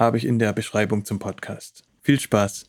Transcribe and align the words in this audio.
habe 0.00 0.16
ich 0.16 0.26
in 0.26 0.38
der 0.38 0.54
Beschreibung 0.54 1.04
zum 1.04 1.18
Podcast. 1.18 1.84
Viel 2.00 2.18
Spaß! 2.18 2.64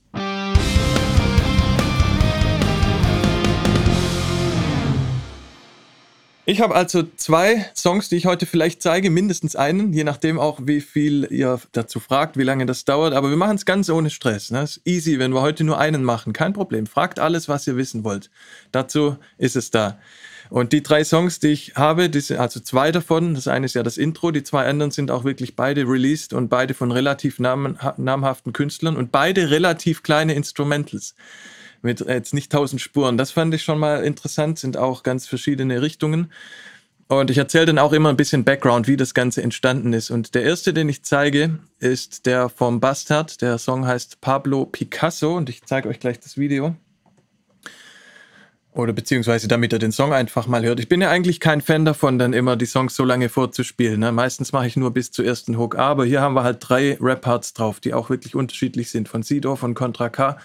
Ich 6.44 6.60
habe 6.60 6.76
also 6.76 7.04
zwei 7.16 7.66
Songs, 7.74 8.10
die 8.10 8.18
ich 8.18 8.26
heute 8.26 8.46
vielleicht 8.46 8.82
zeige, 8.82 9.10
mindestens 9.10 9.56
einen, 9.56 9.94
je 9.94 10.04
nachdem 10.04 10.40
auch, 10.40 10.60
wie 10.64 10.82
viel 10.82 11.26
ihr 11.32 11.62
dazu 11.72 12.02
fragt, 12.02 12.36
wie 12.36 12.44
lange 12.44 12.66
das 12.66 12.84
dauert. 12.84 13.14
Aber 13.14 13.30
wir 13.30 13.38
machen 13.38 13.56
es 13.56 13.66
ganz 13.66 13.90
ohne 13.90 14.10
Stress. 14.10 14.52
Ne? 14.52 14.64
ist 14.64 14.82
easy, 14.84 15.18
wenn 15.18 15.34
wir 15.34 15.42
heute 15.42 15.64
nur 15.64 15.78
einen 15.78 16.04
machen. 16.04 16.34
Kein 16.34 16.52
Problem. 16.52 16.86
Fragt 16.86 17.20
alles, 17.20 17.48
was 17.48 17.66
ihr 17.68 17.78
wissen 17.78 18.04
wollt. 18.04 18.30
Dazu 18.74 19.16
ist 19.38 19.56
es 19.56 19.72
da. 19.72 20.00
Und 20.52 20.74
die 20.74 20.84
drei 20.84 21.06
Songs, 21.06 21.40
die 21.40 21.48
ich 21.48 21.76
habe, 21.76 22.10
die 22.10 22.20
sind 22.20 22.38
also 22.38 22.60
zwei 22.60 22.92
davon. 22.92 23.36
Das 23.36 23.48
eine 23.48 23.66
ist 23.66 23.74
ja 23.74 23.84
das 23.84 23.98
Intro, 23.98 24.32
die 24.32 24.44
zwei 24.44 24.66
anderen 24.66 24.92
sind 24.92 25.10
auch 25.10 25.24
wirklich 25.24 25.56
beide 25.56 25.88
released 25.88 26.34
und 26.34 26.50
beide 26.50 26.74
von 26.74 26.92
relativ 26.92 27.40
namhaften 27.40 28.52
Künstlern 28.52 28.98
und 28.98 29.14
beide 29.14 29.50
relativ 29.50 30.04
kleine 30.04 30.34
Instrumentals. 30.34 31.16
Mit 31.82 32.02
jetzt 32.02 32.34
nicht 32.34 32.52
tausend 32.52 32.82
Spuren. 32.82 33.18
Das 33.18 33.32
fand 33.32 33.54
ich 33.54 33.64
schon 33.64 33.80
mal 33.80 34.04
interessant, 34.04 34.60
sind 34.60 34.76
auch 34.76 35.04
ganz 35.04 35.26
verschiedene 35.26 35.82
Richtungen. 35.82 36.34
Und 37.08 37.32
ich 37.32 37.38
erzähle 37.38 37.68
dann 37.68 37.80
auch 37.80 37.94
immer 37.94 38.10
ein 38.10 38.18
bisschen 38.18 38.44
Background, 38.44 38.90
wie 38.90 38.98
das 38.98 39.14
Ganze 39.14 39.42
entstanden 39.42 39.94
ist. 39.94 40.12
Und 40.12 40.36
der 40.36 40.44
erste, 40.44 40.74
den 40.74 40.90
ich 40.90 41.04
zeige, 41.04 41.60
ist 41.80 42.26
der 42.26 42.50
vom 42.50 42.82
Bastard. 42.82 43.42
Der 43.42 43.58
Song 43.58 43.88
heißt 43.88 44.20
Pablo 44.20 44.66
Picasso 44.66 45.38
und 45.38 45.48
ich 45.48 45.64
zeige 45.64 45.88
euch 45.88 46.02
gleich 46.02 46.20
das 46.20 46.38
Video. 46.38 46.76
Oder 48.74 48.94
beziehungsweise 48.94 49.50
damit 49.50 49.74
er 49.74 49.80
den 49.80 49.92
Song 49.92 50.14
einfach 50.14 50.48
mal 50.48 50.64
hört. 50.64 50.80
Ich 50.80 50.88
bin 50.88 51.02
ja 51.02 51.10
eigentlich 51.10 51.42
kein 51.42 51.60
Fan 51.60 51.84
davon, 51.84 52.18
dann 52.18 52.32
immer 52.32 52.56
die 52.56 52.66
Songs 52.66 52.96
so 52.96 53.04
lange 53.04 53.28
vorzuspielen. 53.28 54.00
Ne? 54.00 54.14
Meistens 54.14 54.54
mache 54.54 54.68
ich 54.68 54.78
nur 54.78 54.92
bis 54.92 55.12
zur 55.12 55.26
ersten 55.26 55.58
Hook. 55.58 55.78
Aber 55.78 56.06
hier 56.06 56.22
haben 56.22 56.36
wir 56.36 56.44
halt 56.44 56.58
drei 56.62 56.98
Rap-Parts 57.02 57.54
drauf, 57.54 57.82
die 57.82 57.94
auch 57.94 58.10
wirklich 58.10 58.34
unterschiedlich 58.34 58.90
sind. 58.90 59.10
Von 59.10 59.24
Sido, 59.24 59.58
von 59.58 59.74
Contra 59.74 60.08
K 60.08 60.38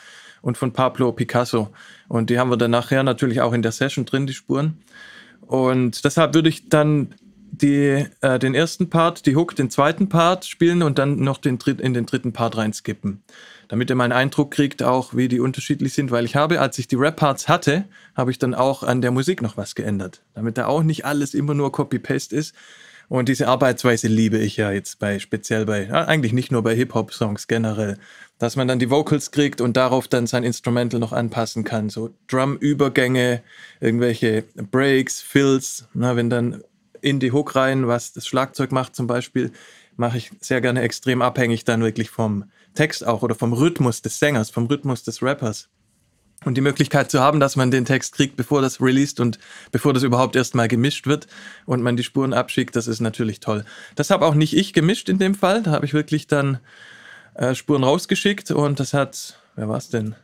und 0.42 0.58
von 0.58 0.72
Pablo 0.72 1.12
Picasso. 1.12 1.70
Und 2.08 2.28
die 2.28 2.40
haben 2.40 2.50
wir 2.50 2.56
dann 2.56 2.72
nachher 2.72 3.04
natürlich 3.04 3.40
auch 3.40 3.52
in 3.52 3.62
der 3.62 3.72
Session 3.72 4.06
drin, 4.06 4.26
die 4.26 4.34
Spuren. 4.34 4.78
Und 5.40 6.04
deshalb 6.04 6.34
würde 6.34 6.48
ich 6.48 6.68
dann 6.68 7.14
die, 7.52 8.06
äh, 8.22 8.38
den 8.40 8.56
ersten 8.56 8.90
Part, 8.90 9.26
die 9.26 9.36
Hook, 9.36 9.54
den 9.54 9.70
zweiten 9.70 10.08
Part 10.08 10.46
spielen 10.46 10.82
und 10.82 10.98
dann 10.98 11.20
noch 11.20 11.38
den 11.38 11.58
dritt, 11.58 11.80
in 11.80 11.94
den 11.94 12.06
dritten 12.06 12.32
Part 12.32 12.56
reinskippen 12.56 13.22
damit 13.68 13.90
ihr 13.90 13.96
mal 13.96 14.04
einen 14.04 14.12
Eindruck 14.12 14.50
kriegt, 14.50 14.82
auch 14.82 15.14
wie 15.14 15.28
die 15.28 15.40
unterschiedlich 15.40 15.92
sind, 15.92 16.10
weil 16.10 16.24
ich 16.24 16.36
habe, 16.36 16.60
als 16.60 16.78
ich 16.78 16.88
die 16.88 16.96
Rap-Parts 16.96 17.48
hatte, 17.48 17.84
habe 18.14 18.30
ich 18.30 18.38
dann 18.38 18.54
auch 18.54 18.82
an 18.82 19.02
der 19.02 19.10
Musik 19.10 19.42
noch 19.42 19.56
was 19.56 19.74
geändert, 19.74 20.22
damit 20.34 20.58
da 20.58 20.66
auch 20.66 20.82
nicht 20.82 21.04
alles 21.04 21.34
immer 21.34 21.54
nur 21.54 21.72
Copy-Paste 21.72 22.34
ist. 22.34 22.54
Und 23.08 23.28
diese 23.28 23.46
Arbeitsweise 23.46 24.08
liebe 24.08 24.38
ich 24.38 24.56
ja 24.56 24.72
jetzt 24.72 24.98
bei, 24.98 25.20
speziell 25.20 25.64
bei, 25.64 25.92
eigentlich 25.92 26.32
nicht 26.32 26.50
nur 26.50 26.62
bei 26.62 26.74
Hip-Hop-Songs 26.74 27.46
generell, 27.46 27.98
dass 28.38 28.56
man 28.56 28.66
dann 28.66 28.80
die 28.80 28.90
Vocals 28.90 29.30
kriegt 29.30 29.60
und 29.60 29.76
darauf 29.76 30.08
dann 30.08 30.26
sein 30.26 30.42
Instrumental 30.42 30.98
noch 30.98 31.12
anpassen 31.12 31.62
kann. 31.62 31.88
So 31.88 32.10
Drum-Übergänge, 32.26 33.42
irgendwelche 33.80 34.44
Breaks, 34.70 35.22
Fills, 35.22 35.86
na, 35.94 36.16
wenn 36.16 36.30
dann 36.30 36.62
in 37.00 37.20
die 37.20 37.30
Hook 37.30 37.54
rein, 37.54 37.86
was 37.86 38.12
das 38.12 38.26
Schlagzeug 38.26 38.72
macht 38.72 38.96
zum 38.96 39.06
Beispiel, 39.06 39.52
mache 39.96 40.18
ich 40.18 40.30
sehr 40.40 40.60
gerne 40.60 40.82
extrem 40.82 41.22
abhängig 41.22 41.64
dann 41.64 41.82
wirklich 41.82 42.10
vom 42.10 42.44
Text 42.74 43.06
auch 43.06 43.22
oder 43.22 43.34
vom 43.34 43.52
Rhythmus 43.52 44.02
des 44.02 44.18
Sängers, 44.18 44.50
vom 44.50 44.66
Rhythmus 44.66 45.02
des 45.02 45.22
Rappers. 45.22 45.68
Und 46.44 46.54
die 46.54 46.60
Möglichkeit 46.60 47.10
zu 47.10 47.20
haben, 47.20 47.40
dass 47.40 47.56
man 47.56 47.70
den 47.70 47.86
Text 47.86 48.14
kriegt, 48.14 48.36
bevor 48.36 48.60
das 48.60 48.80
released 48.80 49.20
und 49.20 49.38
bevor 49.72 49.94
das 49.94 50.02
überhaupt 50.02 50.36
erstmal 50.36 50.68
gemischt 50.68 51.06
wird 51.06 51.26
und 51.64 51.82
man 51.82 51.96
die 51.96 52.04
Spuren 52.04 52.34
abschickt, 52.34 52.76
das 52.76 52.86
ist 52.86 53.00
natürlich 53.00 53.40
toll. 53.40 53.64
Das 53.94 54.10
habe 54.10 54.26
auch 54.26 54.34
nicht 54.34 54.54
ich 54.54 54.72
gemischt 54.72 55.08
in 55.08 55.18
dem 55.18 55.34
Fall. 55.34 55.62
Da 55.62 55.70
habe 55.72 55.86
ich 55.86 55.94
wirklich 55.94 56.26
dann 56.26 56.58
äh, 57.34 57.54
Spuren 57.54 57.84
rausgeschickt 57.84 58.50
und 58.50 58.78
das 58.78 58.92
hat, 58.92 59.40
wer 59.56 59.68
war 59.68 59.78
es 59.78 59.88
denn? 59.88 60.14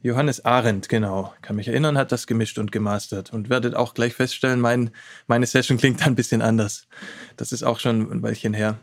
Johannes 0.00 0.44
Arendt, 0.44 0.88
genau, 0.88 1.34
kann 1.42 1.56
mich 1.56 1.68
erinnern, 1.68 1.98
hat 1.98 2.12
das 2.12 2.26
gemischt 2.26 2.58
und 2.58 2.70
gemastert. 2.70 3.32
Und 3.32 3.50
werdet 3.50 3.74
auch 3.74 3.94
gleich 3.94 4.14
feststellen, 4.14 4.60
mein, 4.60 4.90
meine 5.26 5.46
Session 5.46 5.76
klingt 5.76 6.06
ein 6.06 6.14
bisschen 6.14 6.40
anders. 6.40 6.86
Das 7.36 7.50
ist 7.50 7.64
auch 7.64 7.80
schon 7.80 8.10
ein 8.10 8.22
Weilchen 8.22 8.54
her. 8.54 8.78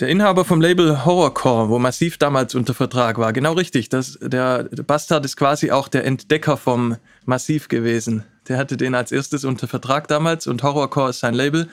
Der 0.00 0.08
Inhaber 0.08 0.44
vom 0.44 0.60
Label 0.60 1.04
Horrorcore, 1.04 1.68
wo 1.68 1.78
Massiv 1.78 2.18
damals 2.18 2.54
unter 2.56 2.74
Vertrag 2.74 3.18
war, 3.18 3.32
genau 3.32 3.52
richtig. 3.52 3.88
Das, 3.88 4.18
der, 4.20 4.64
Bastard 4.64 5.24
ist 5.24 5.36
quasi 5.36 5.70
auch 5.70 5.86
der 5.86 6.04
Entdecker 6.04 6.56
vom 6.56 6.96
Massiv 7.24 7.68
gewesen. 7.68 8.24
Der 8.48 8.58
hatte 8.58 8.76
den 8.76 8.94
als 8.94 9.12
erstes 9.12 9.44
unter 9.44 9.68
Vertrag 9.68 10.08
damals 10.08 10.48
und 10.48 10.62
Horrorcore 10.64 11.10
ist 11.10 11.20
sein 11.20 11.34
Label. 11.34 11.68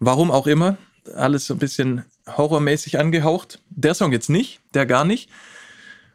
Warum 0.00 0.30
auch 0.30 0.46
immer. 0.46 0.78
Alles 1.14 1.46
so 1.46 1.54
ein 1.54 1.58
bisschen 1.58 2.04
horrormäßig 2.26 2.98
angehaucht. 2.98 3.60
Der 3.70 3.94
Song 3.94 4.12
jetzt 4.12 4.30
nicht, 4.30 4.60
der 4.74 4.84
gar 4.84 5.04
nicht. 5.04 5.30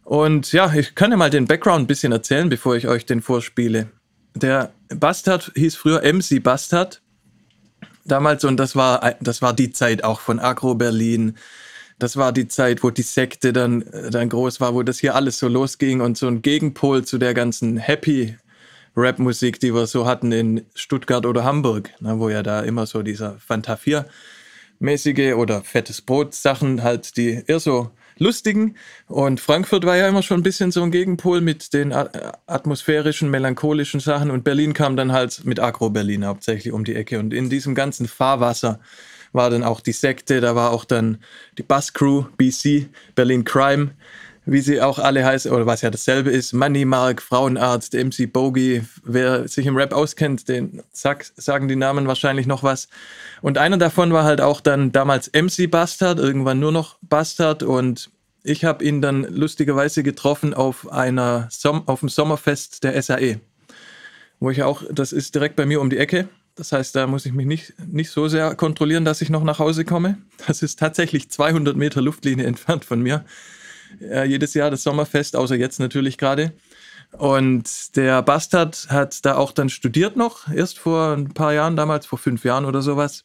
Und 0.04 0.52
ja, 0.52 0.74
ich 0.74 0.96
kann 0.96 1.12
ja 1.12 1.18
mal 1.18 1.30
den 1.30 1.46
Background 1.46 1.84
ein 1.84 1.88
bisschen 1.88 2.12
erzählen, 2.12 2.50
bevor 2.50 2.76
ich 2.76 2.88
euch 2.88 3.06
den 3.06 3.22
vorspiele. 3.22 3.90
Der 4.36 4.72
Bastard 4.90 5.52
hieß 5.56 5.76
früher 5.76 6.02
MC 6.02 6.42
Bastard 6.42 7.02
damals 8.06 8.44
und 8.44 8.58
das 8.58 8.76
war, 8.76 9.16
das 9.22 9.42
war 9.42 9.54
die 9.54 9.72
Zeit 9.72 10.04
auch 10.04 10.20
von 10.20 10.40
Agro 10.40 10.76
Berlin. 10.76 11.38
Das 12.00 12.18
war 12.18 12.34
die 12.34 12.48
Zeit, 12.48 12.84
wo 12.84 12.90
die 12.90 13.04
Sekte 13.04 13.54
dann, 13.54 13.86
dann 14.10 14.30
groß 14.30 14.60
war, 14.60 14.74
wo 14.74 14.84
das 14.84 15.00
hier 15.00 15.16
alles 15.16 15.40
so 15.40 15.48
losging 15.48 16.02
und 16.02 16.18
so 16.18 16.28
ein 16.28 16.42
Gegenpol 16.42 17.06
zu 17.06 17.18
der 17.18 17.34
ganzen 17.34 17.78
Happy 17.78 18.36
Rap-Musik, 18.96 19.60
die 19.60 19.74
wir 19.74 19.88
so 19.88 20.06
hatten 20.06 20.32
in 20.32 20.66
Stuttgart 20.76 21.26
oder 21.26 21.44
Hamburg, 21.44 21.90
ne, 22.00 22.20
wo 22.20 22.30
ja 22.30 22.44
da 22.44 22.62
immer 22.62 22.86
so 22.86 23.02
dieser 23.04 23.40
Fanta 23.40 23.76
4-mäßige 23.76 25.36
oder 25.36 25.62
fettes 25.62 26.02
Brot-Sachen 26.02 26.84
halt, 26.84 27.18
die 27.18 27.44
eher 27.48 27.60
so 27.60 27.92
lustigen. 28.18 28.76
Und 29.08 29.40
Frankfurt 29.40 29.86
war 29.86 29.98
ja 29.98 30.08
immer 30.08 30.24
schon 30.24 30.40
ein 30.40 30.44
bisschen 30.44 30.72
so 30.72 30.84
ein 30.84 30.92
Gegenpol 30.92 31.42
mit 31.42 31.74
den 31.74 31.94
atmosphärischen, 31.94 33.30
melancholischen 33.30 34.00
Sachen. 34.00 34.32
Und 34.32 34.44
Berlin 34.44 34.74
kam 34.74 34.96
dann 34.96 35.12
halt 35.12 35.46
mit 35.46 35.60
Agro-Berlin 35.60 36.26
hauptsächlich 36.26 36.74
um 36.74 36.84
die 36.84 36.96
Ecke. 36.96 37.20
Und 37.20 37.34
in 37.34 37.50
diesem 37.50 37.76
ganzen 37.76 38.08
Fahrwasser 38.08 38.80
war 39.34 39.50
dann 39.50 39.64
auch 39.64 39.82
die 39.82 39.92
Sekte, 39.92 40.42
da 40.42 40.56
war 40.56 40.72
auch 40.72 40.86
dann 40.86 41.18
die 41.58 41.64
Bus-Crew, 41.64 42.26
BC, 42.38 42.88
Berlin 43.16 43.44
Crime, 43.44 43.92
wie 44.46 44.62
sie 44.62 44.82
auch 44.82 45.00
alle 45.00 45.24
heißen, 45.26 45.52
oder 45.52 45.66
was 45.66 45.82
ja 45.82 45.90
dasselbe 45.90 46.30
ist, 46.30 46.54
Money 46.54 46.86
Mark, 46.86 47.22
Frauenarzt, 47.22 47.94
MC 47.94 48.32
Bogey, 48.32 48.84
wer 49.04 49.48
sich 49.48 49.66
im 49.66 49.78
Rap 49.78 49.94
auskennt, 49.94 50.50
den 50.50 50.82
sag, 50.92 51.26
sagen 51.36 51.68
die 51.68 51.76
Namen 51.76 52.08
wahrscheinlich 52.08 52.46
noch 52.46 52.64
was. 52.64 52.90
Und 53.42 53.58
einer 53.58 53.78
davon 53.78 54.12
war 54.12 54.26
halt 54.26 54.42
auch 54.42 54.62
dann 54.62 54.92
damals 54.92 55.32
MC 55.34 55.70
Bastard, 55.70 56.20
irgendwann 56.20 56.60
nur 56.60 56.72
noch 56.72 56.98
Bastard 57.02 57.64
und 57.64 58.10
ich 58.44 58.66
habe 58.66 58.84
ihn 58.84 59.02
dann 59.02 59.24
lustigerweise 59.24 60.04
getroffen 60.04 60.54
auf 60.54 60.92
einer 60.92 61.48
Som 61.50 61.88
auf 61.88 62.02
dem 62.02 62.10
Sommerfest 62.10 62.84
der 62.84 63.02
SAE, 63.02 63.40
wo 64.42 64.50
ich 64.50 64.64
auch, 64.64 64.84
das 64.92 65.14
ist 65.14 65.34
direkt 65.36 65.56
bei 65.56 65.66
mir 65.66 65.80
um 65.80 65.90
die 65.90 65.98
Ecke. 65.98 66.28
Das 66.56 66.72
heißt, 66.72 66.96
da 66.96 67.08
muss 67.08 67.26
ich 67.26 67.34
mich 67.34 67.48
nicht, 67.48 67.74
nicht 67.88 68.12
so 68.12 68.28
sehr 68.28 68.54
kontrollieren, 68.56 69.06
dass 69.06 69.22
ich 69.22 69.30
noch 69.30 69.44
nach 69.44 69.58
Hause 69.58 69.86
komme. 69.86 70.18
Das 70.46 70.62
ist 70.62 70.78
tatsächlich 70.78 71.30
200 71.30 71.76
Meter 71.76 72.02
Luftlinie 72.02 72.46
entfernt 72.46 72.86
von 72.86 73.02
mir. 73.02 73.26
Äh, 74.02 74.26
jedes 74.26 74.54
Jahr 74.54 74.72
das 74.72 74.84
Sommerfest, 74.84 75.36
außer 75.36 75.56
jetzt 75.56 75.80
natürlich 75.80 76.18
gerade. 76.18 76.54
Und 77.12 77.96
der 77.96 78.22
Bastard 78.24 78.88
hat 78.90 79.24
da 79.26 79.36
auch 79.36 79.52
dann 79.52 79.70
studiert 79.70 80.16
noch, 80.16 80.50
erst 80.50 80.80
vor 80.80 81.14
ein 81.14 81.34
paar 81.34 81.54
Jahren, 81.54 81.76
damals 81.76 82.06
vor 82.06 82.18
fünf 82.18 82.44
Jahren 82.44 82.66
oder 82.66 82.82
sowas. 82.82 83.24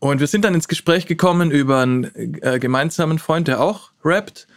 Und 0.00 0.18
wir 0.18 0.26
sind 0.26 0.44
dann 0.44 0.54
ins 0.54 0.66
Gespräch 0.66 1.06
gekommen 1.06 1.52
über 1.52 1.78
einen 1.80 2.10
äh, 2.42 2.58
gemeinsamen 2.58 3.20
Freund, 3.20 3.46
der 3.46 3.60
auch 3.60 3.92
rappt 4.04 4.48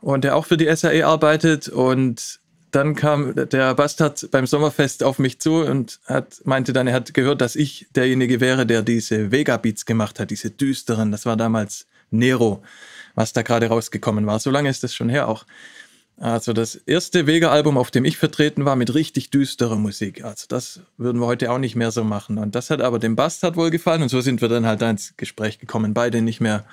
und 0.00 0.22
der 0.22 0.36
auch 0.36 0.46
für 0.46 0.56
die 0.56 0.72
SAE 0.72 1.04
arbeitet. 1.04 1.68
Und 1.68 2.38
dann 2.70 2.94
kam 2.94 3.34
der 3.34 3.74
Bastard 3.74 4.28
beim 4.30 4.46
Sommerfest 4.46 5.02
auf 5.02 5.18
mich 5.18 5.40
zu 5.40 5.62
und 5.64 5.98
hat, 6.06 6.40
meinte 6.44 6.72
dann, 6.72 6.86
er 6.86 6.94
hat 6.94 7.12
gehört, 7.12 7.40
dass 7.40 7.56
ich 7.56 7.88
derjenige 7.96 8.40
wäre, 8.40 8.66
der 8.66 8.82
diese 8.82 9.32
Vega-Beats 9.32 9.84
gemacht 9.84 10.20
hat, 10.20 10.30
diese 10.30 10.50
düsteren. 10.50 11.10
Das 11.10 11.26
war 11.26 11.36
damals 11.36 11.88
Nero, 12.12 12.62
was 13.14 13.32
da 13.32 13.42
gerade 13.42 13.66
rausgekommen 13.68 14.26
war. 14.26 14.38
So 14.38 14.50
lange 14.50 14.68
ist 14.68 14.82
das 14.82 14.94
schon 14.94 15.08
her 15.08 15.28
auch. 15.28 15.44
Also 16.16 16.52
das 16.52 16.76
erste 16.76 17.26
Vega-Album, 17.26 17.76
auf 17.76 17.90
dem 17.90 18.04
ich 18.04 18.16
vertreten 18.16 18.64
war, 18.64 18.76
mit 18.76 18.94
richtig 18.94 19.30
düsterer 19.30 19.76
Musik. 19.76 20.24
Also 20.24 20.46
das 20.48 20.80
würden 20.96 21.20
wir 21.20 21.26
heute 21.26 21.50
auch 21.50 21.58
nicht 21.58 21.74
mehr 21.74 21.90
so 21.90 22.04
machen. 22.04 22.38
Und 22.38 22.54
das 22.54 22.70
hat 22.70 22.80
aber 22.80 23.00
dem 23.00 23.16
Bastard 23.16 23.56
wohl 23.56 23.70
gefallen 23.70 24.02
und 24.02 24.10
so 24.10 24.20
sind 24.20 24.40
wir 24.40 24.48
dann 24.48 24.64
halt 24.64 24.80
ins 24.82 25.16
Gespräch 25.16 25.58
gekommen. 25.58 25.92
Beide 25.92 26.22
nicht 26.22 26.40
mehr 26.40 26.64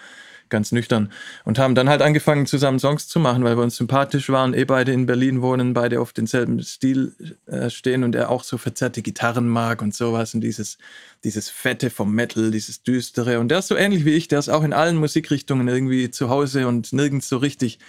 ganz 0.51 0.71
nüchtern. 0.71 1.11
Und 1.43 1.57
haben 1.57 1.73
dann 1.73 1.89
halt 1.89 2.03
angefangen, 2.03 2.45
zusammen 2.45 2.77
Songs 2.77 3.07
zu 3.07 3.19
machen, 3.19 3.43
weil 3.43 3.57
wir 3.57 3.63
uns 3.63 3.77
sympathisch 3.77 4.29
waren, 4.29 4.53
eh 4.53 4.65
beide 4.65 4.91
in 4.91 5.07
Berlin 5.07 5.41
wohnen, 5.41 5.73
beide 5.73 5.99
auf 5.99 6.13
denselben 6.13 6.61
Stil 6.61 7.13
äh, 7.47 7.71
stehen 7.71 8.03
und 8.03 8.13
er 8.13 8.29
auch 8.29 8.43
so 8.43 8.59
verzerrte 8.59 9.01
Gitarren 9.01 9.47
mag 9.47 9.81
und 9.81 9.95
sowas 9.95 10.35
und 10.35 10.41
dieses, 10.41 10.77
dieses 11.23 11.49
Fette 11.49 11.89
vom 11.89 12.13
Metal, 12.13 12.51
dieses 12.51 12.83
Düstere. 12.83 13.39
Und 13.39 13.49
der 13.49 13.59
ist 13.59 13.69
so 13.69 13.75
ähnlich 13.75 14.05
wie 14.05 14.13
ich, 14.13 14.27
der 14.27 14.37
ist 14.37 14.49
auch 14.49 14.63
in 14.63 14.73
allen 14.73 14.97
Musikrichtungen 14.97 15.67
irgendwie 15.67 16.11
zu 16.11 16.29
Hause 16.29 16.67
und 16.67 16.93
nirgends 16.93 17.27
so 17.27 17.37
richtig 17.37 17.79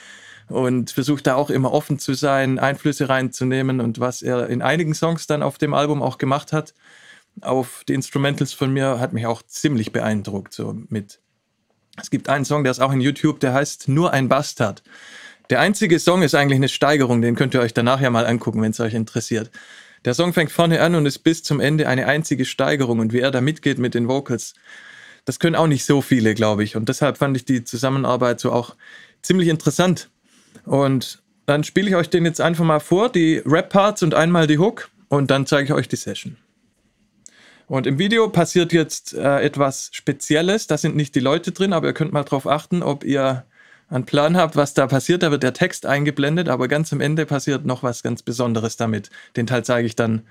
und 0.48 0.90
versucht 0.90 1.26
da 1.26 1.34
auch 1.34 1.50
immer 1.50 1.72
offen 1.72 1.98
zu 1.98 2.14
sein, 2.14 2.58
Einflüsse 2.58 3.08
reinzunehmen 3.08 3.80
und 3.80 4.00
was 4.00 4.22
er 4.22 4.48
in 4.48 4.62
einigen 4.62 4.94
Songs 4.94 5.26
dann 5.26 5.42
auf 5.42 5.58
dem 5.58 5.74
Album 5.74 6.02
auch 6.02 6.18
gemacht 6.18 6.52
hat, 6.52 6.74
auf 7.40 7.84
die 7.88 7.94
Instrumentals 7.94 8.52
von 8.52 8.72
mir, 8.72 8.98
hat 9.00 9.12
mich 9.12 9.26
auch 9.26 9.42
ziemlich 9.42 9.92
beeindruckt, 9.92 10.52
so 10.52 10.76
mit 10.88 11.20
es 12.00 12.10
gibt 12.10 12.28
einen 12.28 12.44
Song, 12.44 12.64
der 12.64 12.70
ist 12.70 12.80
auch 12.80 12.92
in 12.92 13.00
YouTube, 13.00 13.40
der 13.40 13.52
heißt 13.52 13.88
Nur 13.88 14.12
ein 14.12 14.28
Bastard. 14.28 14.82
Der 15.50 15.60
einzige 15.60 15.98
Song 15.98 16.22
ist 16.22 16.34
eigentlich 16.34 16.56
eine 16.56 16.68
Steigerung, 16.68 17.20
den 17.20 17.34
könnt 17.34 17.54
ihr 17.54 17.60
euch 17.60 17.74
danach 17.74 18.00
ja 18.00 18.10
mal 18.10 18.26
angucken, 18.26 18.62
wenn 18.62 18.70
es 18.70 18.80
euch 18.80 18.94
interessiert. 18.94 19.50
Der 20.04 20.14
Song 20.14 20.32
fängt 20.32 20.50
vorne 20.50 20.80
an 20.80 20.94
und 20.94 21.06
ist 21.06 21.20
bis 21.20 21.42
zum 21.42 21.60
Ende 21.60 21.88
eine 21.88 22.06
einzige 22.06 22.44
Steigerung 22.44 22.98
und 22.98 23.12
wie 23.12 23.20
er 23.20 23.30
da 23.30 23.40
mitgeht 23.40 23.78
mit 23.78 23.94
den 23.94 24.08
Vocals, 24.08 24.54
das 25.24 25.38
können 25.38 25.54
auch 25.54 25.66
nicht 25.66 25.84
so 25.84 26.00
viele, 26.00 26.34
glaube 26.34 26.64
ich. 26.64 26.74
Und 26.74 26.88
deshalb 26.88 27.18
fand 27.18 27.36
ich 27.36 27.44
die 27.44 27.62
Zusammenarbeit 27.62 28.40
so 28.40 28.50
auch 28.50 28.74
ziemlich 29.22 29.48
interessant. 29.48 30.08
Und 30.64 31.22
dann 31.46 31.62
spiele 31.64 31.88
ich 31.88 31.94
euch 31.94 32.10
den 32.10 32.24
jetzt 32.24 32.40
einfach 32.40 32.64
mal 32.64 32.80
vor, 32.80 33.10
die 33.10 33.42
Rap-Parts 33.44 34.02
und 34.02 34.14
einmal 34.14 34.46
die 34.46 34.58
Hook 34.58 34.90
und 35.08 35.30
dann 35.30 35.46
zeige 35.46 35.66
ich 35.66 35.72
euch 35.72 35.88
die 35.88 35.96
Session. 35.96 36.36
Und 37.72 37.86
im 37.86 37.98
Video 37.98 38.28
passiert 38.28 38.74
jetzt 38.74 39.14
äh, 39.14 39.40
etwas 39.40 39.88
Spezielles. 39.94 40.66
Da 40.66 40.76
sind 40.76 40.94
nicht 40.94 41.14
die 41.14 41.20
Leute 41.20 41.52
drin, 41.52 41.72
aber 41.72 41.86
ihr 41.86 41.94
könnt 41.94 42.12
mal 42.12 42.22
darauf 42.22 42.46
achten, 42.46 42.82
ob 42.82 43.02
ihr 43.02 43.46
einen 43.88 44.04
Plan 44.04 44.36
habt, 44.36 44.56
was 44.56 44.74
da 44.74 44.86
passiert. 44.86 45.22
Da 45.22 45.30
wird 45.30 45.42
der 45.42 45.54
Text 45.54 45.86
eingeblendet, 45.86 46.50
aber 46.50 46.68
ganz 46.68 46.92
am 46.92 47.00
Ende 47.00 47.24
passiert 47.24 47.64
noch 47.64 47.82
was 47.82 48.02
ganz 48.02 48.22
Besonderes 48.22 48.76
damit. 48.76 49.08
Den 49.36 49.46
Teil 49.46 49.64
zeige 49.64 49.86
ich 49.86 49.96
dann, 49.96 50.26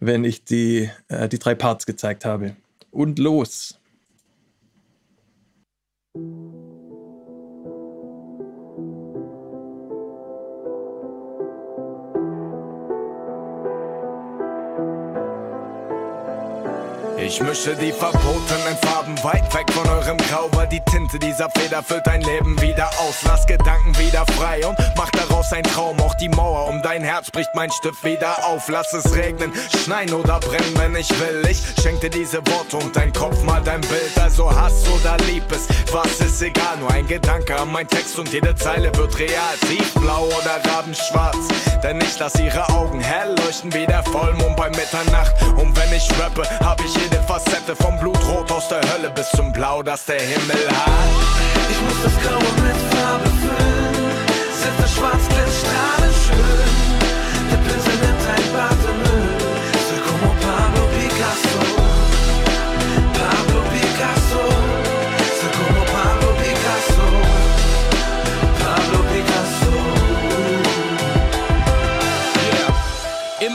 wenn 0.00 0.24
ich 0.24 0.42
die, 0.42 0.90
äh, 1.06 1.28
die 1.28 1.38
drei 1.38 1.54
Parts 1.54 1.86
gezeigt 1.86 2.24
habe. 2.24 2.56
Und 2.90 3.20
los! 3.20 3.78
Ich 17.32 17.40
mische 17.40 17.74
die 17.74 17.92
verbotenen 17.92 18.76
Farben 18.82 19.16
weit 19.24 19.54
weg 19.54 19.64
von 19.72 19.88
eurem 19.88 20.18
Grau, 20.18 20.50
weil 20.52 20.68
die 20.68 20.82
Tinte 20.90 21.18
dieser 21.18 21.48
Feder 21.56 21.82
füllt 21.82 22.06
dein 22.06 22.20
Leben 22.20 22.60
wieder 22.60 22.90
aus. 23.00 23.22
Lass 23.24 23.46
Gedanken 23.46 23.96
wieder 23.98 24.26
frei 24.36 24.66
und 24.66 24.76
mach 24.98 25.10
daraus 25.12 25.50
ein 25.54 25.62
Traum. 25.62 25.98
Auch 26.00 26.14
die 26.16 26.28
Mauer 26.28 26.68
um 26.68 26.82
dein 26.82 27.02
Herz 27.02 27.30
bricht 27.30 27.48
mein 27.54 27.70
Stift 27.70 28.04
wieder 28.04 28.44
auf. 28.44 28.68
Lass 28.68 28.92
es 28.92 29.16
regnen, 29.16 29.50
schneien 29.82 30.12
oder 30.12 30.40
brennen, 30.40 30.74
wenn 30.76 30.94
ich 30.94 31.08
will. 31.20 31.42
Ich 31.48 31.62
schenk 31.82 32.02
dir 32.02 32.10
diese 32.10 32.46
Worte 32.48 32.76
und 32.76 32.94
dein 32.94 33.14
Kopf 33.14 33.42
mal 33.44 33.62
dein 33.64 33.80
Bild. 33.80 34.12
Also 34.20 34.54
Hass 34.54 34.84
oder 34.90 35.16
Lieb 35.24 35.50
es, 35.52 35.68
was 35.90 36.20
ist 36.20 36.42
egal. 36.42 36.76
Nur 36.80 36.90
ein 36.90 37.06
Gedanke 37.06 37.58
an 37.58 37.72
mein 37.72 37.88
Text 37.88 38.18
und 38.18 38.30
jede 38.30 38.54
Zeile 38.56 38.94
wird 38.94 39.18
real. 39.18 39.54
Tiefblau 39.66 40.26
oder 40.26 40.60
rabenschwarz, 40.70 41.48
denn 41.82 41.98
ich 42.02 42.18
lass 42.18 42.38
ihre 42.38 42.68
Augen 42.68 43.00
hell 43.00 43.34
leuchten 43.38 43.72
wie 43.72 43.86
der 43.86 44.02
Vollmond 44.02 44.54
bei 44.54 44.68
Mitternacht. 44.68 45.32
Und 45.56 45.74
wenn 45.74 45.92
ich 45.94 46.06
rappe, 46.20 46.42
hab 46.60 46.78
ich 46.84 46.94
jede 46.94 47.21
Facette 47.22 47.76
vom 47.76 47.98
Blutrot 47.98 48.50
aus 48.50 48.68
der 48.68 48.80
Hölle 48.92 49.10
bis 49.10 49.28
zum 49.30 49.52
Blau, 49.52 49.82
das 49.82 50.04
der 50.06 50.20
Himmel 50.20 50.68
hat. 50.68 50.90
Ich 51.70 51.80
muss 51.80 52.02
das 52.04 52.12
Graue 52.22 52.38
mit 52.38 52.76
Farbe 52.92 53.28
füllen, 53.40 54.16
sind 54.60 54.80
das 54.80 54.94
Schwarz 54.94 55.22
strahlend 55.24 55.91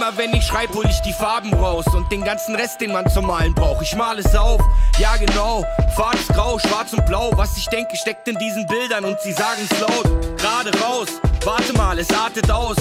Immer 0.07 0.17
wenn 0.19 0.33
ich 0.35 0.45
schreibe, 0.45 0.73
hol 0.73 0.85
ich 0.85 1.01
die 1.01 1.11
Farben 1.11 1.53
raus 1.53 1.85
und 1.93 2.09
den 2.09 2.23
ganzen 2.23 2.55
Rest, 2.55 2.79
den 2.79 2.93
man 2.93 3.09
zum 3.09 3.25
Malen 3.25 3.53
braucht. 3.53 3.81
Ich 3.81 3.93
male 3.93 4.21
es 4.21 4.33
auf, 4.35 4.61
ja 4.99 5.17
genau, 5.17 5.65
fades 5.97 6.27
Grau, 6.29 6.57
schwarz 6.59 6.93
und 6.93 7.05
blau. 7.05 7.31
Was 7.35 7.57
ich 7.57 7.65
denke, 7.67 7.97
steckt 7.97 8.25
in 8.29 8.37
diesen 8.37 8.65
Bildern 8.67 9.03
und 9.03 9.19
sie 9.19 9.33
sagen's 9.33 9.69
laut. 9.81 10.37
Gerade 10.37 10.71
raus, 10.79 11.09
warte 11.43 11.73
mal, 11.73 11.99
es 11.99 12.09
artet 12.13 12.49
aus. 12.49 12.77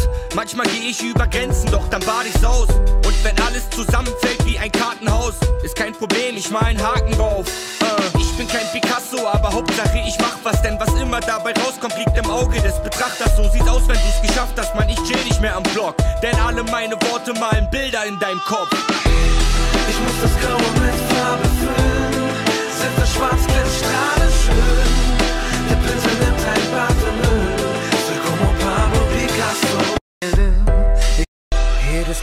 Manchmal 0.46 0.69
gehe 0.69 0.90
ich 0.90 1.02
über 1.02 1.26
Grenzen, 1.26 1.69
doch 1.72 1.88
dann 1.88 2.00
bad 2.02 2.25
ich's 2.25 2.44
aus. 2.44 2.69
Und 2.69 3.25
wenn 3.25 3.37
alles 3.40 3.69
zusammenfällt 3.70 4.46
wie 4.46 4.56
ein 4.56 4.70
Kartenhaus, 4.70 5.34
ist 5.64 5.75
kein 5.75 5.93
Problem, 5.93 6.37
ich 6.37 6.48
mal 6.50 6.62
einen 6.62 6.81
Haken 6.81 7.10
drauf. 7.19 7.46
Äh, 7.81 8.19
ich 8.20 8.31
bin 8.37 8.46
kein 8.46 8.64
Picasso, 8.70 9.26
aber 9.26 9.52
Hauptsache 9.52 10.04
ich 10.06 10.16
mach 10.20 10.37
was, 10.44 10.62
denn 10.62 10.78
was 10.78 10.94
immer 11.00 11.19
dabei 11.19 11.52
rauskommt, 11.52 11.98
liegt 11.98 12.16
im 12.16 12.31
Auge 12.31 12.60
des 12.60 12.81
Betrachters. 12.81 13.37
So 13.37 13.43
sieht's 13.50 13.66
aus, 13.66 13.88
wenn 13.88 13.96
du's 13.96 14.22
geschafft 14.22 14.54
hast, 14.56 14.72
man, 14.76 14.88
ich 14.88 15.02
chill 15.02 15.19
nicht 15.25 15.40
mehr 15.40 15.56
am 15.56 15.64
Block. 15.64 15.96
Denn 16.22 16.38
alle 16.38 16.62
meine 16.62 16.94
Worte 17.10 17.32
malen 17.40 17.69
Bilder 17.70 18.06
in 18.06 18.16
deinem 18.20 18.40
Kopf. 18.46 18.70
Ich 18.70 19.99
muss 19.99 20.14
das 20.22 20.31
Graue 20.40 20.70
mit 20.78 20.94
Farbe 21.10 21.49
füllen, 21.58 22.31
sind 22.70 22.96
das 22.96 23.12
Schwarz 23.12 23.42
strahlend 23.42 24.34
schön. 24.46 25.70
Der 25.70 25.75
Pinsel 25.75 26.12
nimmt 26.20 26.38
ein 26.38 26.70
Bad 26.70 27.06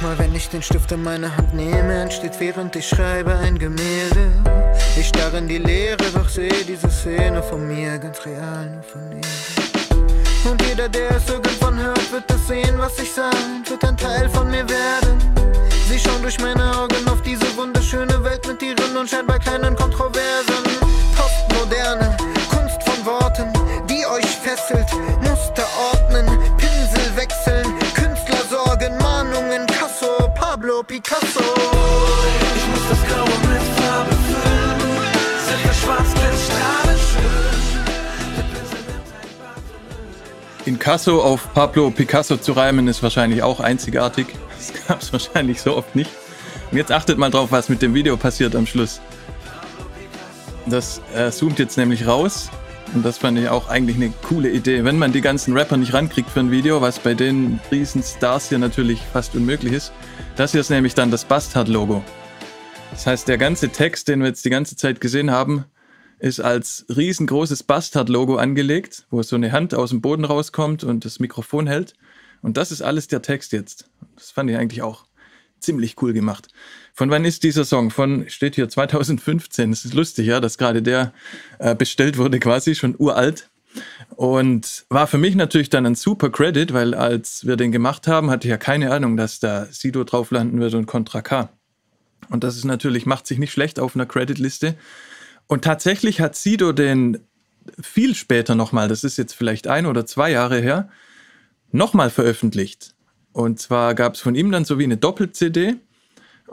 Mal, 0.04 0.20
wenn 0.20 0.36
ich 0.36 0.50
den 0.50 0.62
Stift 0.62 0.92
in 0.92 1.02
meine 1.02 1.36
Hand 1.38 1.54
nehme, 1.54 2.02
entsteht 2.02 2.38
während 2.40 2.76
ich 2.76 2.90
schreibe 2.90 3.38
ein 3.38 3.58
Gemälde. 3.58 4.34
Ich 4.98 5.08
starre 5.08 5.38
in 5.38 5.48
die 5.48 5.60
Leere, 5.60 6.04
doch 6.14 6.28
sehe 6.28 6.66
diese 6.68 6.90
Szene 6.90 7.42
von 7.42 7.66
mir 7.66 7.98
ganz 8.00 8.26
real, 8.26 8.70
nur 8.70 8.84
von 8.84 9.02
ihr. 9.14 10.52
Und 10.52 10.62
jeder, 10.68 10.90
der 10.90 11.10
es 11.12 11.30
irgendwann 11.30 11.82
hört, 11.82 12.12
wird 12.12 12.30
es 12.30 12.48
sehen, 12.48 12.78
was 12.78 13.00
ich 13.00 13.14
sag, 13.14 13.34
wird 13.70 13.86
ein 13.86 13.96
Teil 13.96 14.30
von 14.30 14.52
mir 14.52 14.68
werden. 14.68 15.18
Sie 15.88 15.98
schauen 15.98 16.22
durch 16.22 16.40
meine 16.42 16.78
Augen 16.78 17.08
auf 17.08 17.22
diese 17.22 17.56
wunderschöne 17.56 18.22
Welt 18.26 18.46
mit 18.46 18.62
ihren 18.62 18.98
unscheinbar 18.98 19.40
kleinen 19.40 19.74
Kontroversen. 19.74 20.64
Postmoderne 21.16 22.18
Kunst 22.50 22.84
von 22.84 23.06
Worten, 23.06 23.54
die 23.90 24.06
euch 24.06 24.26
fesselt. 24.26 24.88
Pablo 30.84 31.00
Picasso. 31.00 31.40
Ich 32.56 32.68
muss 32.68 32.90
das 32.90 33.00
Graue 33.08 33.26
mit 33.26 33.62
Farbe 33.78 34.12
füllen, 34.12 34.80
das 35.66 35.82
Schwarz 35.82 36.10
strahlend. 36.46 37.00
In 40.66 40.80
Casso 40.80 41.22
auf 41.22 41.54
Pablo 41.54 41.90
Picasso 41.92 42.38
zu 42.38 42.54
reimen 42.54 42.88
ist 42.88 43.04
wahrscheinlich 43.04 43.44
auch 43.44 43.60
einzigartig. 43.60 44.28
Das 44.58 44.74
gab 44.88 45.02
es 45.02 45.14
wahrscheinlich 45.14 45.62
so 45.62 45.76
oft 45.78 45.96
nicht. 45.96 46.12
Und 46.72 46.78
jetzt 46.78 46.92
achtet 46.92 47.18
mal 47.18 47.30
drauf, 47.30 47.52
was 47.52 47.70
mit 47.70 47.82
dem 47.82 47.94
Video 47.94 48.18
passiert 48.18 48.56
am 48.56 48.66
Schluss. 48.66 49.00
Das 50.66 51.02
äh, 51.16 51.32
zoomt 51.32 51.60
jetzt 51.60 51.78
nämlich 51.78 52.08
raus. 52.08 52.50
Und 52.94 53.04
das 53.06 53.18
fand 53.18 53.40
ich 53.40 53.50
auch 53.50 53.70
eigentlich 53.70 53.96
eine 53.96 54.14
coole 54.28 54.50
Idee. 54.50 54.84
Wenn 54.84 55.00
man 55.00 55.12
die 55.12 55.22
ganzen 55.22 55.58
Rapper 55.58 55.78
nicht 55.78 55.94
rankriegt 55.94 56.30
für 56.30 56.42
ein 56.42 56.52
Video, 56.52 56.82
was 56.82 57.00
bei 57.00 57.14
den 57.14 57.60
Riesenstars 57.72 58.50
hier 58.50 58.60
natürlich 58.60 59.02
fast 59.12 59.36
unmöglich 59.36 59.74
ist, 59.74 59.92
das 60.36 60.52
hier 60.52 60.62
ist 60.62 60.70
nämlich 60.70 60.96
dann 60.96 61.12
das 61.12 61.26
Bastard-Logo. 61.26 62.04
Das 62.92 63.06
heißt, 63.08 63.28
der 63.28 63.38
ganze 63.38 63.70
Text, 63.70 64.08
den 64.08 64.20
wir 64.22 64.28
jetzt 64.28 64.46
die 64.46 64.50
ganze 64.50 64.76
Zeit 64.76 65.02
gesehen 65.02 65.32
haben, 65.32 65.66
ist 66.20 66.40
als 66.40 66.86
riesengroßes 66.96 67.64
Bastard-Logo 67.64 68.38
angelegt, 68.38 69.06
wo 69.10 69.22
so 69.22 69.36
eine 69.36 69.52
Hand 69.52 69.74
aus 69.74 69.90
dem 69.90 70.02
Boden 70.02 70.26
rauskommt 70.26 70.84
und 70.84 71.06
das 71.06 71.20
Mikrofon 71.20 71.68
hält. 71.68 71.94
Und 72.42 72.58
das 72.58 72.72
ist 72.72 72.82
alles 72.82 73.08
der 73.08 73.22
Text 73.22 73.52
jetzt. 73.52 73.90
Das 74.16 74.32
fand 74.32 74.50
ich 74.50 74.58
eigentlich 74.58 74.82
auch 74.82 75.06
ziemlich 75.60 76.02
cool 76.02 76.14
gemacht. 76.14 76.48
Von 76.94 77.10
wann 77.10 77.26
ist 77.26 77.44
dieser 77.44 77.66
Song? 77.66 77.90
Von, 77.90 78.30
steht 78.30 78.56
hier 78.56 78.70
2015. 78.70 79.72
Es 79.72 79.86
ist 79.86 79.94
lustig, 79.94 80.28
ja, 80.28 80.40
dass 80.40 80.58
gerade 80.58 80.82
der 80.82 81.14
äh, 81.60 81.76
bestellt 81.76 82.18
wurde, 82.18 82.40
quasi 82.40 82.76
schon 82.76 82.96
uralt. 82.98 83.50
Und 84.16 84.86
war 84.90 85.08
für 85.08 85.18
mich 85.18 85.36
natürlich 85.36 85.70
dann 85.70 85.86
ein 85.86 85.96
super 85.96 86.30
Credit, 86.30 86.74
weil 86.74 86.94
als 86.94 87.46
wir 87.46 87.56
den 87.56 87.72
gemacht 87.72 88.08
haben, 88.08 88.30
hatte 88.30 88.48
ich 88.48 88.52
ja 88.52 88.58
keine 88.58 88.92
Ahnung, 88.92 89.18
dass 89.18 89.40
da 89.40 89.66
Sido 89.66 90.04
drauf 90.04 90.32
landen 90.32 90.60
wird 90.60 90.74
und 90.76 90.86
Contra 90.86 91.22
K. 91.22 91.50
Und 92.30 92.44
das 92.44 92.56
ist 92.56 92.66
natürlich, 92.66 93.06
macht 93.06 93.28
sich 93.28 93.40
nicht 93.40 93.52
schlecht 93.52 93.80
auf 93.80 93.96
einer 93.96 94.06
Creditliste. 94.06 94.76
Und 95.48 95.64
tatsächlich 95.64 96.22
hat 96.22 96.36
Sido 96.36 96.72
den 96.72 97.20
viel 97.82 98.16
später 98.16 98.56
nochmal, 98.56 98.88
das 98.88 99.04
ist 99.04 99.18
jetzt 99.18 99.34
vielleicht 99.34 99.68
ein 99.68 99.86
oder 99.86 100.06
zwei 100.06 100.32
Jahre 100.32 100.60
her, 100.60 100.90
nochmal 101.72 102.10
veröffentlicht. 102.10 102.94
Und 103.32 103.60
zwar 103.60 103.96
gab 103.96 104.16
es 104.16 104.22
von 104.22 104.36
ihm 104.36 104.52
dann 104.52 104.66
so 104.66 104.78
wie 104.78 104.84
eine 104.84 104.98
Doppel-CD 104.98 105.78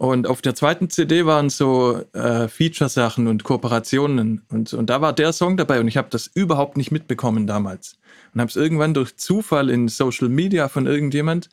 Und 0.00 0.26
auf 0.26 0.40
der 0.40 0.54
zweiten 0.54 0.88
CD 0.88 1.26
waren 1.26 1.50
so 1.50 2.00
äh, 2.14 2.48
Feature-Sachen 2.48 3.26
und 3.26 3.44
Kooperationen. 3.44 4.40
Und, 4.48 4.72
und 4.72 4.88
da 4.88 5.02
war 5.02 5.12
der 5.12 5.34
Song 5.34 5.58
dabei 5.58 5.78
und 5.78 5.88
ich 5.88 5.98
habe 5.98 6.08
das 6.08 6.26
überhaupt 6.32 6.78
nicht 6.78 6.90
mitbekommen 6.90 7.46
damals. 7.46 7.98
Und 8.32 8.40
habe 8.40 8.48
es 8.48 8.56
irgendwann 8.56 8.94
durch 8.94 9.18
Zufall 9.18 9.68
in 9.68 9.88
Social 9.88 10.30
Media 10.30 10.68
von 10.68 10.86
irgendjemand, 10.86 11.50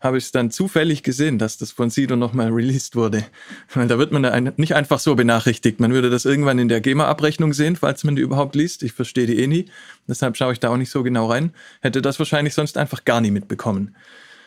habe 0.00 0.16
ich 0.16 0.24
es 0.24 0.32
dann 0.32 0.50
zufällig 0.50 1.02
gesehen, 1.02 1.38
dass 1.38 1.58
das 1.58 1.70
von 1.70 1.90
Sido 1.90 2.16
nochmal 2.16 2.48
released 2.48 2.96
wurde. 2.96 3.26
Weil 3.74 3.88
da 3.88 3.98
wird 3.98 4.10
man 4.10 4.52
nicht 4.56 4.74
einfach 4.74 4.98
so 4.98 5.14
benachrichtigt. 5.14 5.78
Man 5.78 5.92
würde 5.92 6.08
das 6.08 6.24
irgendwann 6.24 6.58
in 6.58 6.68
der 6.68 6.80
GEMA-Abrechnung 6.80 7.52
sehen, 7.52 7.76
falls 7.76 8.04
man 8.04 8.16
die 8.16 8.22
überhaupt 8.22 8.54
liest. 8.54 8.82
Ich 8.84 8.94
verstehe 8.94 9.26
die 9.26 9.38
eh 9.38 9.46
nie. 9.46 9.66
Deshalb 10.08 10.38
schaue 10.38 10.54
ich 10.54 10.60
da 10.60 10.70
auch 10.70 10.78
nicht 10.78 10.90
so 10.90 11.02
genau 11.02 11.26
rein. 11.26 11.52
Hätte 11.82 12.00
das 12.00 12.18
wahrscheinlich 12.18 12.54
sonst 12.54 12.78
einfach 12.78 13.04
gar 13.04 13.20
nie 13.20 13.30
mitbekommen. 13.30 13.94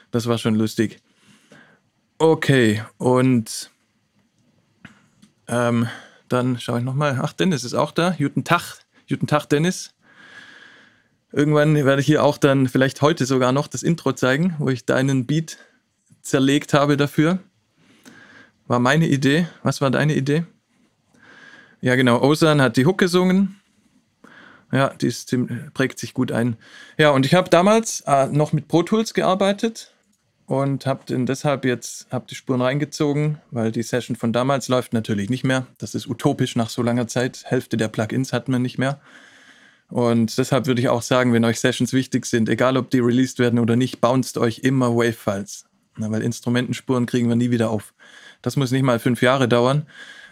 Das 0.10 0.26
war 0.26 0.40
schon 0.40 0.56
lustig. 0.56 1.00
Okay, 2.18 2.82
und 2.98 3.70
ähm, 5.50 5.90
dann 6.30 6.58
schaue 6.60 6.80
ich 6.80 6.86
nochmal. 6.86 7.20
Ach, 7.22 7.34
Dennis 7.34 7.66
ist 7.66 7.74
auch 7.74 7.92
da. 7.92 8.16
Guten 8.18 8.46
Tag. 8.46 8.80
Guten 9.10 9.28
Tag, 9.28 9.48
Dennis. 9.48 9.94
Irgendwann 11.34 11.76
werde 11.76 12.00
ich 12.00 12.06
hier 12.08 12.24
auch 12.24 12.38
dann 12.38 12.70
vielleicht 12.70 13.02
heute 13.02 13.26
sogar 13.26 13.52
noch 13.52 13.68
das 13.68 13.84
Intro 13.84 14.14
zeigen, 14.14 14.56
wo 14.60 14.70
ich 14.70 14.86
deinen 14.86 15.26
Beat 15.26 15.58
zerlegt 16.22 16.74
habe 16.74 16.96
dafür. 16.96 17.40
War 18.68 18.80
meine 18.80 19.08
Idee. 19.08 19.48
Was 19.62 19.82
war 19.82 19.92
deine 19.92 20.16
Idee? 20.16 20.46
Ja, 21.82 21.96
genau. 21.96 22.22
Osan 22.22 22.62
hat 22.62 22.78
die 22.78 22.86
Hook 22.86 22.98
gesungen. 22.98 23.60
Ja, 24.72 24.90
die 24.90 25.08
ist, 25.08 25.36
prägt 25.74 26.00
sich 26.00 26.14
gut 26.14 26.32
ein. 26.32 26.56
Ja, 26.98 27.10
und 27.10 27.26
ich 27.26 27.36
habe 27.36 27.50
damals 27.50 28.02
äh, 28.08 28.28
noch 28.28 28.54
mit 28.54 28.70
Pro 28.70 28.84
Tools 28.84 29.14
gearbeitet 29.14 29.92
und 30.48 30.86
habe 30.86 31.26
deshalb 31.26 31.66
jetzt 31.66 32.08
hab 32.12 32.28
die 32.28 32.36
Spuren 32.36 32.62
reingezogen, 32.62 33.40
weil 33.52 33.72
die 33.72 33.84
Session 33.84 34.16
von 34.16 34.32
damals 34.32 34.68
läuft 34.68 34.94
natürlich 34.94 35.30
nicht 35.30 35.44
mehr. 35.44 35.66
Das 35.78 35.96
ist 35.96 36.08
utopisch 36.08 36.56
nach 36.56 36.70
so 36.70 36.84
langer 36.84 37.08
Zeit. 37.08 37.44
Hälfte 37.46 37.78
der 37.78 37.88
Plugins 37.88 38.32
hat 38.32 38.48
man 38.48 38.62
nicht 38.62 38.78
mehr. 38.78 39.00
Und 39.90 40.38
deshalb 40.38 40.68
würde 40.68 40.82
ich 40.82 40.90
auch 40.90 41.02
sagen, 41.02 41.34
wenn 41.34 41.46
euch 41.46 41.60
Sessions 41.60 41.94
wichtig 41.94 42.26
sind, 42.26 42.50
egal 42.50 42.78
ob 42.78 42.90
die 42.90 43.00
released 43.00 43.40
werden 43.40 43.60
oder 43.60 43.76
nicht, 43.76 44.02
bounced 44.02 44.38
euch 44.38 44.60
immer 44.60 44.96
Wave-Files. 44.96 45.66
Weil 45.98 46.22
Instrumentenspuren 46.22 47.06
kriegen 47.06 47.30
wir 47.30 47.36
nie 47.36 47.52
wieder 47.52 47.70
auf. 47.70 47.94
Das 48.42 48.56
muss 48.56 48.72
nicht 48.72 48.84
mal 48.84 49.00
fünf 49.00 49.22
Jahre 49.22 49.48
dauern. 49.48 49.86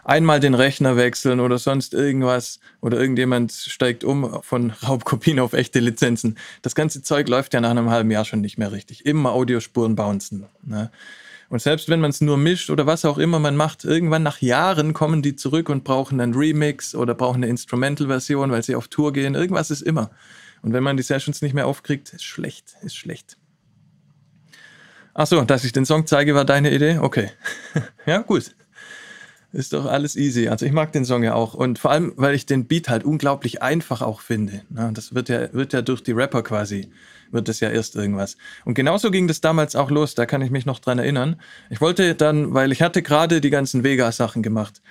Einmal 0.06 0.40
den 0.42 0.54
Rechner 0.54 0.98
wechseln 0.98 1.40
oder 1.40 1.58
sonst 1.58 1.94
irgendwas 1.94 2.60
oder 2.82 3.00
irgendjemand 3.00 3.54
steigt 3.54 4.04
um 4.04 4.42
von 4.44 4.72
Raubkopien 4.72 5.40
auf 5.40 5.54
echte 5.54 5.80
Lizenzen. 5.80 6.38
Das 6.62 6.76
ganze 6.76 7.02
Zeug 7.02 7.30
läuft 7.30 7.54
ja 7.54 7.62
nach 7.62 7.72
einem 7.72 7.90
halben 7.90 8.12
Jahr 8.12 8.26
schon 8.26 8.42
nicht 8.42 8.58
mehr 8.58 8.74
richtig. 8.74 9.06
Immer 9.06 9.32
Audiospuren 9.32 9.96
bouncen. 9.96 10.46
Ne? 10.62 10.92
Und 11.50 11.62
selbst 11.62 11.88
wenn 11.88 12.02
man 12.02 12.10
es 12.10 12.20
nur 12.20 12.38
mischt 12.38 12.70
oder 12.70 12.86
was 12.86 13.06
auch 13.06 13.18
immer 13.18 13.40
man 13.40 13.56
macht, 13.56 13.86
irgendwann 13.86 14.24
nach 14.24 14.42
Jahren 14.42 14.94
kommen 14.94 15.22
die 15.22 15.36
zurück 15.36 15.70
und 15.70 15.84
brauchen 15.84 16.20
einen 16.20 16.34
Remix 16.34 16.96
oder 16.96 17.14
brauchen 17.14 17.44
eine 17.44 17.48
Instrumental-Version, 17.48 18.52
weil 18.52 18.64
sie 18.64 18.76
auf 18.76 18.88
Tour 18.88 19.14
gehen. 19.14 19.36
Irgendwas 19.36 19.72
ist 19.72 19.82
immer. 19.82 20.10
Und 20.64 20.74
wenn 20.74 20.84
man 20.84 20.98
die 20.98 21.04
Sessions 21.04 21.42
nicht 21.42 21.54
mehr 21.54 21.68
aufkriegt, 21.68 22.12
ist 22.14 22.24
schlecht, 22.24 22.76
ist 22.82 22.96
schlecht. 22.96 23.38
Achso, 25.14 25.42
dass 25.44 25.64
ich 25.64 25.72
den 25.74 25.86
Song 25.86 26.08
zeige, 26.08 26.34
war 26.34 26.44
deine 26.44 26.74
Idee? 26.74 26.98
Okay. 26.98 27.30
ja, 28.06 28.20
gut. 28.20 28.56
Ist 29.54 29.72
doch 29.72 29.86
alles 29.86 30.16
easy. 30.16 30.50
Also 30.50 30.66
ich 30.66 30.72
mag 30.72 30.92
den 30.92 31.06
Song 31.06 31.24
ja 31.24 31.36
auch. 31.36 31.54
Und 31.54 31.80
vor 31.80 31.92
allem, 31.92 32.14
weil 32.18 32.36
ich 32.36 32.46
den 32.46 32.66
Beat 32.66 32.90
halt 32.90 33.06
unglaublich 33.06 33.62
einfach 33.62 34.02
auch 34.02 34.20
finde. 34.22 34.64
Das 34.70 35.14
wird 35.14 35.30
ja, 35.30 35.54
wird 35.54 35.74
ja 35.74 35.82
durch 35.82 36.04
die 36.04 36.12
Rapper 36.12 36.44
quasi 36.44 36.90
wird 37.34 37.50
es 37.50 37.60
ja 37.60 37.70
erst 37.70 37.96
irgendwas. 37.96 38.38
Und 38.64 38.76
genauso 38.76 39.12
ging 39.12 39.28
das 39.28 39.42
damals 39.42 39.76
auch 39.76 39.90
los, 39.90 40.16
da 40.16 40.26
kann 40.26 40.42
ich 40.42 40.52
mich 40.52 40.66
noch 40.66 40.80
dran 40.80 41.00
erinnern. 41.00 41.36
Ich 41.70 41.82
wollte 41.82 42.14
dann, 42.16 42.54
weil 42.54 42.72
ich 42.72 42.82
hatte 42.82 43.02
gerade 43.02 43.42
die 43.42 43.50
ganzen 43.50 43.84
Vega-Sachen 43.84 44.44
gemacht 44.44 44.82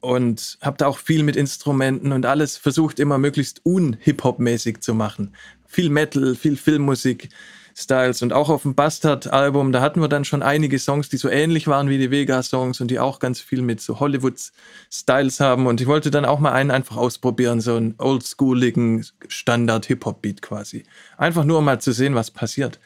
und 0.00 0.58
habe 0.60 0.76
da 0.76 0.86
auch 0.86 0.98
viel 0.98 1.24
mit 1.24 1.34
Instrumenten 1.34 2.12
und 2.12 2.26
alles 2.26 2.56
versucht, 2.56 3.00
immer 3.00 3.18
möglichst 3.18 3.62
un-Hip-Hop-mäßig 3.64 4.80
zu 4.80 4.94
machen. 4.94 5.34
Viel 5.66 5.90
Metal, 5.90 6.36
viel 6.36 6.56
Filmmusik. 6.56 7.30
Styles. 7.74 8.22
Und 8.22 8.32
auch 8.32 8.48
auf 8.48 8.62
dem 8.62 8.74
Bastard-Album, 8.74 9.72
da 9.72 9.80
hatten 9.80 10.00
wir 10.00 10.08
dann 10.08 10.24
schon 10.24 10.42
einige 10.42 10.78
Songs, 10.78 11.08
die 11.08 11.16
so 11.16 11.28
ähnlich 11.28 11.66
waren 11.66 11.88
wie 11.88 11.98
die 11.98 12.10
Vega-Songs 12.10 12.80
und 12.80 12.90
die 12.90 13.00
auch 13.00 13.18
ganz 13.18 13.40
viel 13.40 13.62
mit 13.62 13.80
so 13.80 14.00
Hollywood-Styles 14.00 15.40
haben. 15.40 15.66
Und 15.66 15.80
ich 15.80 15.86
wollte 15.86 16.10
dann 16.10 16.24
auch 16.24 16.38
mal 16.38 16.52
einen 16.52 16.70
einfach 16.70 16.96
ausprobieren, 16.96 17.60
so 17.60 17.76
einen 17.76 17.94
oldschooligen 17.98 19.04
Standard-Hip-Hop-Beat 19.26 20.40
quasi. 20.42 20.84
Einfach 21.16 21.44
nur, 21.44 21.58
um 21.58 21.64
mal 21.64 21.80
zu 21.80 21.92
sehen, 21.92 22.14
was 22.14 22.30
passiert. 22.30 22.78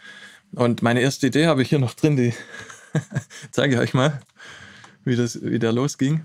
Und 0.52 0.82
meine 0.82 1.00
erste 1.00 1.26
Idee 1.26 1.46
habe 1.46 1.62
ich 1.62 1.68
hier 1.68 1.78
noch 1.78 1.94
drin, 1.94 2.16
die 2.16 2.32
zeige 3.50 3.74
ich 3.74 3.80
euch 3.80 3.94
mal, 3.94 4.20
wie 5.04 5.16
das 5.16 5.42
wieder 5.42 5.72
losging. 5.72 6.24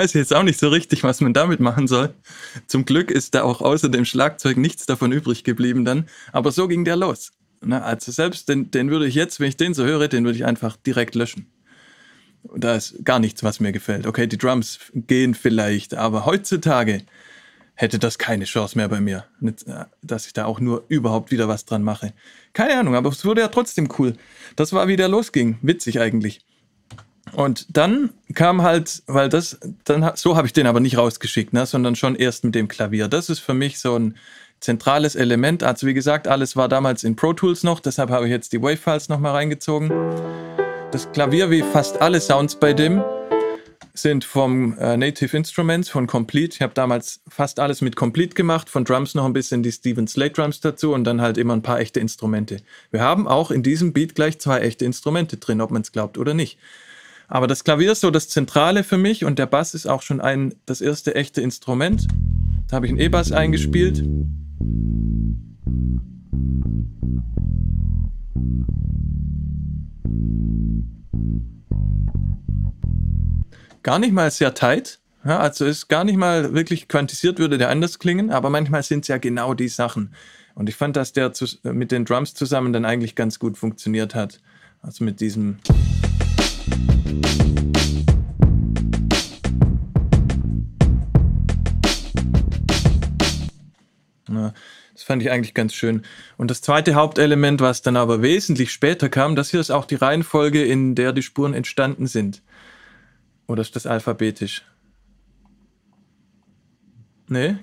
Weiß 0.00 0.14
jetzt 0.14 0.34
auch 0.34 0.42
nicht 0.42 0.58
so 0.58 0.68
richtig, 0.68 1.04
was 1.04 1.20
man 1.20 1.34
damit 1.34 1.60
machen 1.60 1.86
soll. 1.86 2.14
Zum 2.66 2.86
Glück 2.86 3.10
ist 3.10 3.34
da 3.34 3.42
auch 3.42 3.60
außer 3.60 3.90
dem 3.90 4.06
Schlagzeug 4.06 4.56
nichts 4.56 4.86
davon 4.86 5.12
übrig 5.12 5.44
geblieben 5.44 5.84
dann. 5.84 6.06
Aber 6.32 6.52
so 6.52 6.68
ging 6.68 6.86
der 6.86 6.96
los. 6.96 7.32
Na, 7.60 7.82
also 7.82 8.10
selbst 8.10 8.48
den, 8.48 8.70
den 8.70 8.90
würde 8.90 9.06
ich 9.06 9.14
jetzt, 9.14 9.40
wenn 9.40 9.48
ich 9.48 9.58
den 9.58 9.74
so 9.74 9.84
höre, 9.84 10.08
den 10.08 10.24
würde 10.24 10.38
ich 10.38 10.46
einfach 10.46 10.76
direkt 10.76 11.14
löschen. 11.14 11.52
Da 12.56 12.76
ist 12.76 13.04
gar 13.04 13.18
nichts, 13.18 13.42
was 13.44 13.60
mir 13.60 13.72
gefällt. 13.72 14.06
Okay, 14.06 14.26
die 14.26 14.38
Drums 14.38 14.78
gehen 14.94 15.34
vielleicht, 15.34 15.92
aber 15.92 16.24
heutzutage 16.24 17.02
hätte 17.74 17.98
das 17.98 18.16
keine 18.16 18.46
Chance 18.46 18.78
mehr 18.78 18.88
bei 18.88 19.02
mir, 19.02 19.26
dass 20.02 20.26
ich 20.26 20.32
da 20.32 20.46
auch 20.46 20.60
nur 20.60 20.84
überhaupt 20.88 21.30
wieder 21.30 21.48
was 21.48 21.66
dran 21.66 21.82
mache. 21.82 22.14
Keine 22.54 22.78
Ahnung, 22.78 22.94
aber 22.94 23.10
es 23.10 23.26
wurde 23.26 23.42
ja 23.42 23.48
trotzdem 23.48 23.90
cool. 23.98 24.14
Das 24.56 24.72
war, 24.72 24.88
wie 24.88 24.96
der 24.96 25.08
losging. 25.08 25.58
Witzig 25.60 26.00
eigentlich. 26.00 26.40
Und 27.32 27.76
dann 27.76 28.10
kam 28.34 28.62
halt, 28.62 29.02
weil 29.06 29.28
das, 29.28 29.58
dann 29.84 30.12
so 30.14 30.36
habe 30.36 30.46
ich 30.46 30.52
den 30.52 30.66
aber 30.66 30.80
nicht 30.80 30.98
rausgeschickt, 30.98 31.52
ne, 31.52 31.66
sondern 31.66 31.96
schon 31.96 32.16
erst 32.16 32.44
mit 32.44 32.54
dem 32.54 32.68
Klavier. 32.68 33.08
Das 33.08 33.30
ist 33.30 33.40
für 33.40 33.54
mich 33.54 33.78
so 33.78 33.98
ein 33.98 34.16
zentrales 34.60 35.16
Element. 35.16 35.62
Also 35.62 35.86
wie 35.86 35.94
gesagt, 35.94 36.28
alles 36.28 36.56
war 36.56 36.68
damals 36.68 37.04
in 37.04 37.16
Pro 37.16 37.32
Tools 37.32 37.62
noch, 37.62 37.80
deshalb 37.80 38.10
habe 38.10 38.26
ich 38.26 38.30
jetzt 38.30 38.52
die 38.52 38.62
Wavefiles 38.62 39.08
nochmal 39.08 39.32
reingezogen. 39.32 39.90
Das 40.92 41.10
Klavier, 41.12 41.50
wie 41.50 41.62
fast 41.62 42.00
alle 42.02 42.20
Sounds 42.20 42.56
bei 42.56 42.72
dem, 42.72 43.02
sind 43.94 44.24
vom 44.24 44.76
äh, 44.78 44.96
Native 44.96 45.36
Instruments, 45.36 45.88
von 45.88 46.06
Complete. 46.06 46.54
Ich 46.54 46.62
habe 46.62 46.74
damals 46.74 47.20
fast 47.28 47.58
alles 47.58 47.80
mit 47.80 47.96
Complete 47.96 48.34
gemacht, 48.34 48.68
von 48.68 48.84
Drums 48.84 49.14
noch 49.14 49.24
ein 49.24 49.32
bisschen 49.32 49.62
die 49.62 49.72
Steven 49.72 50.06
Slate 50.06 50.32
Drums 50.32 50.60
dazu 50.60 50.92
und 50.92 51.04
dann 51.04 51.20
halt 51.20 51.38
immer 51.38 51.54
ein 51.54 51.62
paar 51.62 51.80
echte 51.80 52.00
Instrumente. 52.00 52.58
Wir 52.90 53.00
haben 53.00 53.26
auch 53.26 53.50
in 53.50 53.62
diesem 53.62 53.92
Beat 53.92 54.14
gleich 54.14 54.38
zwei 54.38 54.60
echte 54.60 54.84
Instrumente 54.84 55.36
drin, 55.36 55.60
ob 55.60 55.70
man 55.70 55.82
es 55.82 55.92
glaubt 55.92 56.18
oder 56.18 56.34
nicht. 56.34 56.58
Aber 57.30 57.46
das 57.46 57.62
Klavier 57.62 57.92
ist 57.92 58.00
so 58.00 58.10
das 58.10 58.28
Zentrale 58.28 58.82
für 58.82 58.98
mich 58.98 59.24
und 59.24 59.38
der 59.38 59.46
Bass 59.46 59.72
ist 59.72 59.86
auch 59.86 60.02
schon 60.02 60.20
ein, 60.20 60.52
das 60.66 60.80
erste 60.80 61.14
echte 61.14 61.40
Instrument. 61.40 62.08
Da 62.66 62.76
habe 62.76 62.86
ich 62.86 62.90
einen 62.90 63.00
E-Bass 63.00 63.30
eingespielt. 63.30 64.02
Gar 73.84 74.00
nicht 74.00 74.12
mal 74.12 74.30
sehr 74.32 74.52
tight. 74.54 74.98
Ja, 75.24 75.38
also 75.38 75.66
ist 75.66 75.88
gar 75.88 76.02
nicht 76.02 76.16
mal 76.16 76.52
wirklich 76.52 76.88
quantisiert, 76.88 77.38
würde 77.38 77.58
der 77.58 77.70
anders 77.70 78.00
klingen, 78.00 78.30
aber 78.30 78.50
manchmal 78.50 78.82
sind 78.82 79.02
es 79.02 79.08
ja 79.08 79.18
genau 79.18 79.54
die 79.54 79.68
Sachen. 79.68 80.12
Und 80.56 80.68
ich 80.68 80.74
fand, 80.74 80.96
dass 80.96 81.12
der 81.12 81.32
zu, 81.32 81.46
mit 81.62 81.92
den 81.92 82.04
Drums 82.04 82.34
zusammen 82.34 82.72
dann 82.72 82.84
eigentlich 82.84 83.14
ganz 83.14 83.38
gut 83.38 83.56
funktioniert 83.56 84.16
hat. 84.16 84.40
Also 84.82 85.04
mit 85.04 85.20
diesem. 85.20 85.58
Das 95.00 95.06
fand 95.06 95.22
ich 95.22 95.30
eigentlich 95.30 95.54
ganz 95.54 95.72
schön. 95.72 96.02
Und 96.36 96.50
das 96.50 96.60
zweite 96.60 96.94
Hauptelement, 96.94 97.60
was 97.60 97.80
dann 97.80 97.96
aber 97.96 98.20
wesentlich 98.20 98.70
später 98.70 99.08
kam, 99.08 99.34
das 99.34 99.50
hier 99.50 99.60
ist 99.60 99.70
auch 99.70 99.86
die 99.86 99.94
Reihenfolge, 99.94 100.62
in 100.62 100.94
der 100.94 101.12
die 101.12 101.22
Spuren 101.22 101.54
entstanden 101.54 102.06
sind. 102.06 102.42
Oder 103.46 103.62
ist 103.62 103.74
das 103.76 103.86
alphabetisch? 103.86 104.62
Nee? 107.28 107.56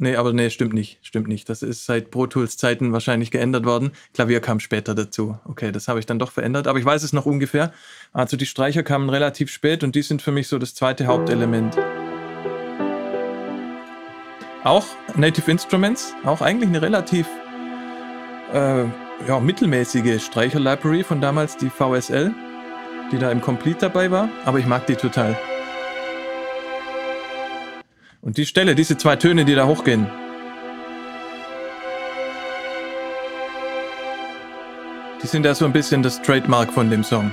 Nee, 0.00 0.14
aber 0.14 0.32
nee, 0.32 0.48
stimmt 0.48 0.74
nicht. 0.74 0.98
Stimmt 1.02 1.26
nicht. 1.26 1.48
Das 1.48 1.62
ist 1.62 1.84
seit 1.84 2.12
Pro 2.12 2.28
Tools 2.28 2.56
Zeiten 2.56 2.92
wahrscheinlich 2.92 3.32
geändert 3.32 3.64
worden. 3.64 3.90
Klavier 4.14 4.40
kam 4.40 4.60
später 4.60 4.94
dazu. 4.94 5.38
Okay, 5.44 5.72
das 5.72 5.88
habe 5.88 5.98
ich 5.98 6.06
dann 6.06 6.20
doch 6.20 6.30
verändert, 6.30 6.68
aber 6.68 6.78
ich 6.78 6.84
weiß 6.84 7.02
es 7.02 7.12
noch 7.12 7.26
ungefähr. 7.26 7.72
Also 8.12 8.36
die 8.36 8.46
Streicher 8.46 8.84
kamen 8.84 9.10
relativ 9.10 9.50
spät 9.50 9.82
und 9.82 9.96
die 9.96 10.02
sind 10.02 10.22
für 10.22 10.30
mich 10.30 10.46
so 10.46 10.58
das 10.58 10.74
zweite 10.74 11.06
Hauptelement. 11.06 11.76
Auch 14.62 14.86
Native 15.16 15.50
Instruments, 15.50 16.14
auch 16.24 16.42
eigentlich 16.42 16.68
eine 16.68 16.82
relativ 16.82 17.26
äh, 18.52 18.84
ja, 19.26 19.40
mittelmäßige 19.40 20.22
Streicher-Library 20.22 21.02
von 21.02 21.20
damals, 21.20 21.56
die 21.56 21.70
VSL, 21.70 22.32
die 23.10 23.18
da 23.18 23.32
im 23.32 23.40
Complete 23.40 23.78
dabei 23.80 24.10
war, 24.10 24.28
aber 24.44 24.58
ich 24.58 24.66
mag 24.66 24.86
die 24.86 24.94
total. 24.94 25.36
Und 28.28 28.36
die 28.36 28.44
Stelle, 28.44 28.74
diese 28.74 28.98
zwei 28.98 29.16
Töne, 29.16 29.46
die 29.46 29.54
da 29.54 29.66
hochgehen. 29.66 30.06
Die 35.22 35.26
sind 35.26 35.46
ja 35.46 35.54
so 35.54 35.64
ein 35.64 35.72
bisschen 35.72 36.02
das 36.02 36.20
Trademark 36.20 36.70
von 36.70 36.90
dem 36.90 37.04
Song. 37.04 37.30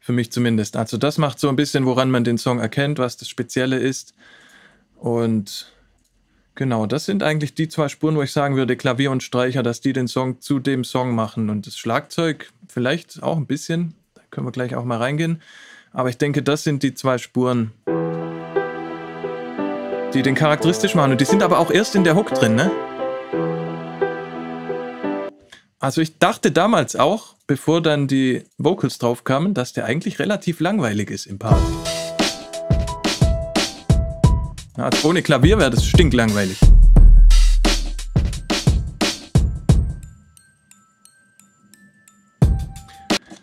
Für 0.00 0.12
mich 0.12 0.32
zumindest. 0.32 0.78
Also 0.78 0.96
das 0.96 1.18
macht 1.18 1.38
so 1.38 1.50
ein 1.50 1.56
bisschen, 1.56 1.84
woran 1.84 2.10
man 2.10 2.24
den 2.24 2.38
Song 2.38 2.60
erkennt, 2.60 2.98
was 2.98 3.18
das 3.18 3.28
Spezielle 3.28 3.76
ist. 3.76 4.14
Und 4.96 5.70
genau, 6.54 6.86
das 6.86 7.04
sind 7.04 7.22
eigentlich 7.22 7.52
die 7.52 7.68
zwei 7.68 7.88
Spuren, 7.88 8.16
wo 8.16 8.22
ich 8.22 8.32
sagen 8.32 8.56
würde, 8.56 8.78
Klavier 8.78 9.10
und 9.10 9.22
Streicher, 9.22 9.62
dass 9.62 9.82
die 9.82 9.92
den 9.92 10.08
Song 10.08 10.40
zu 10.40 10.60
dem 10.60 10.84
Song 10.84 11.14
machen. 11.14 11.50
Und 11.50 11.66
das 11.66 11.76
Schlagzeug 11.76 12.50
vielleicht 12.68 13.22
auch 13.22 13.36
ein 13.36 13.44
bisschen. 13.44 13.92
Da 14.14 14.22
können 14.30 14.46
wir 14.46 14.52
gleich 14.52 14.74
auch 14.76 14.84
mal 14.86 14.96
reingehen. 14.96 15.42
Aber 15.92 16.08
ich 16.08 16.16
denke, 16.16 16.42
das 16.42 16.64
sind 16.64 16.82
die 16.82 16.94
zwei 16.94 17.18
Spuren, 17.18 17.72
die 20.14 20.22
den 20.22 20.34
charakteristisch 20.34 20.94
machen. 20.94 21.12
Und 21.12 21.20
die 21.20 21.24
sind 21.24 21.42
aber 21.42 21.58
auch 21.58 21.70
erst 21.70 21.94
in 21.94 22.04
der 22.04 22.14
Hook 22.14 22.34
drin, 22.34 22.54
ne? 22.54 22.70
Also 25.78 26.00
ich 26.00 26.18
dachte 26.18 26.52
damals 26.52 26.94
auch, 26.94 27.34
bevor 27.46 27.80
dann 27.82 28.06
die 28.06 28.44
Vocals 28.56 28.98
drauf 28.98 29.24
kamen, 29.24 29.52
dass 29.52 29.72
der 29.72 29.86
eigentlich 29.86 30.18
relativ 30.18 30.60
langweilig 30.60 31.10
ist 31.10 31.26
im 31.26 31.38
Part. 31.38 31.60
Also 34.76 35.08
ohne 35.08 35.22
Klavier 35.22 35.58
wäre 35.58 35.70
das 35.70 35.84
stinklangweilig. 35.84 36.58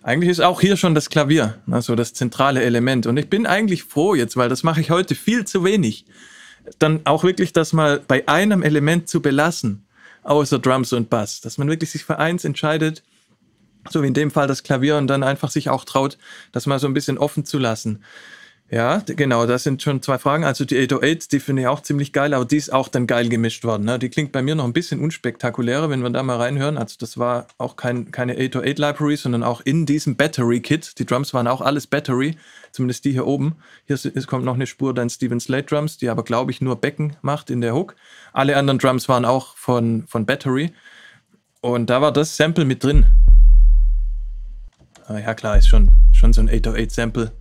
Eigentlich 0.01 0.29
ist 0.29 0.39
auch 0.39 0.61
hier 0.61 0.77
schon 0.77 0.95
das 0.95 1.09
Klavier, 1.09 1.59
also 1.69 1.95
das 1.95 2.13
zentrale 2.13 2.63
Element. 2.63 3.05
Und 3.05 3.17
ich 3.17 3.29
bin 3.29 3.45
eigentlich 3.45 3.83
froh 3.83 4.15
jetzt, 4.15 4.37
weil 4.37 4.49
das 4.49 4.63
mache 4.63 4.81
ich 4.81 4.89
heute 4.89 5.13
viel 5.13 5.45
zu 5.45 5.63
wenig 5.63 6.05
dann 6.79 7.01
auch 7.05 7.23
wirklich 7.23 7.53
das 7.53 7.73
mal 7.73 8.01
bei 8.07 8.27
einem 8.27 8.63
Element 8.63 9.09
zu 9.09 9.21
belassen, 9.21 9.85
außer 10.23 10.59
Drums 10.59 10.93
und 10.93 11.09
Bass. 11.09 11.41
Dass 11.41 11.57
man 11.57 11.69
wirklich 11.69 11.89
sich 11.89 12.03
für 12.03 12.19
eins 12.19 12.45
entscheidet, 12.45 13.03
so 13.89 14.03
wie 14.03 14.07
in 14.07 14.13
dem 14.13 14.31
Fall 14.31 14.47
das 14.47 14.63
Klavier 14.63 14.97
und 14.97 15.07
dann 15.07 15.23
einfach 15.23 15.49
sich 15.49 15.69
auch 15.69 15.85
traut, 15.85 16.17
das 16.51 16.65
mal 16.65 16.79
so 16.79 16.87
ein 16.87 16.93
bisschen 16.93 17.17
offen 17.17 17.45
zu 17.45 17.57
lassen. 17.57 18.03
Ja, 18.71 19.01
genau, 19.03 19.47
das 19.47 19.63
sind 19.63 19.81
schon 19.81 19.99
zwei 20.03 20.19
Fragen. 20.19 20.43
Also 20.43 20.63
die 20.63 20.77
808, 20.77 21.31
die 21.31 21.39
finde 21.39 21.63
ich 21.63 21.67
auch 21.67 21.81
ziemlich 21.81 22.13
geil, 22.13 22.35
aber 22.35 22.45
die 22.45 22.57
ist 22.57 22.71
auch 22.71 22.87
dann 22.87 23.07
geil 23.07 23.27
gemischt 23.27 23.63
worden. 23.63 23.85
Ne? 23.85 23.97
Die 23.97 24.09
klingt 24.09 24.31
bei 24.31 24.43
mir 24.43 24.53
noch 24.53 24.65
ein 24.65 24.73
bisschen 24.73 24.99
unspektakulärer, 24.99 25.89
wenn 25.89 26.03
wir 26.03 26.09
da 26.11 26.21
mal 26.21 26.37
reinhören. 26.37 26.77
Also 26.77 26.95
das 26.99 27.17
war 27.17 27.47
auch 27.57 27.77
kein, 27.77 28.11
keine 28.11 28.33
808 28.33 28.77
Library, 28.77 29.17
sondern 29.17 29.41
auch 29.41 29.61
in 29.61 29.87
diesem 29.87 30.15
Battery 30.15 30.59
Kit. 30.59 30.99
Die 30.99 31.05
Drums 31.07 31.33
waren 31.33 31.47
auch 31.47 31.61
alles 31.61 31.87
Battery, 31.87 32.37
zumindest 32.71 33.05
die 33.05 33.11
hier 33.11 33.25
oben. 33.25 33.55
Hier 33.87 33.95
ist, 33.95 34.27
kommt 34.27 34.45
noch 34.45 34.53
eine 34.53 34.67
Spur 34.67 34.93
dann 34.93 35.09
Steven 35.09 35.39
Slate 35.39 35.65
Drums, 35.65 35.97
die 35.97 36.07
aber 36.09 36.23
glaube 36.23 36.51
ich 36.51 36.61
nur 36.61 36.75
Becken 36.75 37.15
macht 37.23 37.49
in 37.49 37.61
der 37.61 37.73
Hook. 37.73 37.95
Alle 38.33 38.55
anderen 38.55 38.77
Drums 38.77 39.09
waren 39.09 39.25
auch 39.25 39.57
von, 39.57 40.05
von 40.05 40.27
Battery. 40.27 40.73
Und 41.61 41.89
da 41.89 42.03
war 42.03 42.13
das 42.13 42.37
Sample 42.37 42.65
mit 42.65 42.83
drin. 42.83 43.07
Ah, 45.07 45.17
ja 45.17 45.33
klar, 45.33 45.57
ist 45.57 45.67
schon, 45.69 45.89
schon 46.13 46.33
so 46.33 46.41
ein 46.41 46.49
808 46.49 46.91
Sample. 46.91 47.31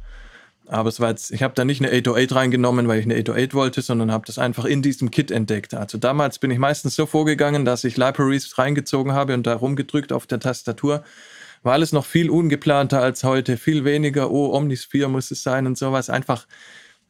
Aber 0.68 0.90
es 0.90 1.00
war 1.00 1.10
jetzt, 1.10 1.30
ich 1.30 1.42
habe 1.42 1.54
da 1.54 1.64
nicht 1.64 1.82
eine 1.82 1.90
808 1.90 2.34
reingenommen, 2.34 2.88
weil 2.88 3.00
ich 3.00 3.06
eine 3.06 3.14
808 3.14 3.54
wollte, 3.54 3.82
sondern 3.82 4.12
habe 4.12 4.26
das 4.26 4.38
einfach 4.38 4.66
in 4.66 4.82
diesem 4.82 5.10
Kit 5.10 5.30
entdeckt. 5.30 5.72
Also 5.72 5.96
damals 5.96 6.38
bin 6.38 6.50
ich 6.50 6.59
meistens 6.59 6.94
so 6.94 7.07
vorgegangen, 7.07 7.64
dass 7.64 7.85
ich 7.85 7.96
Libraries 7.96 8.59
reingezogen 8.59 9.12
habe 9.12 9.35
und 9.35 9.46
da 9.46 9.54
rumgedrückt 9.54 10.12
auf 10.12 10.26
der 10.26 10.40
Tastatur. 10.40 11.04
War 11.62 11.72
alles 11.72 11.92
noch 11.92 12.04
viel 12.04 12.28
ungeplanter 12.28 13.00
als 13.00 13.24
heute, 13.24 13.57
viel 13.57 13.85
weniger, 13.85 14.31
oh, 14.31 14.54
Omnisphere 14.54 15.09
muss 15.09 15.31
es 15.31 15.42
sein 15.42 15.66
und 15.66 15.78
sowas. 15.78 16.11
Einfach, 16.11 16.46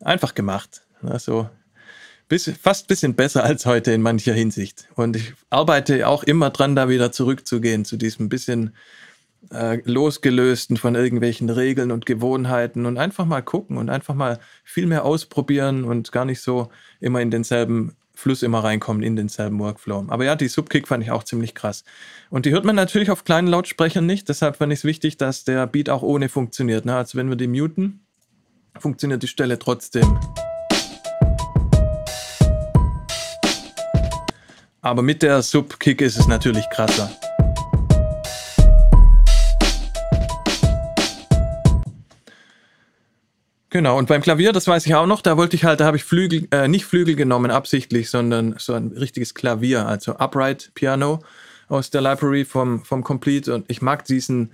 einfach 0.01 0.35
gemacht. 0.35 0.83
Also 1.03 1.51
bis, 2.29 2.51
fast 2.61 2.85
ein 2.85 2.89
bisschen 2.89 3.15
besser 3.15 3.43
als 3.43 3.67
heute 3.67 3.93
in 3.93 4.03
mancher 4.03 4.35
Hinsicht. 4.35 4.89
Und 4.95 5.17
ich 5.17 5.33
arbeite 5.51 6.07
auch 6.07 6.23
immer 6.23 6.51
dran, 6.51 6.77
da 6.77 6.89
wieder 6.89 7.11
zurückzugehen 7.11 7.85
zu 7.85 7.97
diesem 7.97 8.29
bisschen 8.29 8.75
äh, 9.53 9.81
losgelösten 9.85 10.77
von 10.77 10.95
irgendwelchen 10.95 11.51
Regeln 11.51 11.91
und 11.91 12.07
Gewohnheiten 12.07 12.87
und 12.87 12.99
einfach 12.99 13.25
mal 13.25 13.43
gucken 13.43 13.77
und 13.77 13.89
einfach 13.89 14.15
mal 14.15 14.39
viel 14.65 14.87
mehr 14.87 15.05
ausprobieren 15.05 15.85
und 15.85 16.13
gar 16.13 16.25
nicht 16.25 16.41
so 16.41 16.71
immer 17.01 17.21
in 17.21 17.31
denselben 17.31 17.95
Fluss 18.15 18.43
immer 18.43 18.65
reinkommen, 18.65 19.05
in 19.05 19.15
denselben 19.15 19.61
Workflow. 19.61 20.07
Aber 20.09 20.25
ja, 20.25 20.35
die 20.35 20.49
Subkick 20.49 20.89
fand 20.89 21.05
ich 21.05 21.13
auch 21.13 21.23
ziemlich 21.23 21.55
krass. 21.55 21.85
Und 22.31 22.47
die 22.47 22.51
hört 22.51 22.65
man 22.65 22.75
natürlich 22.75 23.13
auf 23.13 23.25
kleinen 23.25 23.47
Lautsprechern 23.47 24.07
nicht, 24.07 24.29
deshalb 24.29 24.57
fand 24.57 24.73
ich 24.73 24.81
es 24.81 24.85
wichtig, 24.85 25.19
dass 25.19 25.45
der 25.45 25.67
Beat 25.69 25.89
auch 25.89 26.03
ohne 26.03 26.29
funktioniert. 26.29 26.85
Ne? 26.85 26.97
Also 26.97 27.17
wenn 27.17 27.29
wir 27.29 27.37
die 27.37 27.47
muten, 27.47 28.01
funktioniert 28.77 29.23
die 29.23 29.29
Stelle 29.29 29.59
trotzdem. 29.59 30.19
Aber 34.81 35.03
mit 35.03 35.23
der 35.23 35.43
Subkick 35.43 36.01
ist 36.01 36.19
es 36.19 36.27
natürlich 36.27 36.69
krasser. 36.71 37.11
Genau, 43.71 43.99
und 43.99 44.09
beim 44.09 44.23
Klavier, 44.23 44.53
das 44.53 44.67
weiß 44.67 44.87
ich 44.87 44.95
auch 44.95 45.07
noch, 45.07 45.21
da 45.21 45.37
wollte 45.37 45.55
ich 45.55 45.65
halt, 45.65 45.81
da 45.81 45.85
habe 45.85 45.99
ich 45.99 46.05
Flügel, 46.05 46.49
äh, 46.53 46.69
nicht 46.69 46.87
Flügel 46.87 47.17
genommen 47.17 47.51
absichtlich, 47.51 48.09
sondern 48.09 48.55
so 48.59 48.73
ein 48.73 48.89
richtiges 48.89 49.35
Klavier, 49.35 49.87
also 49.87 50.17
Upright 50.17 50.71
Piano 50.75 51.23
aus 51.69 51.91
der 51.91 52.01
Library 52.01 52.47
vom, 52.47 52.83
vom 52.83 53.05
Complete. 53.05 53.55
Und 53.55 53.67
ich 53.69 53.83
mag 53.83 54.07
diesen, 54.07 54.53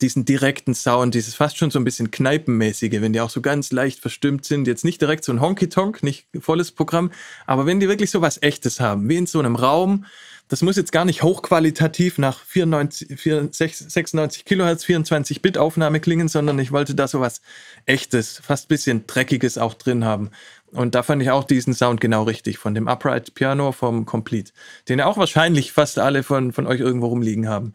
diesen 0.00 0.24
direkten 0.24 0.74
Sound, 0.74 1.14
dieses 1.14 1.34
fast 1.34 1.56
schon 1.58 1.72
so 1.72 1.80
ein 1.80 1.84
bisschen 1.84 2.12
Kneipenmäßige, 2.12 3.00
wenn 3.00 3.12
die 3.12 3.20
auch 3.20 3.30
so 3.30 3.40
ganz 3.40 3.72
leicht 3.72 3.98
verstimmt 3.98 4.44
sind. 4.44 4.68
Jetzt 4.68 4.84
nicht 4.84 5.00
direkt 5.00 5.24
so 5.24 5.32
ein 5.32 5.40
Honky-Tonk, 5.40 6.04
nicht 6.04 6.26
volles 6.38 6.70
Programm, 6.70 7.10
aber 7.46 7.66
wenn 7.66 7.80
die 7.80 7.88
wirklich 7.88 8.12
so 8.12 8.20
was 8.20 8.42
Echtes 8.42 8.78
haben, 8.78 9.08
wie 9.08 9.16
in 9.16 9.26
so 9.26 9.40
einem 9.40 9.56
Raum, 9.56 10.04
das 10.52 10.60
muss 10.60 10.76
jetzt 10.76 10.92
gar 10.92 11.06
nicht 11.06 11.22
hochqualitativ 11.22 12.18
nach 12.18 12.40
94, 12.44 13.18
94, 13.18 13.90
96 13.90 14.44
Kilohertz 14.44 14.84
24 14.84 15.40
Bit 15.40 15.56
Aufnahme 15.56 15.98
klingen, 15.98 16.28
sondern 16.28 16.58
ich 16.58 16.72
wollte 16.72 16.94
da 16.94 17.08
so 17.08 17.20
was 17.20 17.40
echtes, 17.86 18.38
fast 18.38 18.68
bisschen 18.68 19.06
dreckiges 19.06 19.56
auch 19.56 19.72
drin 19.72 20.04
haben. 20.04 20.30
Und 20.70 20.94
da 20.94 21.02
fand 21.02 21.22
ich 21.22 21.30
auch 21.30 21.44
diesen 21.44 21.72
Sound 21.72 22.02
genau 22.02 22.24
richtig 22.24 22.58
von 22.58 22.74
dem 22.74 22.86
Upright 22.86 23.32
Piano 23.32 23.72
vom 23.72 24.04
Complete, 24.04 24.52
den 24.90 24.98
ja 24.98 25.06
auch 25.06 25.16
wahrscheinlich 25.16 25.72
fast 25.72 25.98
alle 25.98 26.22
von, 26.22 26.52
von 26.52 26.66
euch 26.66 26.80
irgendwo 26.80 27.06
rumliegen 27.06 27.48
haben. 27.48 27.72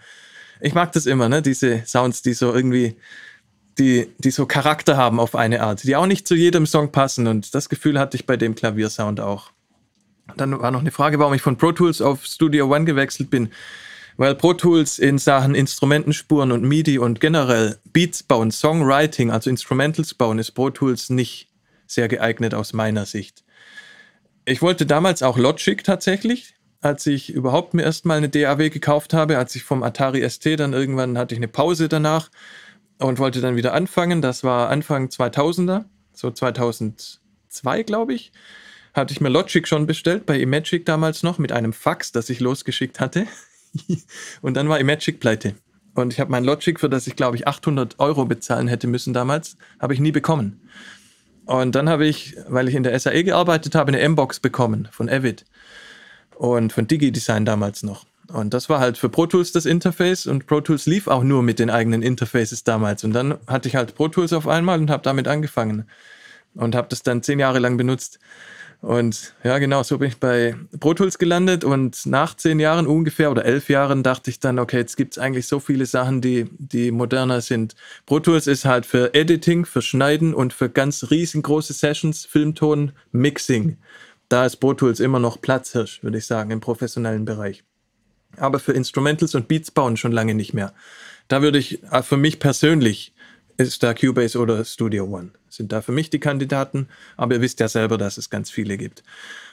Ich 0.61 0.75
mag 0.75 0.91
das 0.91 1.07
immer, 1.07 1.29
ne? 1.29 1.41
Diese 1.41 1.81
Sounds, 1.87 2.21
die 2.21 2.33
so 2.33 2.53
irgendwie, 2.53 2.95
die, 3.79 4.13
die 4.19 4.29
so 4.29 4.45
Charakter 4.45 4.97
haben 4.97 5.19
auf 5.19 5.33
eine 5.33 5.63
Art, 5.63 5.83
die 5.83 5.95
auch 5.95 6.05
nicht 6.05 6.27
zu 6.27 6.35
jedem 6.35 6.67
Song 6.67 6.91
passen. 6.91 7.25
Und 7.25 7.55
das 7.55 7.69
Gefühl 7.69 7.97
hatte 7.97 8.17
ich 8.17 8.27
bei 8.27 8.37
dem 8.37 8.53
Klaviersound 8.53 9.19
auch. 9.19 9.49
Dann 10.35 10.59
war 10.59 10.71
noch 10.71 10.81
eine 10.81 10.91
Frage, 10.91 11.19
warum 11.19 11.33
ich 11.33 11.41
von 11.41 11.57
Pro 11.57 11.71
Tools 11.71 12.01
auf 12.01 12.25
Studio 12.25 12.73
One 12.73 12.85
gewechselt 12.85 13.29
bin. 13.29 13.49
Weil 14.17 14.35
Pro 14.35 14.53
Tools 14.53 14.97
in 14.97 15.19
Sachen 15.19 15.53
Instrumentenspuren 15.55 16.51
und 16.51 16.63
MIDI 16.63 16.97
und 16.97 17.19
generell 17.19 17.77
Beats 17.85 18.23
bauen, 18.23 18.51
Songwriting, 18.51 19.29
also 19.31 19.49
Instrumentals 19.49 20.15
bauen, 20.15 20.39
ist 20.39 20.51
Pro 20.51 20.71
Tools 20.71 21.09
nicht 21.09 21.49
sehr 21.85 22.07
geeignet 22.07 22.53
aus 22.53 22.73
meiner 22.73 23.05
Sicht. 23.05 23.43
Ich 24.45 24.61
wollte 24.61 24.85
damals 24.85 25.23
auch 25.23 25.37
Logic 25.37 25.83
tatsächlich, 25.83 26.55
als 26.81 27.05
ich 27.05 27.29
überhaupt 27.29 27.73
mir 27.73 27.83
erstmal 27.83 28.17
eine 28.17 28.29
DAW 28.29 28.69
gekauft 28.69 29.13
habe, 29.13 29.37
als 29.37 29.55
ich 29.55 29.63
vom 29.63 29.83
Atari 29.83 30.27
ST 30.27 30.59
dann 30.59 30.73
irgendwann 30.73 31.17
hatte 31.17 31.35
ich 31.35 31.39
eine 31.39 31.47
Pause 31.47 31.87
danach 31.87 32.29
und 32.97 33.19
wollte 33.19 33.41
dann 33.41 33.55
wieder 33.55 33.73
anfangen. 33.73 34.21
Das 34.21 34.43
war 34.43 34.69
Anfang 34.69 35.07
2000er, 35.07 35.85
so 36.13 36.31
2002 36.31 37.83
glaube 37.83 38.13
ich 38.13 38.31
hatte 38.97 39.13
ich 39.13 39.21
mir 39.21 39.29
Logic 39.29 39.67
schon 39.67 39.87
bestellt, 39.87 40.25
bei 40.25 40.39
Imagic 40.39 40.85
damals 40.85 41.23
noch, 41.23 41.37
mit 41.37 41.51
einem 41.51 41.71
Fax, 41.71 42.11
das 42.11 42.29
ich 42.29 42.39
losgeschickt 42.39 42.99
hatte. 42.99 43.27
und 44.41 44.55
dann 44.55 44.67
war 44.67 44.79
Imagic 44.79 45.19
pleite. 45.19 45.55
Und 45.93 46.13
ich 46.13 46.19
habe 46.19 46.31
mein 46.31 46.43
Logic, 46.43 46.79
für 46.79 46.89
das 46.89 47.07
ich 47.07 47.15
glaube 47.15 47.37
ich 47.37 47.47
800 47.47 47.99
Euro 47.99 48.25
bezahlen 48.25 48.67
hätte 48.67 48.87
müssen 48.87 49.13
damals, 49.13 49.57
habe 49.79 49.93
ich 49.93 49.99
nie 49.99 50.11
bekommen. 50.11 50.61
Und 51.45 51.75
dann 51.75 51.87
habe 51.87 52.05
ich, 52.05 52.35
weil 52.47 52.67
ich 52.67 52.75
in 52.75 52.83
der 52.83 52.99
SAE 52.99 53.23
gearbeitet 53.23 53.73
habe, 53.73 53.87
eine 53.87 53.99
M-Box 54.01 54.39
bekommen 54.39 54.89
von 54.91 55.09
Avid 55.09 55.45
und 56.35 56.73
von 56.73 56.87
DigiDesign 56.87 57.45
damals 57.45 57.83
noch. 57.83 58.05
Und 58.27 58.53
das 58.53 58.67
war 58.69 58.79
halt 58.79 58.97
für 58.97 59.09
Pro 59.09 59.25
Tools 59.25 59.53
das 59.53 59.65
Interface 59.65 60.27
und 60.27 60.45
Pro 60.47 60.59
Tools 60.59 60.85
lief 60.85 61.07
auch 61.07 61.23
nur 61.23 61.43
mit 61.43 61.59
den 61.59 61.69
eigenen 61.69 62.01
Interfaces 62.01 62.63
damals. 62.63 63.03
Und 63.03 63.13
dann 63.13 63.37
hatte 63.47 63.69
ich 63.69 63.75
halt 63.75 63.95
Pro 63.95 64.09
Tools 64.09 64.33
auf 64.33 64.47
einmal 64.47 64.79
und 64.79 64.89
habe 64.89 65.03
damit 65.03 65.27
angefangen 65.27 65.87
und 66.53 66.75
habe 66.75 66.89
das 66.89 67.03
dann 67.03 67.23
zehn 67.23 67.39
Jahre 67.39 67.59
lang 67.59 67.77
benutzt. 67.77 68.19
Und 68.81 69.33
ja, 69.43 69.57
genau, 69.57 69.81
so 69.81 69.97
bin 69.97 70.09
ich 70.09 70.17
bei 70.17 70.55
Pro 70.79 70.93
Tools 70.93 71.17
gelandet 71.17 71.63
und 71.63 72.05
nach 72.05 72.35
zehn 72.37 72.59
Jahren 72.59 72.85
ungefähr 72.85 73.31
oder 73.31 73.43
elf 73.43 73.69
Jahren 73.69 74.03
dachte 74.03 74.29
ich 74.29 74.39
dann, 74.39 74.59
okay, 74.59 74.77
jetzt 74.77 74.97
gibt 74.97 75.13
es 75.13 75.17
eigentlich 75.17 75.47
so 75.47 75.59
viele 75.59 75.87
Sachen, 75.87 76.21
die, 76.21 76.45
die 76.57 76.91
moderner 76.91 77.41
sind. 77.41 77.75
Pro 78.05 78.19
Tools 78.19 78.45
ist 78.45 78.65
halt 78.65 78.85
für 78.85 79.15
Editing, 79.15 79.65
für 79.65 79.81
Schneiden 79.81 80.33
und 80.33 80.53
für 80.53 80.69
ganz 80.69 81.09
riesengroße 81.09 81.73
Sessions, 81.73 82.25
Filmton, 82.25 82.91
Mixing. 83.11 83.77
Da 84.29 84.45
ist 84.45 84.57
Pro 84.57 84.73
Tools 84.73 84.99
immer 84.99 85.19
noch 85.19 85.41
Platzhirsch, 85.41 86.03
würde 86.03 86.19
ich 86.19 86.27
sagen, 86.27 86.51
im 86.51 86.59
professionellen 86.59 87.25
Bereich. 87.25 87.63
Aber 88.35 88.59
für 88.59 88.73
Instrumentals 88.73 89.33
und 89.33 89.47
Beats 89.47 89.71
bauen 89.71 89.97
schon 89.97 90.11
lange 90.11 90.35
nicht 90.35 90.53
mehr. 90.53 90.73
Da 91.27 91.41
würde 91.41 91.57
ich 91.57 91.83
äh, 91.91 92.03
für 92.03 92.17
mich 92.17 92.39
persönlich 92.39 93.13
ist 93.57 93.83
da 93.83 93.93
Cubase 93.93 94.39
oder 94.39 94.63
Studio 94.63 95.05
One. 95.05 95.31
Sind 95.49 95.71
da 95.71 95.81
für 95.81 95.91
mich 95.91 96.09
die 96.09 96.19
Kandidaten, 96.19 96.87
aber 97.15 97.35
ihr 97.35 97.41
wisst 97.41 97.59
ja 97.59 97.67
selber, 97.67 97.97
dass 97.97 98.17
es 98.17 98.29
ganz 98.29 98.51
viele 98.51 98.77
gibt. 98.77 99.03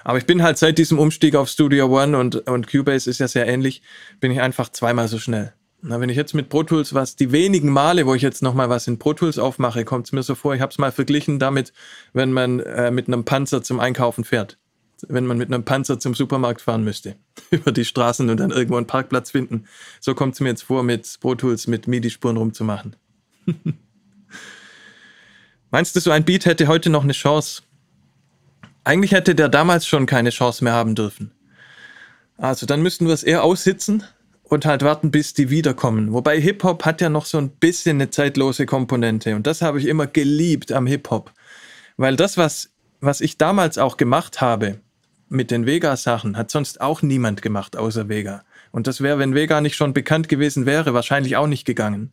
Aber 0.04 0.18
ich 0.18 0.26
bin 0.26 0.42
halt 0.42 0.58
seit 0.58 0.76
diesem 0.78 0.98
Umstieg 0.98 1.34
auf 1.34 1.48
Studio 1.48 1.86
One 1.86 2.18
und, 2.18 2.46
und 2.48 2.70
Cubase 2.70 3.08
ist 3.08 3.20
ja 3.20 3.28
sehr 3.28 3.46
ähnlich, 3.46 3.82
bin 4.20 4.30
ich 4.30 4.40
einfach 4.40 4.68
zweimal 4.68 5.08
so 5.08 5.18
schnell. 5.18 5.54
Na, 5.86 6.00
wenn 6.00 6.08
ich 6.08 6.16
jetzt 6.16 6.34
mit 6.34 6.48
Pro 6.48 6.62
Tools 6.62 6.94
was, 6.94 7.14
die 7.14 7.30
wenigen 7.30 7.68
Male, 7.70 8.06
wo 8.06 8.14
ich 8.14 8.22
jetzt 8.22 8.42
nochmal 8.42 8.70
was 8.70 8.86
in 8.86 8.98
Pro 8.98 9.12
Tools 9.12 9.38
aufmache, 9.38 9.84
kommt 9.84 10.06
es 10.06 10.12
mir 10.12 10.22
so 10.22 10.34
vor, 10.34 10.54
ich 10.54 10.62
habe 10.62 10.70
es 10.70 10.78
mal 10.78 10.92
verglichen 10.92 11.38
damit, 11.38 11.74
wenn 12.14 12.32
man 12.32 12.60
äh, 12.60 12.90
mit 12.90 13.06
einem 13.06 13.24
Panzer 13.24 13.62
zum 13.62 13.80
Einkaufen 13.80 14.24
fährt. 14.24 14.58
Wenn 15.08 15.26
man 15.26 15.36
mit 15.36 15.52
einem 15.52 15.64
Panzer 15.64 15.98
zum 15.98 16.14
Supermarkt 16.14 16.62
fahren 16.62 16.84
müsste, 16.84 17.16
über 17.50 17.70
die 17.70 17.84
Straßen 17.84 18.30
und 18.30 18.38
dann 18.38 18.50
irgendwo 18.50 18.76
einen 18.76 18.86
Parkplatz 18.86 19.30
finden. 19.30 19.64
So 20.00 20.14
kommt 20.14 20.34
es 20.34 20.40
mir 20.40 20.48
jetzt 20.48 20.62
vor, 20.62 20.82
mit 20.82 21.18
Pro 21.20 21.34
Tools 21.34 21.66
mit 21.66 21.86
MIDI-Spuren 21.86 22.38
rumzumachen. 22.38 22.96
Meinst 25.74 25.96
du, 25.96 25.98
so 25.98 26.12
ein 26.12 26.22
Beat 26.22 26.46
hätte 26.46 26.68
heute 26.68 26.88
noch 26.88 27.02
eine 27.02 27.14
Chance? 27.14 27.62
Eigentlich 28.84 29.10
hätte 29.10 29.34
der 29.34 29.48
damals 29.48 29.88
schon 29.88 30.06
keine 30.06 30.30
Chance 30.30 30.62
mehr 30.62 30.72
haben 30.72 30.94
dürfen. 30.94 31.32
Also 32.38 32.64
dann 32.64 32.80
müssten 32.80 33.08
wir 33.08 33.12
es 33.12 33.24
eher 33.24 33.42
aussitzen 33.42 34.04
und 34.44 34.66
halt 34.66 34.84
warten, 34.84 35.10
bis 35.10 35.34
die 35.34 35.50
wiederkommen. 35.50 36.12
Wobei 36.12 36.40
Hip-Hop 36.40 36.84
hat 36.84 37.00
ja 37.00 37.08
noch 37.08 37.26
so 37.26 37.38
ein 37.38 37.50
bisschen 37.50 37.96
eine 37.96 38.08
zeitlose 38.08 38.66
Komponente 38.66 39.34
und 39.34 39.48
das 39.48 39.62
habe 39.62 39.80
ich 39.80 39.86
immer 39.86 40.06
geliebt 40.06 40.70
am 40.70 40.86
Hip-Hop. 40.86 41.32
Weil 41.96 42.14
das, 42.14 42.36
was, 42.36 42.70
was 43.00 43.20
ich 43.20 43.36
damals 43.36 43.76
auch 43.76 43.96
gemacht 43.96 44.40
habe 44.40 44.78
mit 45.28 45.50
den 45.50 45.66
Vega-Sachen, 45.66 46.36
hat 46.36 46.52
sonst 46.52 46.80
auch 46.80 47.02
niemand 47.02 47.42
gemacht 47.42 47.76
außer 47.76 48.08
Vega. 48.08 48.44
Und 48.70 48.86
das 48.86 49.00
wäre, 49.00 49.18
wenn 49.18 49.34
Vega 49.34 49.60
nicht 49.60 49.74
schon 49.74 49.92
bekannt 49.92 50.28
gewesen 50.28 50.66
wäre, 50.66 50.94
wahrscheinlich 50.94 51.34
auch 51.36 51.48
nicht 51.48 51.64
gegangen. 51.64 52.12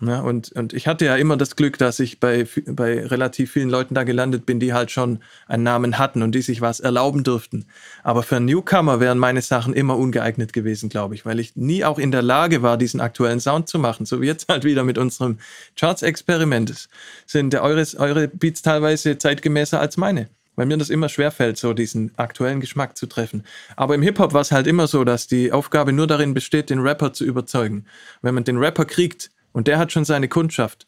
Ja, 0.00 0.20
und, 0.20 0.50
und 0.52 0.72
ich 0.72 0.88
hatte 0.88 1.04
ja 1.04 1.16
immer 1.16 1.36
das 1.36 1.54
Glück, 1.54 1.78
dass 1.78 2.00
ich 2.00 2.18
bei, 2.18 2.46
bei 2.66 3.06
relativ 3.06 3.52
vielen 3.52 3.70
Leuten 3.70 3.94
da 3.94 4.02
gelandet 4.02 4.44
bin, 4.44 4.58
die 4.58 4.72
halt 4.72 4.90
schon 4.90 5.20
einen 5.46 5.62
Namen 5.62 5.98
hatten 5.98 6.22
und 6.22 6.32
die 6.32 6.42
sich 6.42 6.60
was 6.60 6.80
erlauben 6.80 7.22
durften. 7.22 7.66
Aber 8.02 8.24
für 8.24 8.36
einen 8.36 8.46
Newcomer 8.46 8.98
wären 8.98 9.18
meine 9.18 9.40
Sachen 9.40 9.72
immer 9.72 9.96
ungeeignet 9.96 10.52
gewesen, 10.52 10.88
glaube 10.88 11.14
ich, 11.14 11.24
weil 11.24 11.38
ich 11.38 11.54
nie 11.54 11.84
auch 11.84 11.98
in 11.98 12.10
der 12.10 12.22
Lage 12.22 12.62
war, 12.62 12.76
diesen 12.76 13.00
aktuellen 13.00 13.40
Sound 13.40 13.68
zu 13.68 13.78
machen. 13.78 14.04
So 14.04 14.20
wie 14.20 14.26
jetzt 14.26 14.48
halt 14.48 14.64
wieder 14.64 14.82
mit 14.82 14.98
unserem 14.98 15.38
Charts-Experiment. 15.76 16.88
Sind 17.26 17.54
eure, 17.54 17.86
eure 17.98 18.28
Beats 18.28 18.62
teilweise 18.62 19.16
zeitgemäßer 19.16 19.80
als 19.80 19.96
meine 19.96 20.28
weil 20.56 20.66
mir 20.66 20.76
das 20.76 20.90
immer 20.90 21.08
schwerfällt, 21.08 21.56
so 21.56 21.72
diesen 21.72 22.12
aktuellen 22.16 22.60
Geschmack 22.60 22.96
zu 22.96 23.06
treffen. 23.06 23.44
Aber 23.76 23.94
im 23.94 24.02
Hip-Hop 24.02 24.32
war 24.32 24.40
es 24.40 24.52
halt 24.52 24.66
immer 24.68 24.86
so, 24.86 25.02
dass 25.04 25.26
die 25.26 25.52
Aufgabe 25.52 25.92
nur 25.92 26.06
darin 26.06 26.34
besteht, 26.34 26.70
den 26.70 26.78
Rapper 26.78 27.12
zu 27.12 27.24
überzeugen. 27.24 27.86
Wenn 28.22 28.34
man 28.34 28.44
den 28.44 28.58
Rapper 28.58 28.84
kriegt, 28.84 29.30
und 29.54 29.66
der 29.66 29.78
hat 29.78 29.92
schon 29.92 30.04
seine 30.04 30.28
Kundschaft, 30.28 30.86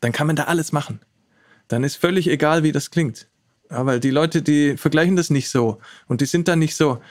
dann 0.00 0.12
kann 0.12 0.26
man 0.26 0.36
da 0.36 0.44
alles 0.44 0.72
machen. 0.72 1.00
Dann 1.68 1.84
ist 1.84 1.96
völlig 1.96 2.28
egal, 2.28 2.62
wie 2.62 2.72
das 2.72 2.90
klingt. 2.90 3.26
Ja, 3.70 3.84
weil 3.84 4.00
die 4.00 4.10
Leute, 4.10 4.40
die 4.40 4.78
vergleichen 4.78 5.16
das 5.16 5.28
nicht 5.28 5.50
so 5.50 5.78
und 6.06 6.22
die 6.22 6.26
sind 6.26 6.48
dann 6.48 6.58
nicht 6.58 6.76
so, 6.76 7.02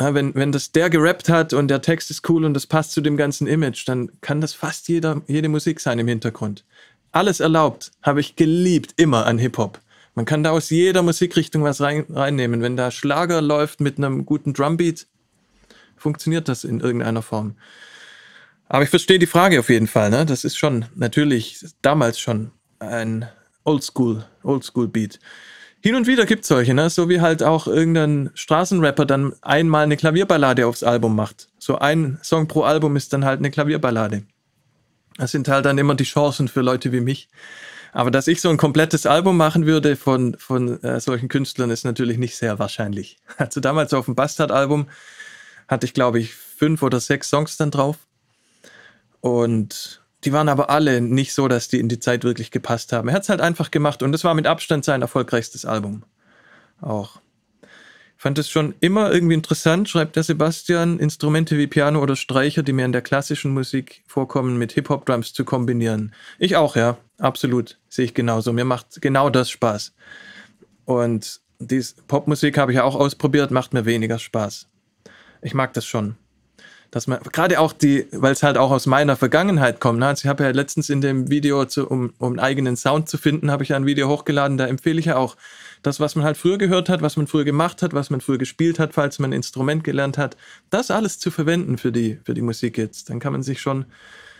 ja, 0.00 0.14
wenn, 0.14 0.34
wenn 0.34 0.50
das 0.50 0.72
der 0.72 0.88
gerappt 0.88 1.28
hat 1.28 1.52
und 1.52 1.68
der 1.68 1.82
Text 1.82 2.10
ist 2.10 2.28
cool 2.28 2.44
und 2.44 2.54
das 2.54 2.66
passt 2.66 2.92
zu 2.92 3.00
dem 3.00 3.16
ganzen 3.16 3.46
Image, 3.46 3.86
dann 3.86 4.10
kann 4.20 4.40
das 4.40 4.54
fast 4.54 4.88
jeder, 4.88 5.22
jede 5.26 5.48
Musik 5.48 5.78
sein 5.78 5.98
im 5.98 6.08
Hintergrund. 6.08 6.64
Alles 7.12 7.40
erlaubt, 7.40 7.90
habe 8.02 8.20
ich 8.20 8.36
geliebt, 8.36 8.94
immer 8.96 9.26
an 9.26 9.38
Hip-Hop. 9.38 9.80
Man 10.14 10.24
kann 10.24 10.42
da 10.42 10.50
aus 10.50 10.70
jeder 10.70 11.02
Musikrichtung 11.02 11.64
was 11.64 11.80
rein, 11.80 12.06
reinnehmen. 12.08 12.62
Wenn 12.62 12.76
da 12.76 12.90
Schlager 12.90 13.42
läuft 13.42 13.80
mit 13.80 13.98
einem 13.98 14.24
guten 14.24 14.52
Drumbeat, 14.52 15.06
funktioniert 15.96 16.48
das 16.48 16.64
in 16.64 16.80
irgendeiner 16.80 17.22
Form. 17.22 17.56
Aber 18.72 18.84
ich 18.84 18.90
verstehe 18.90 19.18
die 19.18 19.26
Frage 19.26 19.58
auf 19.58 19.68
jeden 19.68 19.88
Fall. 19.88 20.10
Ne? 20.10 20.24
Das 20.24 20.44
ist 20.44 20.56
schon 20.56 20.84
natürlich 20.94 21.58
damals 21.82 22.20
schon 22.20 22.52
ein 22.78 23.28
Oldschool, 23.64 24.24
Oldschool-Beat. 24.44 25.18
Hin 25.80 25.96
und 25.96 26.06
wieder 26.06 26.24
gibt 26.24 26.42
es 26.42 26.48
solche, 26.48 26.72
ne? 26.72 26.88
so 26.88 27.08
wie 27.08 27.20
halt 27.20 27.42
auch 27.42 27.66
irgendein 27.66 28.30
Straßenrapper 28.34 29.06
dann 29.06 29.32
einmal 29.42 29.82
eine 29.82 29.96
Klavierballade 29.96 30.68
aufs 30.68 30.84
Album 30.84 31.16
macht. 31.16 31.48
So 31.58 31.78
ein 31.78 32.20
Song 32.22 32.46
pro 32.46 32.62
Album 32.62 32.94
ist 32.94 33.12
dann 33.12 33.24
halt 33.24 33.40
eine 33.40 33.50
Klavierballade. 33.50 34.22
Das 35.16 35.32
sind 35.32 35.48
halt 35.48 35.64
dann 35.64 35.76
immer 35.78 35.96
die 35.96 36.04
Chancen 36.04 36.46
für 36.46 36.60
Leute 36.60 36.92
wie 36.92 37.00
mich. 37.00 37.28
Aber 37.92 38.12
dass 38.12 38.28
ich 38.28 38.40
so 38.40 38.50
ein 38.50 38.56
komplettes 38.56 39.04
Album 39.04 39.36
machen 39.36 39.66
würde 39.66 39.96
von, 39.96 40.36
von 40.38 40.80
äh, 40.84 41.00
solchen 41.00 41.28
Künstlern, 41.28 41.70
ist 41.70 41.84
natürlich 41.84 42.18
nicht 42.18 42.36
sehr 42.36 42.60
wahrscheinlich. 42.60 43.18
Also 43.36 43.60
damals 43.60 43.92
auf 43.94 44.04
dem 44.04 44.14
Bastard-Album 44.14 44.88
hatte 45.66 45.86
ich, 45.86 45.92
glaube 45.92 46.20
ich, 46.20 46.34
fünf 46.34 46.84
oder 46.84 47.00
sechs 47.00 47.30
Songs 47.30 47.56
dann 47.56 47.72
drauf. 47.72 47.96
Und 49.20 50.02
die 50.24 50.32
waren 50.32 50.48
aber 50.48 50.70
alle 50.70 51.00
nicht 51.00 51.32
so, 51.32 51.48
dass 51.48 51.68
die 51.68 51.80
in 51.80 51.88
die 51.88 52.00
Zeit 52.00 52.24
wirklich 52.24 52.50
gepasst 52.50 52.92
haben. 52.92 53.08
Er 53.08 53.14
hat 53.14 53.22
es 53.22 53.28
halt 53.28 53.40
einfach 53.40 53.70
gemacht 53.70 54.02
und 54.02 54.14
es 54.14 54.24
war 54.24 54.34
mit 54.34 54.46
Abstand 54.46 54.84
sein 54.84 55.02
erfolgreichstes 55.02 55.64
Album. 55.64 56.04
Auch. 56.80 57.20
Ich 58.16 58.22
fand 58.22 58.38
es 58.38 58.50
schon 58.50 58.74
immer 58.80 59.10
irgendwie 59.10 59.34
interessant, 59.34 59.88
schreibt 59.88 60.16
der 60.16 60.22
Sebastian, 60.22 60.98
Instrumente 60.98 61.56
wie 61.56 61.66
Piano 61.66 62.02
oder 62.02 62.16
Streicher, 62.16 62.62
die 62.62 62.74
mir 62.74 62.84
in 62.84 62.92
der 62.92 63.00
klassischen 63.00 63.54
Musik 63.54 64.02
vorkommen, 64.06 64.58
mit 64.58 64.72
Hip-Hop-Drums 64.72 65.32
zu 65.32 65.46
kombinieren. 65.46 66.12
Ich 66.38 66.56
auch, 66.56 66.76
ja, 66.76 66.98
absolut. 67.18 67.78
Sehe 67.88 68.04
ich 68.04 68.12
genauso. 68.12 68.52
Mir 68.52 68.66
macht 68.66 69.00
genau 69.00 69.30
das 69.30 69.48
Spaß. 69.48 69.94
Und 70.84 71.40
diese 71.58 71.94
Popmusik 72.08 72.58
habe 72.58 72.72
ich 72.72 72.76
ja 72.76 72.84
auch 72.84 72.94
ausprobiert, 72.94 73.50
macht 73.52 73.72
mir 73.72 73.86
weniger 73.86 74.18
Spaß. 74.18 74.68
Ich 75.40 75.54
mag 75.54 75.72
das 75.72 75.86
schon 75.86 76.16
dass 76.90 77.06
man 77.06 77.20
gerade 77.20 77.60
auch 77.60 77.72
die, 77.72 78.06
weil 78.12 78.32
es 78.32 78.42
halt 78.42 78.58
auch 78.58 78.70
aus 78.70 78.86
meiner 78.86 79.16
Vergangenheit 79.16 79.80
kommt. 79.80 80.00
Ne? 80.00 80.08
Also 80.08 80.24
ich 80.24 80.28
habe 80.28 80.44
ja 80.44 80.50
letztens 80.50 80.90
in 80.90 81.00
dem 81.00 81.30
Video, 81.30 81.64
zu, 81.64 81.88
um, 81.88 82.12
um 82.18 82.32
einen 82.32 82.40
eigenen 82.40 82.76
Sound 82.76 83.08
zu 83.08 83.16
finden, 83.16 83.50
habe 83.50 83.62
ich 83.62 83.68
ja 83.68 83.76
ein 83.76 83.86
Video 83.86 84.08
hochgeladen. 84.08 84.58
Da 84.58 84.66
empfehle 84.66 84.98
ich 84.98 85.06
ja 85.06 85.16
auch 85.16 85.36
das, 85.82 86.00
was 86.00 86.16
man 86.16 86.24
halt 86.24 86.36
früher 86.36 86.58
gehört 86.58 86.88
hat, 86.88 87.00
was 87.00 87.16
man 87.16 87.26
früher 87.26 87.44
gemacht 87.44 87.82
hat, 87.82 87.94
was 87.94 88.10
man 88.10 88.20
früher 88.20 88.38
gespielt 88.38 88.78
hat, 88.78 88.92
falls 88.94 89.18
man 89.18 89.30
ein 89.30 89.34
Instrument 89.34 89.84
gelernt 89.84 90.18
hat, 90.18 90.36
das 90.70 90.90
alles 90.90 91.18
zu 91.18 91.30
verwenden 91.30 91.78
für 91.78 91.92
die, 91.92 92.18
für 92.24 92.34
die 92.34 92.42
Musik 92.42 92.76
jetzt. 92.76 93.08
Dann 93.08 93.20
kann 93.20 93.32
man 93.32 93.42
sich 93.42 93.60
schon 93.60 93.86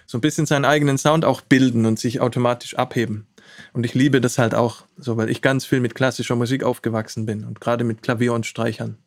so 0.07 0.19
ein 0.19 0.23
bisschen 0.23 0.45
seinen 0.45 0.65
eigenen 0.65 0.99
Sound 0.99 1.25
auch 1.25 1.41
bilden 1.41 1.87
und 1.87 2.01
sich 2.01 2.21
automatisch 2.21 2.75
abheben. 2.75 3.29
Und 3.73 3.87
ich 3.87 3.95
liebe 3.95 4.21
das 4.21 4.39
halt 4.39 4.57
auch, 4.57 4.85
so 4.97 5.17
weil 5.17 5.31
ich 5.31 5.41
ganz 5.41 5.65
viel 5.65 5.81
mit 5.81 5.95
klassischer 5.95 6.35
Musik 6.35 6.65
aufgewachsen 6.65 7.27
bin 7.27 7.45
und 7.45 7.61
gerade 7.61 7.85
mit 7.85 8.03
Klavier 8.03 8.33
und 8.33 8.45
Streichern. 8.45 8.99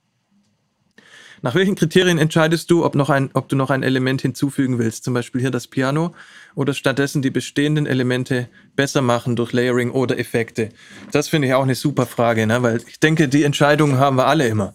Nach 1.44 1.56
welchen 1.56 1.76
Kriterien 1.76 2.20
entscheidest 2.20 2.72
du, 2.72 2.86
ob, 2.86 2.96
noch 2.96 3.10
ein, 3.10 3.30
ob 3.34 3.50
du 3.50 3.58
noch 3.58 3.70
ein 3.70 3.84
Element 3.84 4.22
hinzufügen 4.22 4.80
willst? 4.80 5.04
Zum 5.04 5.14
Beispiel 5.14 5.42
hier 5.42 5.52
das 5.52 5.68
Piano 5.68 6.16
oder 6.56 6.74
stattdessen 6.74 7.22
die 7.22 7.32
bestehenden 7.32 7.86
Elemente 7.86 8.48
besser 8.78 9.02
machen 9.02 9.36
durch 9.36 9.52
Layering 9.52 9.92
oder 9.92 10.18
Effekte? 10.18 10.70
Das 11.12 11.28
finde 11.28 11.50
ich 11.50 11.54
auch 11.54 11.64
eine 11.64 11.76
super 11.76 12.06
Frage, 12.06 12.48
ne? 12.48 12.64
weil 12.64 12.80
ich 12.88 13.02
denke, 13.02 13.28
die 13.28 13.44
Entscheidungen 13.44 14.00
haben 14.00 14.16
wir 14.16 14.28
alle 14.28 14.48
immer, 14.48 14.74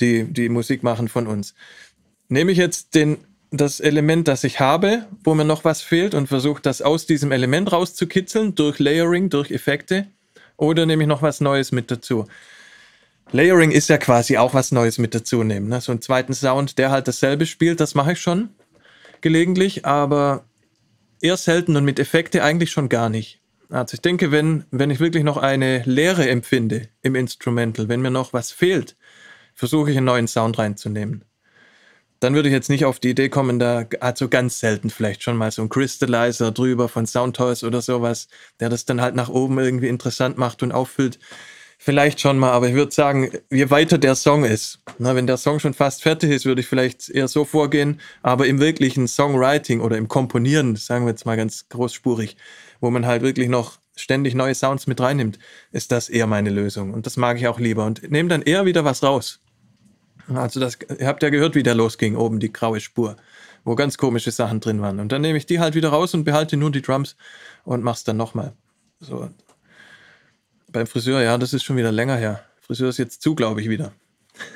die, 0.00 0.24
die 0.24 0.50
Musik 0.50 0.82
machen 0.82 1.08
von 1.08 1.26
uns. 1.26 1.54
Nehme 2.28 2.52
ich 2.52 2.58
jetzt 2.58 2.94
den, 2.94 3.16
das 3.50 3.80
Element, 3.80 4.28
das 4.28 4.44
ich 4.44 4.60
habe, 4.60 5.06
wo 5.24 5.34
mir 5.34 5.46
noch 5.46 5.64
was 5.64 5.80
fehlt 5.80 6.14
und 6.14 6.26
versuche 6.26 6.60
das 6.60 6.82
aus 6.82 7.06
diesem 7.06 7.32
Element 7.32 7.72
rauszukitzeln 7.72 8.54
durch 8.54 8.78
Layering, 8.78 9.30
durch 9.30 9.50
Effekte, 9.50 10.08
oder 10.58 10.84
nehme 10.84 11.04
ich 11.04 11.08
noch 11.08 11.22
was 11.22 11.40
Neues 11.40 11.72
mit 11.72 11.90
dazu? 11.90 12.26
Layering 13.32 13.70
ist 13.70 13.88
ja 13.88 13.96
quasi 13.96 14.36
auch 14.36 14.52
was 14.52 14.72
Neues 14.72 14.98
mit 14.98 15.14
dazu 15.14 15.42
nehmen. 15.42 15.68
Ne? 15.68 15.80
So 15.80 15.90
einen 15.90 16.02
zweiten 16.02 16.34
Sound, 16.34 16.78
der 16.78 16.90
halt 16.90 17.08
dasselbe 17.08 17.46
spielt, 17.46 17.80
das 17.80 17.94
mache 17.94 18.12
ich 18.12 18.20
schon 18.20 18.50
gelegentlich, 19.22 19.86
aber 19.86 20.44
eher 21.20 21.36
selten 21.38 21.76
und 21.76 21.84
mit 21.84 21.98
Effekte 21.98 22.44
eigentlich 22.44 22.70
schon 22.70 22.90
gar 22.90 23.08
nicht. 23.08 23.40
Also 23.70 23.94
ich 23.94 24.02
denke, 24.02 24.30
wenn, 24.30 24.64
wenn 24.70 24.90
ich 24.90 25.00
wirklich 25.00 25.24
noch 25.24 25.38
eine 25.38 25.82
Leere 25.86 26.28
empfinde 26.28 26.88
im 27.00 27.14
Instrumental, 27.14 27.88
wenn 27.88 28.02
mir 28.02 28.10
noch 28.10 28.34
was 28.34 28.52
fehlt, 28.52 28.96
versuche 29.54 29.90
ich 29.90 29.96
einen 29.96 30.06
neuen 30.06 30.28
Sound 30.28 30.58
reinzunehmen. 30.58 31.24
Dann 32.20 32.34
würde 32.34 32.48
ich 32.48 32.52
jetzt 32.52 32.68
nicht 32.68 32.84
auf 32.84 33.00
die 33.00 33.10
Idee 33.10 33.30
kommen, 33.30 33.58
da 33.58 33.86
also 34.00 34.28
ganz 34.28 34.60
selten 34.60 34.90
vielleicht 34.90 35.22
schon 35.22 35.36
mal 35.36 35.50
so 35.50 35.62
ein 35.62 35.68
Crystallizer 35.70 36.52
drüber 36.52 36.88
von 36.88 37.06
Soundtoys 37.06 37.64
oder 37.64 37.80
sowas, 37.80 38.28
der 38.60 38.68
das 38.68 38.84
dann 38.84 39.00
halt 39.00 39.14
nach 39.14 39.28
oben 39.28 39.58
irgendwie 39.58 39.88
interessant 39.88 40.36
macht 40.36 40.62
und 40.62 40.70
auffüllt. 40.70 41.18
Vielleicht 41.84 42.20
schon 42.20 42.38
mal, 42.38 42.52
aber 42.52 42.68
ich 42.68 42.74
würde 42.74 42.92
sagen, 42.92 43.32
je 43.50 43.68
weiter 43.70 43.98
der 43.98 44.14
Song 44.14 44.44
ist, 44.44 44.78
na, 44.98 45.16
wenn 45.16 45.26
der 45.26 45.36
Song 45.36 45.58
schon 45.58 45.74
fast 45.74 46.04
fertig 46.04 46.30
ist, 46.30 46.46
würde 46.46 46.60
ich 46.60 46.68
vielleicht 46.68 47.10
eher 47.10 47.26
so 47.26 47.44
vorgehen, 47.44 47.98
aber 48.22 48.46
im 48.46 48.60
wirklichen 48.60 49.08
Songwriting 49.08 49.80
oder 49.80 49.96
im 49.96 50.06
Komponieren, 50.06 50.76
sagen 50.76 51.06
wir 51.06 51.10
jetzt 51.10 51.26
mal 51.26 51.36
ganz 51.36 51.68
großspurig, 51.70 52.36
wo 52.80 52.90
man 52.90 53.04
halt 53.04 53.22
wirklich 53.22 53.48
noch 53.48 53.80
ständig 53.96 54.36
neue 54.36 54.54
Sounds 54.54 54.86
mit 54.86 55.00
reinnimmt, 55.00 55.40
ist 55.72 55.90
das 55.90 56.08
eher 56.08 56.28
meine 56.28 56.50
Lösung. 56.50 56.94
Und 56.94 57.04
das 57.04 57.16
mag 57.16 57.36
ich 57.36 57.48
auch 57.48 57.58
lieber. 57.58 57.84
Und 57.84 58.08
nehme 58.12 58.28
dann 58.28 58.42
eher 58.42 58.64
wieder 58.64 58.84
was 58.84 59.02
raus. 59.02 59.40
Also 60.32 60.60
das, 60.60 60.78
ihr 61.00 61.08
habt 61.08 61.24
ja 61.24 61.30
gehört, 61.30 61.56
wie 61.56 61.64
der 61.64 61.74
losging, 61.74 62.14
oben 62.14 62.38
die 62.38 62.52
graue 62.52 62.78
Spur, 62.78 63.16
wo 63.64 63.74
ganz 63.74 63.98
komische 63.98 64.30
Sachen 64.30 64.60
drin 64.60 64.80
waren. 64.82 65.00
Und 65.00 65.10
dann 65.10 65.20
nehme 65.20 65.36
ich 65.36 65.46
die 65.46 65.58
halt 65.58 65.74
wieder 65.74 65.88
raus 65.88 66.14
und 66.14 66.22
behalte 66.22 66.56
nur 66.56 66.70
die 66.70 66.80
Drums 66.80 67.16
und 67.64 67.82
mach's 67.82 68.04
dann 68.04 68.18
nochmal. 68.18 68.52
So. 69.00 69.28
Beim 70.72 70.86
Friseur, 70.86 71.20
ja, 71.22 71.36
das 71.36 71.52
ist 71.52 71.64
schon 71.64 71.76
wieder 71.76 71.92
länger 71.92 72.16
her. 72.16 72.42
Friseur 72.60 72.88
ist 72.88 72.98
jetzt 72.98 73.20
zu, 73.20 73.34
glaube 73.34 73.60
ich, 73.60 73.68
wieder. 73.68 73.92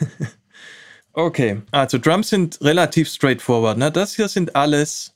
okay, 1.12 1.60
also 1.70 1.98
Drums 1.98 2.30
sind 2.30 2.58
relativ 2.62 3.08
straightforward. 3.10 3.76
Ne? 3.76 3.92
Das 3.92 4.16
hier 4.16 4.28
sind 4.28 4.56
alles 4.56 5.14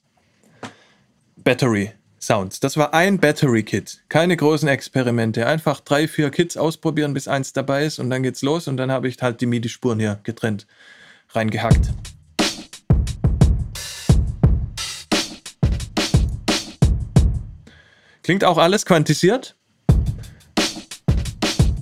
Battery 1.36 1.92
Sounds. 2.20 2.60
Das 2.60 2.76
war 2.76 2.92
ein 2.92 3.18
Battery 3.18 3.62
Kit. 3.62 4.02
Keine 4.10 4.36
großen 4.36 4.68
Experimente. 4.68 5.46
Einfach 5.46 5.80
drei, 5.80 6.06
vier 6.06 6.28
Kits 6.28 6.58
ausprobieren, 6.58 7.14
bis 7.14 7.28
eins 7.28 7.54
dabei 7.54 7.86
ist 7.86 7.98
und 7.98 8.10
dann 8.10 8.22
geht's 8.22 8.42
los 8.42 8.68
und 8.68 8.76
dann 8.76 8.92
habe 8.92 9.08
ich 9.08 9.16
halt 9.22 9.40
die 9.40 9.46
MIDI-Spuren 9.46 10.00
hier 10.00 10.20
getrennt 10.22 10.66
reingehackt. 11.30 11.94
Klingt 18.22 18.44
auch 18.44 18.58
alles 18.58 18.84
quantisiert. 18.84 19.56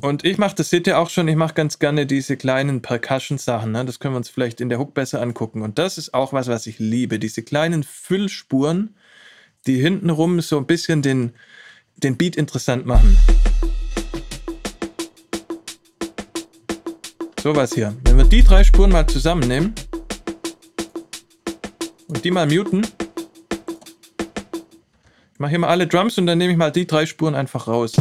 Und 0.00 0.24
ich 0.24 0.38
mache, 0.38 0.54
das 0.54 0.70
seht 0.70 0.87
ihr 0.87 0.98
auch 0.98 1.11
schon, 1.11 1.26
ich 1.28 1.37
mache 1.37 1.54
ganz 1.54 1.78
gerne 1.78 2.06
diese 2.06 2.37
kleinen 2.37 2.82
Percussion-Sachen. 2.82 3.72
Ne? 3.72 3.84
Das 3.84 3.98
können 3.98 4.14
wir 4.14 4.18
uns 4.18 4.28
vielleicht 4.28 4.61
in 4.61 4.68
der 4.68 4.78
Hook 4.78 4.94
besser 4.94 5.20
angucken. 5.20 5.62
Und 5.62 5.78
das 5.78 5.98
ist 5.98 6.14
auch 6.14 6.32
was, 6.32 6.46
was 6.46 6.66
ich 6.66 6.78
liebe. 6.78 7.18
Diese 7.18 7.42
kleinen 7.42 7.82
Füllspuren, 7.82 8.94
die 9.66 9.80
hintenrum 9.80 10.40
so 10.40 10.58
ein 10.58 10.66
bisschen 10.66 11.02
den, 11.02 11.32
den 11.96 12.16
Beat 12.16 12.37
interessant 12.37 12.87
machen. 12.87 13.16
Sowas 17.42 17.72
hier. 17.74 17.96
Wenn 18.04 18.18
wir 18.18 18.24
die 18.24 18.42
drei 18.42 18.62
Spuren 18.62 18.92
mal 18.92 19.06
zusammennehmen 19.06 19.74
und 22.08 22.24
die 22.24 22.30
mal 22.30 22.46
muten. 22.46 22.87
Ich 25.32 25.38
mache 25.40 25.50
hier 25.50 25.58
mal 25.58 25.68
alle 25.68 25.87
Drums 25.87 26.18
und 26.18 26.26
dann 26.26 26.38
nehme 26.38 26.52
ich 26.52 26.58
mal 26.58 26.70
die 26.70 26.87
drei 26.87 27.06
Spuren 27.06 27.34
einfach 27.34 27.68
raus. 27.68 27.94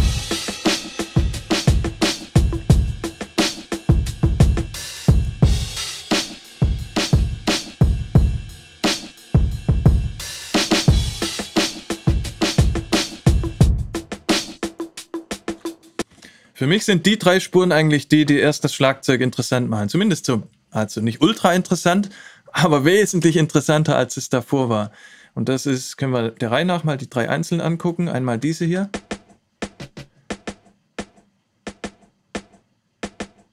Für 16.67 16.73
mich 16.73 16.83
sind 16.83 17.05
die 17.05 17.17
drei 17.17 17.39
Spuren 17.39 17.71
eigentlich 17.71 18.09
die, 18.09 18.25
die 18.25 18.39
erst 18.39 18.65
das 18.65 18.73
Schlagzeug 18.73 19.21
interessant 19.21 19.69
machen. 19.69 19.87
Zumindest 19.87 20.25
so, 20.25 20.43
also 20.69 20.99
nicht 20.99 21.21
ultra 21.21 21.53
interessant, 21.53 22.09
aber 22.51 22.83
wesentlich 22.83 23.37
interessanter, 23.37 23.95
als 23.95 24.17
es 24.17 24.27
davor 24.27 24.67
war. 24.67 24.91
Und 25.33 25.47
das 25.47 25.65
ist, 25.65 25.95
können 25.95 26.11
wir 26.11 26.31
der 26.31 26.51
Reihe 26.51 26.65
nach 26.65 26.83
mal 26.83 26.97
die 26.97 27.09
drei 27.09 27.29
einzeln 27.29 27.61
angucken. 27.61 28.09
Einmal 28.09 28.37
diese 28.37 28.65
hier. 28.65 28.89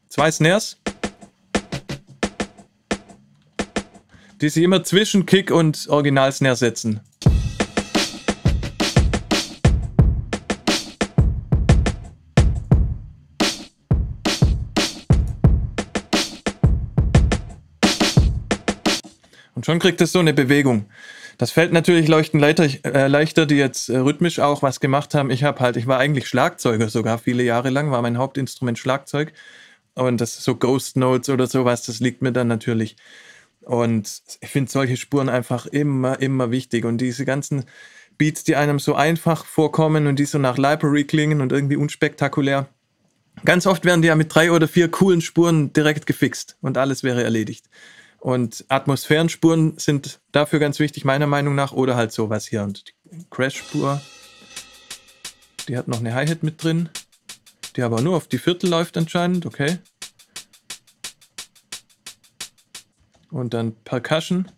Zwei 0.09 0.33
Snares. 0.33 0.79
Die 4.41 4.49
sich 4.49 4.65
immer 4.65 4.83
zwischen 4.83 5.25
Kick 5.25 5.53
und 5.53 5.87
Original-Snare 5.89 6.57
setzen. 6.57 6.99
Und 19.65 19.73
schon 19.73 19.79
kriegt 19.79 20.03
es 20.03 20.13
so 20.13 20.19
eine 20.19 20.35
Bewegung. 20.35 20.85
Das 21.39 21.51
fällt 21.51 21.73
natürlich 21.73 22.07
leuchten 22.07 22.39
leichter, 22.39 22.69
äh, 22.85 23.07
leichter, 23.07 23.47
die 23.47 23.55
jetzt 23.55 23.89
äh, 23.89 23.97
rhythmisch 23.97 24.39
auch 24.39 24.61
was 24.61 24.79
gemacht 24.79 25.15
haben. 25.15 25.31
Ich 25.31 25.43
habe 25.43 25.61
halt, 25.61 25.79
ich 25.79 25.87
war 25.87 25.99
eigentlich 25.99 26.29
Schlagzeuger 26.29 26.91
sogar 26.91 27.17
viele 27.17 27.43
Jahre 27.43 27.71
lang, 27.71 27.91
war 27.91 28.03
mein 28.03 28.19
Hauptinstrument 28.19 28.79
Schlagzeug. 28.79 29.33
Und 29.95 30.21
das 30.21 30.45
so 30.45 30.57
Ghost 30.57 30.99
Notes 30.99 31.31
oder 31.31 31.47
sowas, 31.47 31.83
das 31.83 32.01
liegt 32.01 32.21
mir 32.21 32.31
dann 32.31 32.47
natürlich. 32.47 32.97
Und 33.63 34.21
ich 34.43 34.51
finde 34.51 34.71
solche 34.71 34.99
Spuren 34.99 35.31
einfach 35.31 35.65
immer, 35.65 36.21
immer 36.21 36.51
wichtig. 36.51 36.85
Und 36.85 36.99
diese 36.99 37.25
ganzen 37.25 37.65
Beats, 38.19 38.45
die 38.45 38.57
einem 38.57 38.79
so 38.79 38.95
einfach 38.95 39.47
vorkommen 39.47 40.07
und 40.07 40.19
die 40.19 40.27
so 40.27 40.37
nach 40.37 40.59
Library 40.59 41.05
klingen 41.05 41.41
und 41.41 41.53
irgendwie 41.53 41.77
unspektakulär. 41.77 42.69
Ganz 43.47 43.67
oft 43.67 43.87
werden 43.87 44.03
die 44.03 44.09
ja 44.09 44.15
mit 44.15 44.35
drei 44.35 44.53
oder 44.53 44.69
vier 44.69 44.91
coolen 44.91 45.23
Spuren 45.23 45.73
direkt 45.73 46.05
gefixt 46.05 46.59
und 46.61 46.77
alles 46.77 47.03
wäre 47.03 47.25
erledigt. 47.25 47.65
Und 48.25 48.65
Atmosphärenspuren 48.69 49.77
sind 49.77 50.19
dafür 50.33 50.59
ganz 50.59 50.79
wichtig, 50.79 51.05
meiner 51.05 51.27
Meinung 51.27 51.55
nach, 51.55 51.73
oder 51.73 51.95
halt 51.95 52.11
sowas 52.11 52.47
hier. 52.47 52.63
Und 52.63 52.87
die 53.05 53.27
Crash-Spur, 53.29 54.01
die 55.69 55.77
hat 55.77 55.89
noch 55.89 56.01
eine 56.01 56.15
Hi-Hat 56.15 56.43
mit 56.43 56.65
drin, 56.65 56.89
die 57.77 57.83
aber 57.83 58.01
nur 58.01 58.17
auf 58.17 58.27
die 58.27 58.39
Viertel 58.39 58.71
läuft 58.71 58.97
anscheinend, 58.97 59.45
okay. 59.45 59.77
Und 63.31 63.53
dann 63.53 63.75
Percussion 63.85 64.51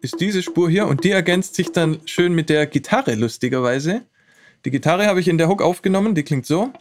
ist 0.00 0.18
diese 0.20 0.42
Spur 0.42 0.70
hier 0.70 0.86
und 0.86 1.04
die 1.04 1.10
ergänzt 1.10 1.54
sich 1.54 1.70
dann 1.70 2.00
schön 2.06 2.34
mit 2.34 2.48
der 2.48 2.66
Gitarre, 2.66 3.14
lustigerweise. 3.14 4.06
Die 4.64 4.70
Gitarre 4.70 5.06
habe 5.06 5.20
ich 5.20 5.28
in 5.28 5.36
der 5.36 5.48
Hook 5.48 5.60
aufgenommen, 5.60 6.14
die 6.14 6.22
klingt 6.22 6.46
so. 6.46 6.72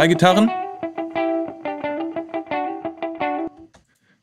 Zwei 0.00 0.08
Gitarren. 0.08 0.50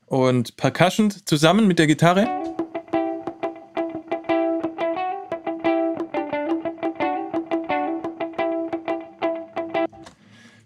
Und 0.08 0.58
Percussion 0.58 1.12
zusammen 1.12 1.68
mit 1.68 1.78
der 1.78 1.86
Gitarre. 1.86 2.28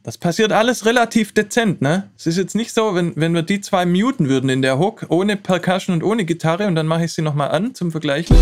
Das 0.04 0.18
passiert 0.18 0.54
alles 0.54 0.86
relativ 0.86 1.34
dezent, 1.34 1.82
ne? 1.82 2.10
Es 2.18 2.26
ist 2.26 2.38
jetzt 2.38 2.56
nicht 2.56 2.74
so, 2.74 2.96
wenn, 2.96 3.12
wenn 3.18 3.34
wir 3.34 3.42
die 3.42 3.60
zwei 3.60 3.86
muten 3.86 4.30
würden 4.30 4.50
in 4.50 4.62
der 4.62 4.80
Hook, 4.80 5.08
ohne 5.10 5.36
Percussion 5.36 5.94
und 5.94 6.04
ohne 6.04 6.24
Gitarre, 6.24 6.68
und 6.68 6.76
dann 6.76 6.88
mache 6.88 7.04
ich 7.04 7.12
sie 7.12 7.22
nochmal 7.22 7.52
an 7.52 7.76
zum 7.76 7.92
Vergleichen. 7.92 8.38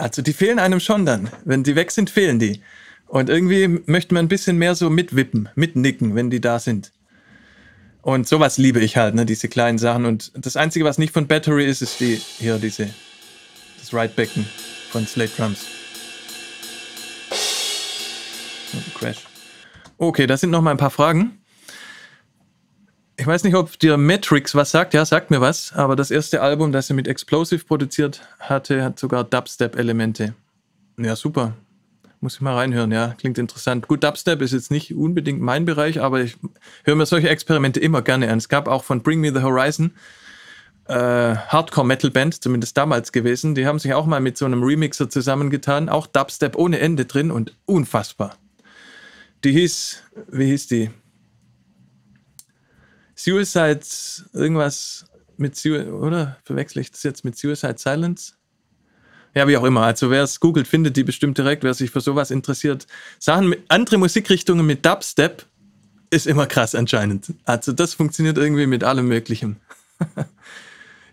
Also 0.00 0.22
die 0.22 0.32
fehlen 0.32 0.58
einem 0.58 0.80
schon 0.80 1.04
dann. 1.04 1.28
Wenn 1.44 1.62
die 1.62 1.76
weg 1.76 1.90
sind, 1.90 2.10
fehlen 2.10 2.38
die. 2.38 2.62
Und 3.06 3.28
irgendwie 3.28 3.68
möchte 3.86 4.14
man 4.14 4.24
ein 4.24 4.28
bisschen 4.28 4.56
mehr 4.56 4.74
so 4.74 4.88
mitwippen, 4.88 5.48
mitnicken, 5.54 6.14
wenn 6.14 6.30
die 6.30 6.40
da 6.40 6.58
sind. 6.58 6.92
Und 8.02 8.26
sowas 8.26 8.56
liebe 8.56 8.80
ich 8.80 8.96
halt, 8.96 9.14
ne, 9.14 9.26
diese 9.26 9.48
kleinen 9.48 9.78
Sachen. 9.78 10.06
Und 10.06 10.32
das 10.34 10.56
Einzige, 10.56 10.84
was 10.84 10.96
nicht 10.96 11.12
von 11.12 11.26
Battery 11.26 11.66
ist, 11.66 11.82
ist 11.82 12.00
die, 12.00 12.16
hier 12.38 12.58
diese, 12.58 12.88
das 13.78 13.92
Ride-Becken 13.92 14.46
von 14.90 15.06
Slate 15.06 15.32
Drums. 15.36 15.66
Crash. 18.94 19.26
Okay, 19.98 20.26
da 20.26 20.36
sind 20.36 20.50
noch 20.50 20.62
mal 20.62 20.70
ein 20.70 20.76
paar 20.76 20.90
Fragen. 20.90 21.39
Ich 23.20 23.26
weiß 23.26 23.44
nicht, 23.44 23.54
ob 23.54 23.78
dir 23.78 23.98
Matrix 23.98 24.54
was 24.54 24.70
sagt. 24.70 24.94
Ja, 24.94 25.04
sagt 25.04 25.30
mir 25.30 25.42
was. 25.42 25.74
Aber 25.74 25.94
das 25.94 26.10
erste 26.10 26.40
Album, 26.40 26.72
das 26.72 26.88
er 26.88 26.96
mit 26.96 27.06
Explosive 27.06 27.62
produziert 27.62 28.22
hatte, 28.38 28.82
hat 28.82 28.98
sogar 28.98 29.24
Dubstep-Elemente. 29.24 30.32
Ja, 30.96 31.14
super. 31.14 31.52
Muss 32.22 32.36
ich 32.36 32.40
mal 32.40 32.54
reinhören, 32.54 32.90
ja. 32.92 33.14
Klingt 33.18 33.36
interessant. 33.36 33.88
Gut, 33.88 34.04
Dubstep 34.04 34.40
ist 34.40 34.54
jetzt 34.54 34.70
nicht 34.70 34.94
unbedingt 34.94 35.42
mein 35.42 35.66
Bereich, 35.66 36.00
aber 36.00 36.22
ich 36.22 36.38
höre 36.84 36.94
mir 36.94 37.04
solche 37.04 37.28
Experimente 37.28 37.78
immer 37.78 38.00
gerne 38.00 38.30
an. 38.32 38.38
Es 38.38 38.48
gab 38.48 38.68
auch 38.68 38.84
von 38.84 39.02
Bring 39.02 39.20
Me 39.20 39.34
the 39.34 39.42
Horizon 39.42 39.92
äh, 40.88 40.94
Hardcore-Metal-Band, 40.94 42.42
zumindest 42.42 42.78
damals 42.78 43.12
gewesen. 43.12 43.54
Die 43.54 43.66
haben 43.66 43.78
sich 43.78 43.92
auch 43.92 44.06
mal 44.06 44.20
mit 44.20 44.38
so 44.38 44.46
einem 44.46 44.62
Remixer 44.62 45.10
zusammengetan. 45.10 45.90
Auch 45.90 46.06
Dubstep 46.06 46.56
ohne 46.56 46.78
Ende 46.78 47.04
drin 47.04 47.30
und 47.30 47.54
unfassbar. 47.66 48.38
Die 49.44 49.52
hieß, 49.52 50.04
wie 50.32 50.46
hieß 50.46 50.68
die? 50.68 50.90
Suicide, 53.22 53.80
irgendwas 54.32 55.04
mit 55.36 55.56
Suicide, 55.56 55.92
oder? 55.92 56.38
Verwechsel 56.44 56.80
ich 56.80 56.90
das 56.90 57.02
jetzt 57.02 57.24
mit 57.24 57.36
Suicide 57.36 57.76
Silence? 57.76 58.34
Ja, 59.34 59.46
wie 59.46 59.56
auch 59.56 59.64
immer. 59.64 59.82
Also 59.82 60.10
wer 60.10 60.22
es 60.22 60.40
googelt, 60.40 60.66
findet 60.66 60.96
die 60.96 61.04
bestimmt 61.04 61.38
direkt, 61.38 61.62
wer 61.62 61.74
sich 61.74 61.90
für 61.90 62.00
sowas 62.00 62.30
interessiert. 62.30 62.86
Sachen 63.18 63.48
mit 63.48 63.62
andere 63.68 63.98
Musikrichtungen 63.98 64.66
mit 64.66 64.84
Dubstep 64.84 65.44
ist 66.10 66.26
immer 66.26 66.46
krass 66.46 66.74
anscheinend. 66.74 67.34
Also 67.44 67.72
das 67.72 67.94
funktioniert 67.94 68.38
irgendwie 68.38 68.66
mit 68.66 68.82
allem 68.82 69.06
Möglichen. 69.06 69.56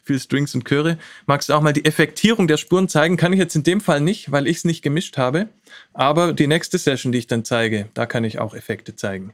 Viel 0.04 0.20
Strings 0.20 0.56
und 0.56 0.66
Chöre. 0.66 0.98
Magst 1.26 1.50
du 1.50 1.54
auch 1.54 1.62
mal 1.62 1.74
die 1.74 1.84
Effektierung 1.84 2.48
der 2.48 2.56
Spuren 2.58 2.88
zeigen? 2.88 3.18
Kann 3.18 3.34
ich 3.34 3.40
jetzt 3.40 3.56
in 3.56 3.64
dem 3.64 3.82
Fall 3.82 4.00
nicht, 4.00 4.32
weil 4.32 4.48
ich 4.48 4.58
es 4.58 4.64
nicht 4.64 4.82
gemischt 4.82 5.18
habe. 5.18 5.50
Aber 5.94 6.32
die 6.32 6.48
nächste 6.48 6.78
Session, 6.78 7.12
die 7.12 7.18
ich 7.20 7.28
dann 7.28 7.44
zeige, 7.44 7.90
da 7.94 8.06
kann 8.06 8.24
ich 8.24 8.40
auch 8.40 8.56
Effekte 8.56 8.96
zeigen. 8.96 9.34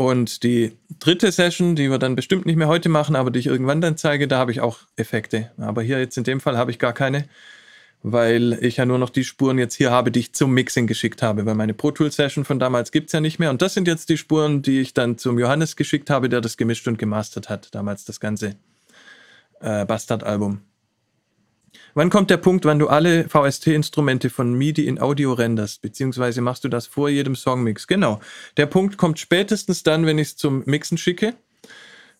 Und 0.00 0.44
die 0.44 0.78
dritte 0.98 1.30
Session, 1.30 1.76
die 1.76 1.90
wir 1.90 1.98
dann 1.98 2.16
bestimmt 2.16 2.46
nicht 2.46 2.56
mehr 2.56 2.68
heute 2.68 2.88
machen, 2.88 3.16
aber 3.16 3.30
die 3.30 3.38
ich 3.38 3.46
irgendwann 3.46 3.82
dann 3.82 3.98
zeige, 3.98 4.26
da 4.28 4.38
habe 4.38 4.50
ich 4.50 4.62
auch 4.62 4.78
Effekte. 4.96 5.50
Aber 5.58 5.82
hier 5.82 5.98
jetzt 5.98 6.16
in 6.16 6.24
dem 6.24 6.40
Fall 6.40 6.56
habe 6.56 6.70
ich 6.70 6.78
gar 6.78 6.94
keine 6.94 7.28
weil 8.02 8.56
ich 8.62 8.78
ja 8.78 8.86
nur 8.86 8.96
noch 8.96 9.10
die 9.10 9.24
Spuren 9.24 9.58
jetzt 9.58 9.74
hier 9.74 9.90
habe, 9.90 10.10
die 10.10 10.20
ich 10.20 10.32
zum 10.32 10.52
Mixing 10.52 10.86
geschickt 10.86 11.20
habe, 11.20 11.44
weil 11.44 11.54
meine 11.54 11.74
Pro 11.74 11.90
Tool 11.90 12.10
Session 12.10 12.46
von 12.46 12.58
damals 12.58 12.92
gibt 12.92 13.08
es 13.08 13.12
ja 13.12 13.20
nicht 13.20 13.38
mehr. 13.38 13.50
Und 13.50 13.60
das 13.60 13.74
sind 13.74 13.86
jetzt 13.86 14.08
die 14.08 14.16
Spuren, 14.16 14.62
die 14.62 14.80
ich 14.80 14.94
dann 14.94 15.18
zum 15.18 15.38
Johannes 15.38 15.76
geschickt 15.76 16.08
habe, 16.08 16.30
der 16.30 16.40
das 16.40 16.56
gemischt 16.56 16.88
und 16.88 16.98
gemastert 16.98 17.50
hat, 17.50 17.74
damals 17.74 18.06
das 18.06 18.18
ganze 18.18 18.56
äh, 19.60 19.84
Bastard-Album. 19.84 20.62
Wann 21.94 22.10
kommt 22.10 22.30
der 22.30 22.36
Punkt, 22.36 22.64
wann 22.64 22.78
du 22.78 22.88
alle 22.88 23.28
VST-Instrumente 23.28 24.30
von 24.30 24.54
MIDI 24.54 24.86
in 24.86 25.00
Audio 25.00 25.32
renderst, 25.32 25.82
beziehungsweise 25.82 26.40
machst 26.40 26.64
du 26.64 26.68
das 26.68 26.86
vor 26.86 27.08
jedem 27.08 27.34
Songmix? 27.34 27.86
Genau. 27.86 28.20
Der 28.56 28.66
Punkt 28.66 28.96
kommt 28.96 29.18
spätestens 29.18 29.82
dann, 29.82 30.06
wenn 30.06 30.18
ich 30.18 30.28
es 30.28 30.36
zum 30.36 30.62
Mixen 30.66 30.98
schicke. 30.98 31.34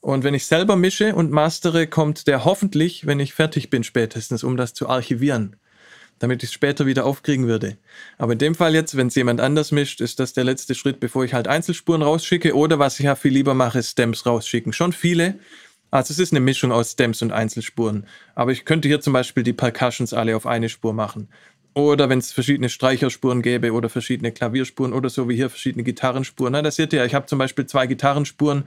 Und 0.00 0.24
wenn 0.24 0.34
ich 0.34 0.46
selber 0.46 0.76
mische 0.76 1.14
und 1.14 1.30
mastere, 1.30 1.86
kommt 1.86 2.26
der 2.26 2.44
hoffentlich, 2.44 3.06
wenn 3.06 3.20
ich 3.20 3.34
fertig 3.34 3.70
bin, 3.70 3.84
spätestens, 3.84 4.42
um 4.42 4.56
das 4.56 4.74
zu 4.74 4.88
archivieren 4.88 5.56
damit 6.20 6.42
ich 6.42 6.50
es 6.50 6.54
später 6.54 6.86
wieder 6.86 7.06
aufkriegen 7.06 7.48
würde. 7.48 7.78
Aber 8.18 8.34
in 8.34 8.38
dem 8.38 8.54
Fall 8.54 8.74
jetzt, 8.74 8.96
wenn 8.96 9.08
es 9.08 9.14
jemand 9.14 9.40
anders 9.40 9.72
mischt, 9.72 10.00
ist 10.00 10.20
das 10.20 10.34
der 10.34 10.44
letzte 10.44 10.74
Schritt, 10.74 11.00
bevor 11.00 11.24
ich 11.24 11.34
halt 11.34 11.48
Einzelspuren 11.48 12.02
rausschicke 12.02 12.54
oder 12.54 12.78
was 12.78 13.00
ich 13.00 13.06
ja 13.06 13.16
viel 13.16 13.32
lieber 13.32 13.54
mache, 13.54 13.82
Stems 13.82 14.26
rausschicken. 14.26 14.72
Schon 14.72 14.92
viele. 14.92 15.40
Also 15.90 16.12
es 16.12 16.18
ist 16.18 16.32
eine 16.32 16.40
Mischung 16.40 16.72
aus 16.72 16.92
Stems 16.92 17.22
und 17.22 17.32
Einzelspuren. 17.32 18.06
Aber 18.34 18.52
ich 18.52 18.64
könnte 18.64 18.88
hier 18.88 19.00
zum 19.00 19.12
Beispiel 19.12 19.42
die 19.42 19.52
Percussions 19.52 20.14
alle 20.14 20.36
auf 20.36 20.46
eine 20.46 20.68
Spur 20.68 20.92
machen. 20.92 21.28
Oder 21.74 22.08
wenn 22.08 22.18
es 22.18 22.32
verschiedene 22.32 22.68
Streicherspuren 22.68 23.42
gäbe 23.42 23.72
oder 23.72 23.88
verschiedene 23.88 24.32
Klavierspuren 24.32 24.92
oder 24.92 25.08
so 25.08 25.28
wie 25.28 25.36
hier 25.36 25.50
verschiedene 25.50 25.84
Gitarrenspuren. 25.84 26.52
Na, 26.52 26.62
das 26.62 26.76
seht 26.76 26.92
ihr 26.92 27.00
ja, 27.00 27.04
ich 27.04 27.14
habe 27.14 27.26
zum 27.26 27.38
Beispiel 27.38 27.66
zwei 27.66 27.86
Gitarrenspuren 27.86 28.64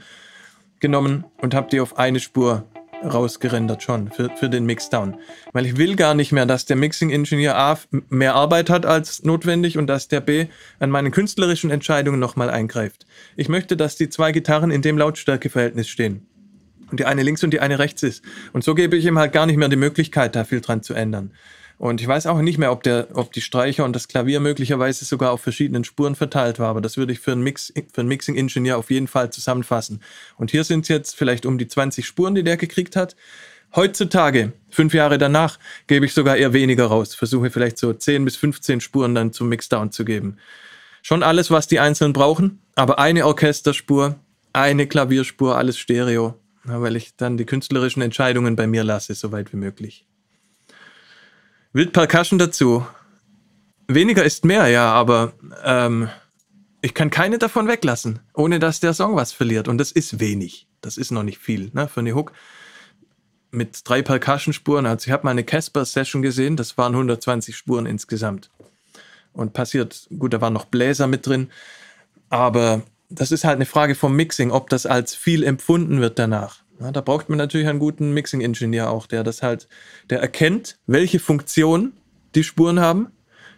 genommen 0.80 1.26
und 1.42 1.54
habe 1.54 1.70
die 1.70 1.80
auf 1.80 1.98
eine 1.98 2.20
Spur 2.20 2.66
rausgerendert 3.04 3.84
schon 3.84 4.12
für, 4.12 4.30
für 4.38 4.50
den 4.50 4.66
Mixdown. 4.66 5.18
Weil 5.52 5.66
ich 5.66 5.78
will 5.78 5.96
gar 5.96 6.14
nicht 6.14 6.32
mehr, 6.32 6.46
dass 6.46 6.66
der 6.66 6.78
Mixing-Ingenieur 6.78 7.56
A 7.56 7.78
mehr 8.10 8.36
Arbeit 8.36 8.70
hat 8.70 8.86
als 8.86 9.24
notwendig 9.24 9.78
und 9.78 9.88
dass 9.88 10.08
der 10.08 10.22
B 10.22 10.48
an 10.80 10.90
meinen 10.90 11.12
künstlerischen 11.12 11.70
Entscheidungen 11.70 12.20
nochmal 12.20 12.50
eingreift. 12.50 13.06
Ich 13.36 13.50
möchte, 13.50 13.76
dass 13.76 13.96
die 13.96 14.10
zwei 14.10 14.32
Gitarren 14.32 14.72
in 14.72 14.82
dem 14.82 14.98
Lautstärkeverhältnis 14.98 15.90
stehen. 15.90 16.28
Und 16.92 17.00
die 17.00 17.06
eine 17.06 17.24
links 17.24 17.44
und 17.44 17.52
die 17.52 17.60
eine 17.60 17.80
rechts 17.80 18.04
ist. 18.04 18.24
Und 18.54 18.64
so 18.64 18.76
gebe 18.76 18.96
ich 18.96 19.06
ihm 19.06 19.18
halt 19.18 19.34
gar 19.34 19.46
nicht 19.46 19.58
mehr 19.58 19.70
die 19.70 19.76
Möglichkeit, 19.76 20.36
da 20.36 20.44
viel 20.44 20.62
dran 20.62 20.84
zu 20.84 20.94
ändern. 20.94 21.32
Und 21.78 22.02
ich 22.02 22.08
weiß 22.08 22.28
auch 22.28 22.40
nicht 22.42 22.58
mehr, 22.58 22.72
ob, 22.72 22.84
der, 22.84 23.08
ob 23.14 23.34
die 23.34 23.42
Streicher 23.42 23.84
und 23.84 23.94
das 23.94 24.08
Klavier 24.08 24.40
möglicherweise 24.40 25.06
sogar 25.06 25.32
auf 25.32 25.42
verschiedenen 25.42 25.84
Spuren 25.84 26.16
verteilt 26.16 26.60
war, 26.60 26.70
aber 26.70 26.82
das 26.82 26.98
würde 26.98 27.14
ich 27.14 27.20
für 27.20 27.32
einen, 27.32 27.42
Mix, 27.42 27.74
für 27.92 28.02
einen 28.02 28.08
Mixing-Ingenieur 28.10 28.78
auf 28.78 28.90
jeden 28.92 29.08
Fall 29.08 29.32
zusammenfassen. 29.32 30.02
Und 30.38 30.52
hier 30.52 30.64
sind 30.64 30.82
es 30.82 30.88
jetzt 30.88 31.16
vielleicht 31.16 31.46
um 31.46 31.58
die 31.58 31.68
20 31.68 32.06
Spuren, 32.06 32.36
die 32.36 32.44
der 32.44 32.58
gekriegt 32.58 32.96
hat. 32.96 33.16
Heutzutage, 33.76 34.54
fünf 34.70 34.94
Jahre 34.94 35.18
danach, 35.18 35.58
gebe 35.88 36.06
ich 36.06 36.14
sogar 36.14 36.38
eher 36.38 36.54
weniger 36.54 36.86
raus. 36.86 37.16
Versuche 37.16 37.50
vielleicht 37.50 37.80
so 37.80 37.92
10 37.92 38.24
bis 38.24 38.36
15 38.36 38.80
Spuren 38.80 39.16
dann 39.16 39.34
zum 39.34 39.50
Mixdown 39.50 39.92
zu 39.92 40.06
geben. 40.06 40.38
Schon 41.02 41.24
alles, 41.24 41.50
was 41.50 41.68
die 41.68 41.80
Einzelnen 41.80 42.14
brauchen, 42.14 42.62
aber 42.76 43.00
eine 43.00 43.26
Orchesterspur, 43.26 44.16
eine 44.54 44.88
Klavierspur, 44.88 45.58
alles 45.58 45.80
Stereo, 45.80 46.40
weil 46.64 46.96
ich 46.96 47.16
dann 47.16 47.38
die 47.38 47.46
künstlerischen 47.46 48.02
Entscheidungen 48.02 48.56
bei 48.56 48.68
mir 48.68 48.84
lasse, 48.84 49.14
soweit 49.14 49.52
wie 49.54 49.58
möglich. 49.58 50.06
Wild 51.74 51.92
Percussion 51.92 52.40
dazu. 52.40 52.86
Weniger 53.88 54.24
ist 54.24 54.46
mehr, 54.46 54.68
ja, 54.68 54.92
aber 54.94 55.34
ähm, 55.64 56.10
ich 56.82 56.94
kann 56.94 57.10
keine 57.10 57.38
davon 57.38 57.68
weglassen, 57.68 58.20
ohne 58.34 58.60
dass 58.60 58.80
der 58.80 58.94
Song 58.94 59.16
was 59.16 59.34
verliert. 59.34 59.68
Und 59.68 59.78
das 59.78 59.92
ist 59.92 60.20
wenig. 60.20 60.68
Das 60.82 60.98
ist 60.98 61.12
noch 61.12 61.24
nicht 61.24 61.40
viel 61.40 61.72
ne, 61.74 61.88
für 61.88 62.02
eine 62.02 62.14
Hook. 62.14 62.34
Mit 63.52 63.88
drei 63.88 64.02
Percussion-Spuren. 64.02 64.86
Also 64.86 65.08
ich 65.08 65.12
habe 65.12 65.24
mal 65.24 65.32
eine 65.32 65.44
Casper-Session 65.44 66.22
gesehen, 66.22 66.56
das 66.58 66.78
waren 66.78 66.94
120 66.94 67.56
Spuren 67.56 67.86
insgesamt. 67.86 68.50
Und 69.32 69.54
passiert, 69.54 70.08
gut, 70.18 70.34
da 70.34 70.42
waren 70.42 70.54
noch 70.54 70.66
Bläser 70.66 71.08
mit 71.08 71.26
drin. 71.26 71.50
Aber 72.30 72.84
das 73.14 73.32
ist 73.32 73.44
halt 73.44 73.56
eine 73.56 73.66
Frage 73.66 73.96
vom 73.96 74.16
Mixing, 74.16 74.52
ob 74.52 74.70
das 74.70 74.86
als 74.86 75.16
viel 75.16 75.44
empfunden 75.44 76.02
wird 76.02 76.20
danach. 76.20 76.64
Ja, 76.80 76.92
da 76.92 77.02
braucht 77.02 77.30
man 77.30 77.38
natürlich 77.38 77.68
einen 77.68 77.80
guten 77.80 78.14
Mixing-Ingenieur 78.14 78.90
auch, 78.90 79.08
der 79.08 79.24
das 79.24 79.44
halt, 79.44 79.68
der 80.10 80.22
erkennt, 80.22 80.78
welche 80.88 81.20
Funktion 81.20 81.94
die 82.36 82.44
Spuren 82.44 82.80
haben. 82.80 83.12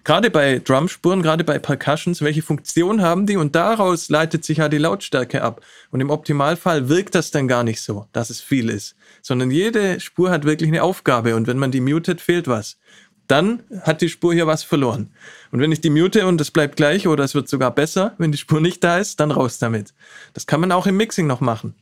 Gerade 0.03 0.29
bei 0.29 0.59
Drumspuren, 0.59 1.23
gerade 1.23 1.43
bei 1.43 1.57
Percussions, 1.57 2.21
welche 2.21 2.43
Funktion 2.43 3.01
haben 3.01 3.25
die 3.25 3.37
und 3.37 3.55
daraus 3.55 4.09
leitet 4.09 4.45
sich 4.45 4.59
ja 4.59 4.69
die 4.69 4.77
Lautstärke 4.77 5.41
ab. 5.41 5.61
Und 5.89 5.99
im 5.99 6.11
Optimalfall 6.11 6.89
wirkt 6.89 7.15
das 7.15 7.31
dann 7.31 7.47
gar 7.47 7.63
nicht 7.63 7.81
so, 7.81 8.05
dass 8.11 8.29
es 8.29 8.39
viel 8.39 8.69
ist, 8.69 8.95
sondern 9.23 9.49
jede 9.49 9.99
Spur 9.99 10.29
hat 10.29 10.45
wirklich 10.45 10.67
eine 10.67 10.83
Aufgabe 10.83 11.35
und 11.35 11.47
wenn 11.47 11.57
man 11.57 11.71
die 11.71 11.81
mutet, 11.81 12.21
fehlt 12.21 12.47
was. 12.47 12.77
Dann 13.27 13.63
hat 13.81 14.01
die 14.01 14.09
Spur 14.09 14.33
hier 14.33 14.47
was 14.47 14.63
verloren. 14.63 15.09
Und 15.51 15.59
wenn 15.59 15.71
ich 15.71 15.81
die 15.81 15.89
mute 15.89 16.27
und 16.27 16.39
es 16.41 16.51
bleibt 16.51 16.75
gleich 16.75 17.07
oder 17.07 17.23
es 17.23 17.33
wird 17.33 17.47
sogar 17.47 17.71
besser, 17.71 18.13
wenn 18.17 18.31
die 18.31 18.37
Spur 18.37 18.61
nicht 18.61 18.83
da 18.83 18.99
ist, 18.99 19.19
dann 19.19 19.31
raus 19.31 19.57
damit. 19.57 19.93
Das 20.33 20.45
kann 20.45 20.61
man 20.61 20.71
auch 20.71 20.85
im 20.85 20.97
Mixing 20.97 21.27
noch 21.27 21.41
machen. 21.41 21.73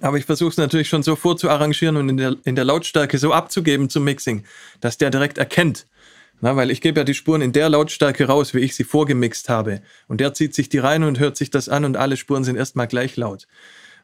Aber 0.00 0.18
ich 0.18 0.24
versuche 0.24 0.50
es 0.50 0.56
natürlich 0.56 0.88
schon 0.88 1.02
so 1.02 1.16
vorzuarrangieren 1.16 1.96
und 1.96 2.08
in 2.08 2.16
der, 2.16 2.36
in 2.44 2.56
der 2.56 2.64
Lautstärke 2.64 3.18
so 3.18 3.32
abzugeben 3.32 3.88
zum 3.88 4.04
Mixing, 4.04 4.44
dass 4.80 4.98
der 4.98 5.10
direkt 5.10 5.38
erkennt. 5.38 5.86
Na, 6.40 6.56
weil 6.56 6.70
ich 6.70 6.80
gebe 6.80 7.00
ja 7.00 7.04
die 7.04 7.14
Spuren 7.14 7.40
in 7.40 7.52
der 7.52 7.68
Lautstärke 7.68 8.26
raus, 8.26 8.54
wie 8.54 8.58
ich 8.58 8.74
sie 8.74 8.84
vorgemixt 8.84 9.48
habe. 9.48 9.82
Und 10.08 10.20
der 10.20 10.34
zieht 10.34 10.54
sich 10.54 10.68
die 10.68 10.78
rein 10.78 11.04
und 11.04 11.18
hört 11.18 11.36
sich 11.36 11.50
das 11.50 11.68
an 11.68 11.84
und 11.84 11.96
alle 11.96 12.16
Spuren 12.16 12.44
sind 12.44 12.56
erstmal 12.56 12.88
gleich 12.88 13.16
laut. 13.16 13.46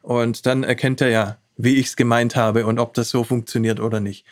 Und 0.00 0.46
dann 0.46 0.62
erkennt 0.62 1.00
er 1.00 1.10
ja, 1.10 1.38
wie 1.56 1.76
ich 1.76 1.88
es 1.88 1.96
gemeint 1.96 2.36
habe 2.36 2.66
und 2.66 2.78
ob 2.78 2.94
das 2.94 3.10
so 3.10 3.24
funktioniert 3.24 3.80
oder 3.80 4.00
nicht. 4.00 4.24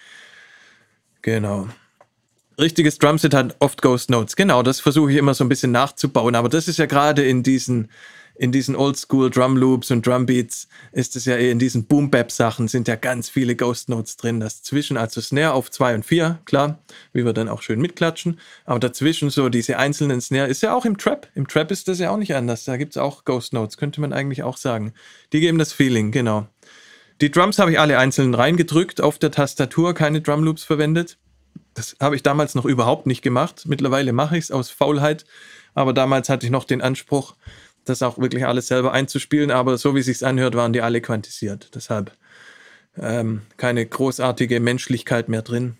Genau. 1.23 1.69
Richtiges 2.59 2.99
Drumset 2.99 3.35
hat 3.35 3.55
oft 3.61 3.83
Ghost 3.83 4.11
Notes. 4.11 4.35
Genau, 4.35 4.63
das 4.63 4.81
versuche 4.81 5.13
ich 5.13 5.17
immer 5.17 5.35
so 5.35 5.45
ein 5.45 5.49
bisschen 5.49 5.71
nachzubauen. 5.71 6.35
Aber 6.35 6.49
das 6.49 6.67
ist 6.67 6.79
ja 6.79 6.87
gerade 6.87 7.25
in 7.25 7.43
diesen 7.43 7.89
in 8.39 8.53
diesen 8.53 8.77
Oldschool 8.77 9.31
Drum 9.31 9.57
Loops 9.57 9.91
und 9.91 10.07
Drum 10.07 10.25
Beats 10.25 10.69
ist 10.93 11.17
es 11.17 11.25
ja 11.25 11.35
eh 11.37 11.51
in 11.51 11.59
diesen 11.59 11.87
Boom 11.87 12.09
Bap 12.09 12.31
Sachen 12.31 12.69
sind 12.69 12.87
ja 12.87 12.95
ganz 12.95 13.29
viele 13.29 13.57
Ghost 13.57 13.89
Notes 13.89 14.17
drin. 14.17 14.39
Das 14.39 14.63
zwischen, 14.63 14.97
also 14.97 15.21
Snare 15.21 15.53
auf 15.53 15.71
2 15.71 15.97
und 15.97 16.07
4, 16.07 16.39
klar, 16.45 16.79
wie 17.13 17.25
wir 17.25 17.33
dann 17.33 17.49
auch 17.49 17.63
schön 17.63 17.81
mitklatschen. 17.81 18.39
Aber 18.65 18.79
dazwischen 18.79 19.31
so 19.31 19.49
diese 19.49 19.79
einzelnen 19.79 20.21
Snare 20.21 20.47
ist 20.47 20.63
ja 20.63 20.73
auch 20.73 20.85
im 20.85 20.99
Trap. 20.99 21.29
Im 21.35 21.49
Trap 21.49 21.73
ist 21.73 21.89
das 21.89 21.99
ja 21.99 22.11
auch 22.11 22.17
nicht 22.17 22.35
anders. 22.35 22.65
Da 22.65 22.77
gibt 22.77 22.93
es 22.93 22.97
auch 22.97 23.25
Ghost 23.25 23.53
Notes, 23.53 23.77
könnte 23.77 24.01
man 24.01 24.13
eigentlich 24.13 24.45
auch 24.45 24.57
sagen. 24.57 24.93
Die 25.33 25.41
geben 25.41 25.59
das 25.59 25.73
Feeling, 25.73 26.13
genau. 26.13 26.47
Die 27.21 27.33
Drums 27.33 27.59
habe 27.59 27.73
ich 27.73 27.81
alle 27.81 27.99
einzeln 27.99 28.35
reingedrückt 28.35 29.01
auf 29.01 29.19
der 29.19 29.33
Tastatur, 29.33 29.95
keine 29.95 30.21
Drum 30.21 30.45
Loops 30.45 30.63
verwendet. 30.63 31.19
Das 31.79 31.95
habe 32.01 32.17
ich 32.17 32.25
damals 32.25 32.57
noch 32.57 32.65
überhaupt 32.65 33.07
nicht 33.07 33.23
gemacht. 33.23 33.63
Mittlerweile 33.67 34.13
mache 34.13 34.37
ich 34.37 34.45
es 34.45 34.51
aus 34.51 34.69
Faulheit. 34.69 35.25
Aber 35.75 35.93
damals 35.93 36.29
hatte 36.29 36.45
ich 36.45 36.51
noch 36.51 36.65
den 36.65 36.83
Anspruch, 36.83 37.37
das 37.85 38.03
auch 38.03 38.19
wirklich 38.19 38.45
alles 38.45 38.67
selber 38.67 38.93
einzuspielen, 38.93 39.53
aber 39.53 39.79
so 39.79 39.95
wie 39.95 40.01
es 40.01 40.07
sich 40.07 40.27
anhört, 40.27 40.57
waren 40.57 40.73
die 40.73 40.83
alle 40.83 41.01
quantisiert. 41.01 41.71
Deshalb 41.77 42.11
ähm, 43.01 43.43
keine 43.59 43.87
großartige 43.87 44.59
Menschlichkeit 44.59 45.29
mehr 45.29 45.43
drin. 45.43 45.77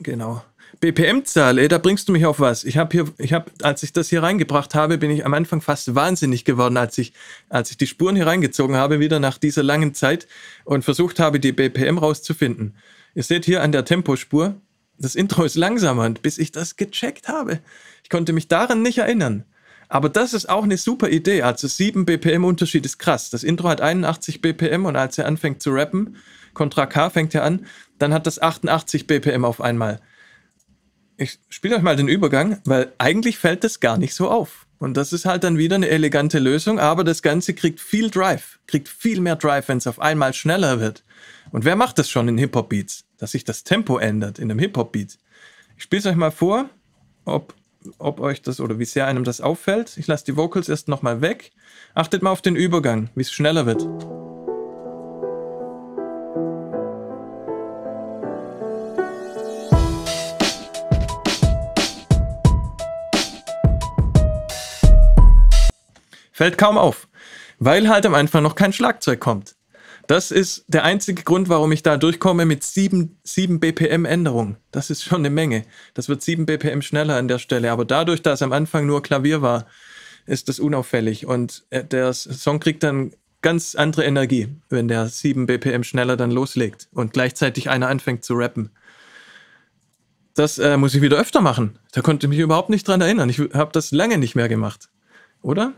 Genau. 0.00 0.42
BPM-Zahl, 0.80 1.68
da 1.68 1.78
bringst 1.78 2.08
du 2.08 2.12
mich 2.12 2.26
auf 2.26 2.40
was. 2.40 2.64
Ich 2.64 2.76
habe 2.76 2.90
hier, 2.90 3.04
ich 3.18 3.32
habe, 3.32 3.52
als 3.62 3.84
ich 3.84 3.92
das 3.92 4.08
hier 4.08 4.24
reingebracht 4.24 4.74
habe, 4.74 4.98
bin 4.98 5.12
ich 5.12 5.24
am 5.24 5.34
Anfang 5.34 5.60
fast 5.60 5.94
wahnsinnig 5.94 6.44
geworden, 6.44 6.76
als 6.76 6.98
ich, 6.98 7.12
als 7.48 7.70
ich 7.70 7.76
die 7.76 7.86
Spuren 7.86 8.16
hier 8.16 8.26
reingezogen 8.26 8.74
habe, 8.74 8.98
wieder 8.98 9.20
nach 9.20 9.38
dieser 9.38 9.62
langen 9.62 9.94
Zeit 9.94 10.26
und 10.64 10.84
versucht 10.84 11.20
habe, 11.20 11.38
die 11.38 11.52
BPM 11.52 11.96
rauszufinden. 11.98 12.74
Ihr 13.14 13.22
seht 13.22 13.44
hier 13.44 13.62
an 13.62 13.70
der 13.70 13.84
Tempospur, 13.84 14.56
das 14.98 15.14
Intro 15.14 15.44
ist 15.44 15.56
langsamer 15.56 16.04
und 16.04 16.22
bis 16.22 16.38
ich 16.38 16.52
das 16.52 16.76
gecheckt 16.76 17.28
habe. 17.28 17.60
Ich 18.02 18.10
konnte 18.10 18.32
mich 18.32 18.48
daran 18.48 18.82
nicht 18.82 18.98
erinnern. 18.98 19.44
Aber 19.88 20.08
das 20.08 20.32
ist 20.32 20.48
auch 20.48 20.64
eine 20.64 20.78
super 20.78 21.08
Idee. 21.08 21.42
Also 21.42 21.68
7 21.68 22.04
BPM 22.04 22.44
Unterschied 22.44 22.84
ist 22.86 22.98
krass. 22.98 23.30
Das 23.30 23.44
Intro 23.44 23.68
hat 23.68 23.80
81 23.80 24.40
BPM 24.40 24.86
und 24.86 24.96
als 24.96 25.18
er 25.18 25.26
anfängt 25.26 25.62
zu 25.62 25.70
rappen, 25.70 26.16
Contra 26.54 26.86
K 26.86 27.10
fängt 27.10 27.34
er 27.34 27.44
an, 27.44 27.66
dann 27.98 28.14
hat 28.14 28.26
das 28.26 28.40
88 28.40 29.06
BPM 29.06 29.44
auf 29.44 29.60
einmal. 29.60 30.00
Ich 31.16 31.38
spiele 31.48 31.76
euch 31.76 31.82
mal 31.82 31.96
den 31.96 32.08
Übergang, 32.08 32.60
weil 32.64 32.92
eigentlich 32.98 33.38
fällt 33.38 33.62
das 33.62 33.80
gar 33.80 33.98
nicht 33.98 34.14
so 34.14 34.30
auf. 34.30 34.66
Und 34.78 34.96
das 34.96 35.12
ist 35.12 35.24
halt 35.24 35.44
dann 35.44 35.58
wieder 35.58 35.76
eine 35.76 35.88
elegante 35.88 36.38
Lösung, 36.38 36.78
aber 36.78 37.04
das 37.04 37.22
Ganze 37.22 37.54
kriegt 37.54 37.80
viel 37.80 38.10
Drive, 38.10 38.58
kriegt 38.66 38.88
viel 38.88 39.20
mehr 39.20 39.36
Drive, 39.36 39.68
wenn 39.68 39.78
es 39.78 39.86
auf 39.86 40.00
einmal 40.00 40.34
schneller 40.34 40.80
wird. 40.80 41.03
Und 41.54 41.64
wer 41.64 41.76
macht 41.76 42.00
das 42.00 42.10
schon 42.10 42.26
in 42.26 42.36
Hip-Hop-Beats, 42.36 43.04
dass 43.16 43.30
sich 43.30 43.44
das 43.44 43.62
Tempo 43.62 43.98
ändert 43.98 44.40
in 44.40 44.50
einem 44.50 44.58
Hip-Hop-Beat? 44.58 45.18
Ich 45.76 45.84
spiele 45.84 46.00
es 46.00 46.06
euch 46.06 46.16
mal 46.16 46.32
vor, 46.32 46.68
ob 47.24 47.54
ob 47.98 48.18
euch 48.18 48.42
das 48.42 48.58
oder 48.58 48.80
wie 48.80 48.84
sehr 48.84 49.06
einem 49.06 49.22
das 49.22 49.40
auffällt. 49.40 49.96
Ich 49.96 50.08
lasse 50.08 50.24
die 50.24 50.36
Vocals 50.36 50.68
erst 50.68 50.88
nochmal 50.88 51.20
weg. 51.20 51.52
Achtet 51.94 52.22
mal 52.22 52.32
auf 52.32 52.42
den 52.42 52.56
Übergang, 52.56 53.08
wie 53.14 53.20
es 53.20 53.30
schneller 53.30 53.66
wird. 53.66 53.82
Fällt 66.32 66.58
kaum 66.58 66.78
auf, 66.78 67.06
weil 67.60 67.88
halt 67.88 68.06
am 68.06 68.14
Anfang 68.16 68.42
noch 68.42 68.56
kein 68.56 68.72
Schlagzeug 68.72 69.20
kommt. 69.20 69.54
Das 70.06 70.30
ist 70.30 70.64
der 70.68 70.84
einzige 70.84 71.22
Grund, 71.22 71.48
warum 71.48 71.72
ich 71.72 71.82
da 71.82 71.96
durchkomme 71.96 72.44
mit 72.44 72.62
7, 72.62 73.18
7 73.22 73.60
BPM 73.60 74.04
Änderung. 74.04 74.56
Das 74.70 74.90
ist 74.90 75.02
schon 75.02 75.20
eine 75.20 75.30
Menge. 75.30 75.64
Das 75.94 76.08
wird 76.08 76.22
7 76.22 76.46
BPM 76.46 76.82
schneller 76.82 77.16
an 77.16 77.28
der 77.28 77.38
Stelle. 77.38 77.72
Aber 77.72 77.84
dadurch, 77.84 78.20
dass 78.20 78.42
am 78.42 78.52
Anfang 78.52 78.86
nur 78.86 79.02
Klavier 79.02 79.40
war, 79.40 79.66
ist 80.26 80.48
das 80.48 80.60
unauffällig. 80.60 81.26
Und 81.26 81.64
äh, 81.70 81.84
der 81.84 82.12
Song 82.12 82.60
kriegt 82.60 82.82
dann 82.82 83.12
ganz 83.40 83.74
andere 83.74 84.04
Energie, 84.04 84.48
wenn 84.68 84.88
der 84.88 85.06
7 85.06 85.46
BPM 85.46 85.82
schneller 85.84 86.16
dann 86.16 86.30
loslegt 86.30 86.88
und 86.92 87.12
gleichzeitig 87.12 87.70
einer 87.70 87.88
anfängt 87.88 88.24
zu 88.24 88.34
rappen. 88.34 88.70
Das 90.34 90.58
äh, 90.58 90.76
muss 90.76 90.94
ich 90.94 91.02
wieder 91.02 91.18
öfter 91.18 91.40
machen. 91.40 91.78
Da 91.92 92.00
konnte 92.00 92.26
ich 92.26 92.30
mich 92.30 92.38
überhaupt 92.38 92.70
nicht 92.70 92.88
dran 92.88 93.00
erinnern. 93.00 93.28
Ich 93.28 93.38
habe 93.38 93.70
das 93.72 93.92
lange 93.92 94.18
nicht 94.18 94.34
mehr 94.34 94.48
gemacht. 94.48 94.90
Oder? 95.42 95.72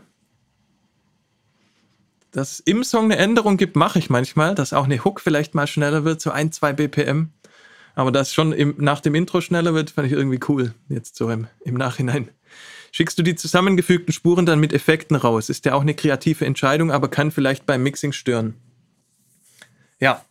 Dass 2.31 2.59
im 2.59 2.83
Song 2.83 3.05
eine 3.05 3.17
Änderung 3.17 3.57
gibt, 3.57 3.75
mache 3.75 3.99
ich 3.99 4.09
manchmal, 4.09 4.55
dass 4.55 4.73
auch 4.73 4.85
eine 4.85 5.03
Hook 5.03 5.21
vielleicht 5.21 5.55
mal 5.55 5.67
schneller 5.67 6.03
wird, 6.03 6.21
so 6.21 6.31
ein, 6.31 6.51
zwei 6.51 6.73
BPM. 6.73 7.29
Aber 7.95 8.11
dass 8.11 8.33
schon 8.33 8.51
im, 8.51 8.75
nach 8.77 8.99
dem 8.99 9.15
Intro 9.15 9.41
schneller 9.41 9.73
wird, 9.73 9.89
fand 9.89 10.07
ich 10.07 10.13
irgendwie 10.13 10.39
cool, 10.47 10.73
jetzt 10.87 11.15
so 11.15 11.29
im, 11.29 11.47
im 11.63 11.75
Nachhinein. 11.75 12.29
Schickst 12.91 13.17
du 13.17 13.23
die 13.23 13.35
zusammengefügten 13.35 14.13
Spuren 14.13 14.45
dann 14.45 14.59
mit 14.59 14.71
Effekten 14.73 15.15
raus? 15.15 15.49
Ist 15.49 15.65
ja 15.65 15.73
auch 15.73 15.81
eine 15.81 15.93
kreative 15.93 16.45
Entscheidung, 16.45 16.91
aber 16.91 17.09
kann 17.09 17.31
vielleicht 17.31 17.65
beim 17.65 17.83
Mixing 17.83 18.11
stören. 18.11 18.55
Ja, 19.99 20.23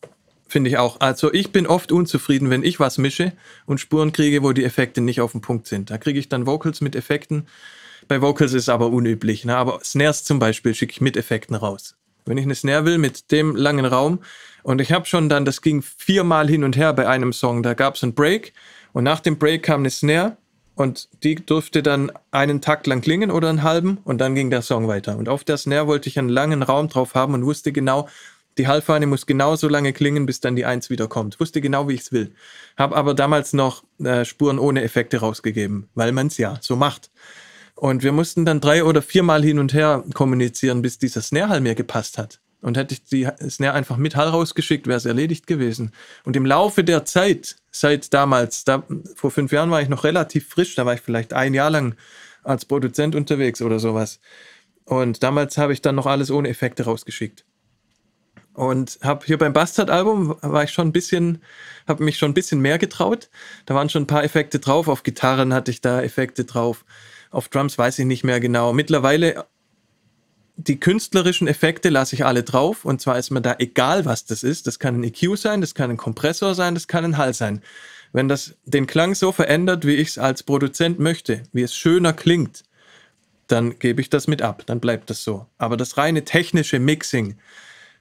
finde 0.49 0.71
ich 0.71 0.79
auch. 0.79 1.01
Also 1.01 1.33
ich 1.33 1.51
bin 1.51 1.67
oft 1.67 1.93
unzufrieden, 1.93 2.51
wenn 2.51 2.63
ich 2.63 2.79
was 2.79 2.99
mische 2.99 3.33
und 3.67 3.81
Spuren 3.81 4.13
kriege, 4.13 4.43
wo 4.43 4.53
die 4.53 4.65
Effekte 4.65 5.01
nicht 5.01 5.21
auf 5.21 5.33
dem 5.33 5.41
Punkt 5.41 5.67
sind. 5.67 5.91
Da 5.91 5.99
kriege 5.99 6.19
ich 6.19 6.29
dann 6.29 6.47
Vocals 6.47 6.81
mit 6.81 6.95
Effekten 6.95 7.47
bei 8.09 8.23
Vocals 8.23 8.53
ist 8.53 8.65
es 8.65 8.69
aber 8.69 8.91
unüblich, 8.91 9.45
ne? 9.45 9.57
aber 9.57 9.81
Snares 9.85 10.25
zum 10.25 10.39
Beispiel 10.39 10.75
schicke 10.75 10.93
ich 10.93 11.01
mit 11.01 11.17
Effekten 11.17 11.57
raus. 11.57 11.97
Wenn 12.25 12.39
ich 12.39 12.45
eine 12.45 12.55
Snare 12.55 12.85
will 12.85 12.99
mit 12.99 13.31
dem 13.31 13.55
langen 13.55 13.85
Raum 13.85 14.21
und 14.63 14.81
ich 14.81 14.93
habe 14.93 15.07
schon 15.07 15.29
dann, 15.29 15.45
das 15.45 15.63
ging 15.63 15.83
viermal 15.83 16.49
hin 16.49 16.65
und 16.65 16.77
her 16.77 16.93
bei 16.93 17.09
einem 17.09 17.33
Song, 17.33 17.63
da 17.63 17.75
gab 17.75 17.95
es 17.95 18.03
einen 18.03 18.15
Break 18.15 18.53
und 18.93 19.05
nach 19.05 19.21
dem 19.21 19.39
Break 19.39 19.63
kam 19.63 19.81
eine 19.81 19.91
Snare 19.91 20.37
und 20.75 21.09
die 21.23 21.37
durfte 21.37 21.83
dann 21.83 22.13
einen 22.31 22.61
Takt 22.61 22.87
lang 22.87 23.01
klingen 23.01 23.31
oder 23.31 23.49
einen 23.49 23.63
halben 23.63 23.99
und 24.05 24.21
dann 24.21 24.35
ging 24.35 24.51
der 24.51 24.63
Song 24.63 24.89
weiter. 24.89 25.17
Und 25.17 25.29
auf 25.29 25.45
der 25.45 25.57
Snare 25.57 25.87
wollte 25.87 26.09
ich 26.09 26.19
einen 26.19 26.29
langen 26.29 26.63
Raum 26.63 26.89
drauf 26.89 27.15
haben 27.15 27.35
und 27.35 27.45
wusste 27.45 27.73
genau, 27.73 28.09
die 28.59 28.69
Halbfahne 28.69 29.07
muss 29.07 29.27
genauso 29.27 29.69
lange 29.69 29.93
klingen, 29.93 30.27
bis 30.27 30.41
dann 30.41 30.57
die 30.57 30.65
Eins 30.65 30.89
wieder 30.89 31.09
kommt. 31.09 31.39
Wusste 31.41 31.61
genau, 31.61 31.89
wie 31.89 31.95
ich 31.95 32.03
es 32.03 32.13
will. 32.13 32.33
Habe 32.77 32.97
aber 32.97 33.15
damals 33.15 33.53
noch 33.53 33.85
äh, 33.99 34.25
Spuren 34.25 34.59
ohne 34.59 34.83
Effekte 34.83 35.19
rausgegeben, 35.19 35.89
weil 35.95 36.13
man 36.13 36.29
es 36.29 36.39
ja 36.39 36.59
so 36.61 36.77
macht. 36.77 37.11
Und 37.77 38.03
wir 38.03 38.13
mussten 38.13 38.47
dann 38.47 38.61
drei 38.61 38.85
oder 38.85 39.03
viermal 39.03 39.45
hin 39.45 39.59
und 39.59 39.75
her 39.75 40.03
kommunizieren, 40.15 40.81
bis 40.83 40.99
dieser 40.99 41.21
Snare-Hall 41.21 41.61
mir 41.61 41.75
gepasst 41.75 42.17
hat. 42.17 42.41
Und 42.63 42.79
hätte 42.79 42.95
ich 42.95 43.05
die 43.05 43.29
Snare 43.49 43.75
einfach 43.75 43.99
mit 43.99 44.17
Hall 44.17 44.29
rausgeschickt, 44.29 44.87
wäre 44.87 44.97
es 44.97 45.05
erledigt 45.05 45.47
gewesen. 45.47 45.93
Und 46.25 46.37
im 46.37 46.47
Laufe 46.47 46.83
der 46.83 47.05
Zeit, 47.05 47.57
seit 47.71 48.15
damals, 48.15 48.65
da, 48.65 48.83
vor 49.15 49.31
fünf 49.31 49.53
Jahren 49.53 49.71
war 49.71 49.83
ich 49.83 49.91
noch 49.91 50.05
relativ 50.05 50.49
frisch, 50.49 50.75
da 50.75 50.87
war 50.87 50.95
ich 50.95 51.03
vielleicht 51.03 51.35
ein 51.35 51.53
Jahr 51.53 51.71
lang 51.71 51.95
als 52.43 52.65
Produzent 52.65 53.15
unterwegs 53.15 53.61
oder 53.61 53.79
sowas. 53.79 54.21
Und 54.85 55.23
damals 55.23 55.59
habe 55.59 55.75
ich 55.75 55.83
dann 55.83 55.97
noch 55.97 56.07
alles 56.07 56.31
ohne 56.31 56.49
Effekte 56.49 56.85
rausgeschickt. 56.85 57.45
Und 58.55 58.99
habe 59.03 59.27
hier 59.27 59.37
beim 59.37 59.53
Bastard-Album 59.53 60.37
war 60.41 60.65
ich 60.65 60.71
schon 60.71 60.89
ein 60.89 60.93
bisschen, 60.93 61.43
habe 61.87 62.03
mich 62.03 62.17
schon 62.17 62.31
ein 62.31 62.35
bisschen 62.35 62.61
mehr 62.61 62.79
getraut. 62.79 63.29
Da 63.67 63.75
waren 63.75 63.91
schon 63.91 64.05
ein 64.05 64.07
paar 64.07 64.25
Effekte 64.25 64.61
drauf. 64.61 64.89
Auf 64.89 65.03
Gitarren 65.03 65.53
hatte 65.53 65.71
ich 65.71 65.83
da 65.83 66.01
Effekte 66.01 66.47
drauf. 66.47 66.87
Auf 67.37 67.51
Drums 67.51 67.77
weiß 67.77 67.99
ich 67.99 68.07
nicht 68.07 68.25
mehr 68.25 68.41
genau. 68.41 68.73
Mittlerweile 68.73 69.45
die 70.57 70.81
künstlerischen 70.81 71.49
Effekte 71.49 71.91
lasse 71.91 72.17
ich 72.17 72.25
alle 72.25 72.43
drauf 72.43 72.87
und 72.87 73.03
zwar 73.03 73.19
ist 73.19 73.31
mir 73.31 73.43
da 73.43 73.57
egal, 73.59 74.07
was 74.07 74.25
das 74.25 74.43
ist. 74.43 74.67
Das 74.67 74.79
kann 74.79 74.99
ein 74.99 75.05
EQ 75.05 75.37
sein, 75.37 75.61
das 75.61 75.75
kann 75.75 75.91
ein 75.91 75.99
Kompressor 75.99 76.55
sein, 76.55 76.73
das 76.73 76.89
kann 76.89 77.05
ein 77.05 77.19
Hall 77.19 77.35
sein. 77.35 77.61
Wenn 78.15 78.27
das 78.27 78.55
den 78.65 78.87
Klang 78.87 79.15
so 79.15 79.33
verändert, 79.33 79.87
wie 79.87 79.97
ich 79.97 80.09
es 80.09 80.19
als 80.19 80.45
Produzent 80.45 80.99
möchte, 80.99 81.43
wie 81.53 81.61
es 81.61 81.77
schöner 81.77 82.15
klingt, 82.15 82.63
dann 83.49 83.79
gebe 83.79 84.01
ich 84.01 84.09
das 84.09 84.29
mit 84.29 84.41
ab, 84.41 84.63
dann 84.65 84.81
bleibt 84.81 85.11
das 85.11 85.23
so. 85.23 85.45
Aber 85.59 85.77
das 85.77 85.99
reine 85.99 86.25
technische 86.25 86.79
Mixing, 86.79 87.37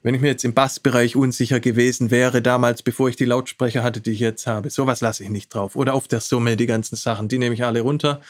wenn 0.01 0.15
ich 0.15 0.21
mir 0.21 0.29
jetzt 0.29 0.45
im 0.45 0.53
Bassbereich 0.53 1.17
unsicher 1.17 1.59
gewesen 1.59 2.09
wäre, 2.09 2.41
damals, 2.41 2.83
bevor 2.83 3.09
ich 3.09 3.17
die 3.17 3.25
Lautsprecher 3.25 3.83
hatte, 3.83 3.99
die 3.99 4.11
ich 4.11 4.21
jetzt 4.21 4.47
habe, 4.47 4.69
sowas 4.69 5.01
lasse 5.01 5.25
ich 5.25 5.29
nicht 5.29 5.53
drauf. 5.53 5.75
Oder 5.75 5.93
auf 5.93 6.07
der 6.07 6.21
Summe, 6.21 6.55
die 6.55 6.67
ganzen 6.67 6.95
Sachen, 6.95 7.27
die 7.27 7.37
nehme 7.37 7.53
ich 7.53 7.65
alle 7.65 7.81
runter 7.81 8.21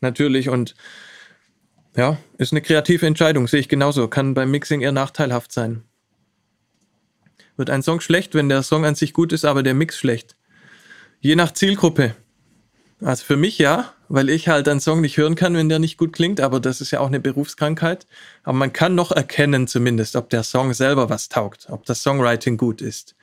natürlich. 0.00 0.48
Und 0.48 0.74
ja, 1.96 2.18
ist 2.38 2.52
eine 2.52 2.62
kreative 2.62 3.06
Entscheidung, 3.06 3.48
sehe 3.48 3.60
ich 3.60 3.68
genauso. 3.68 4.08
Kann 4.08 4.34
beim 4.34 4.50
Mixing 4.50 4.82
eher 4.82 4.92
nachteilhaft 4.92 5.52
sein. 5.52 5.82
Wird 7.56 7.70
ein 7.70 7.82
Song 7.82 8.00
schlecht, 8.00 8.34
wenn 8.34 8.48
der 8.48 8.62
Song 8.62 8.84
an 8.84 8.94
sich 8.94 9.12
gut 9.12 9.32
ist, 9.32 9.44
aber 9.44 9.62
der 9.62 9.74
Mix 9.74 9.98
schlecht? 9.98 10.36
Je 11.20 11.36
nach 11.36 11.52
Zielgruppe. 11.52 12.14
Also 13.02 13.24
für 13.24 13.36
mich 13.36 13.58
ja, 13.58 13.92
weil 14.08 14.28
ich 14.28 14.48
halt 14.48 14.68
einen 14.68 14.80
Song 14.80 15.00
nicht 15.00 15.16
hören 15.16 15.34
kann, 15.34 15.54
wenn 15.54 15.68
der 15.68 15.78
nicht 15.78 15.98
gut 15.98 16.12
klingt, 16.12 16.40
aber 16.40 16.60
das 16.60 16.80
ist 16.80 16.90
ja 16.90 17.00
auch 17.00 17.08
eine 17.08 17.20
Berufskrankheit. 17.20 18.06
Aber 18.42 18.56
man 18.56 18.72
kann 18.72 18.94
noch 18.94 19.10
erkennen 19.12 19.66
zumindest, 19.66 20.16
ob 20.16 20.30
der 20.30 20.42
Song 20.42 20.72
selber 20.74 21.10
was 21.10 21.28
taugt, 21.28 21.66
ob 21.70 21.84
das 21.84 22.02
Songwriting 22.02 22.56
gut 22.56 22.80
ist. 22.80 23.14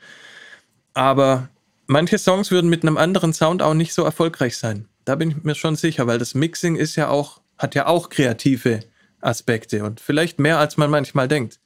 Aber 0.93 1.49
manche 1.87 2.17
Songs 2.17 2.51
würden 2.51 2.69
mit 2.69 2.83
einem 2.83 2.97
anderen 2.97 3.33
Sound 3.33 3.61
auch 3.61 3.73
nicht 3.73 3.93
so 3.93 4.03
erfolgreich 4.03 4.57
sein. 4.57 4.87
Da 5.05 5.15
bin 5.15 5.31
ich 5.31 5.43
mir 5.43 5.55
schon 5.55 5.75
sicher, 5.75 6.07
weil 6.07 6.19
das 6.19 6.33
Mixing 6.33 6.75
ist 6.75 6.95
ja 6.95 7.09
auch, 7.09 7.41
hat 7.57 7.75
ja 7.75 7.87
auch 7.87 8.09
kreative 8.09 8.81
Aspekte 9.21 9.83
und 9.83 9.99
vielleicht 9.99 10.39
mehr, 10.39 10.59
als 10.59 10.77
man 10.77 10.89
manchmal 10.89 11.27
denkt. 11.27 11.59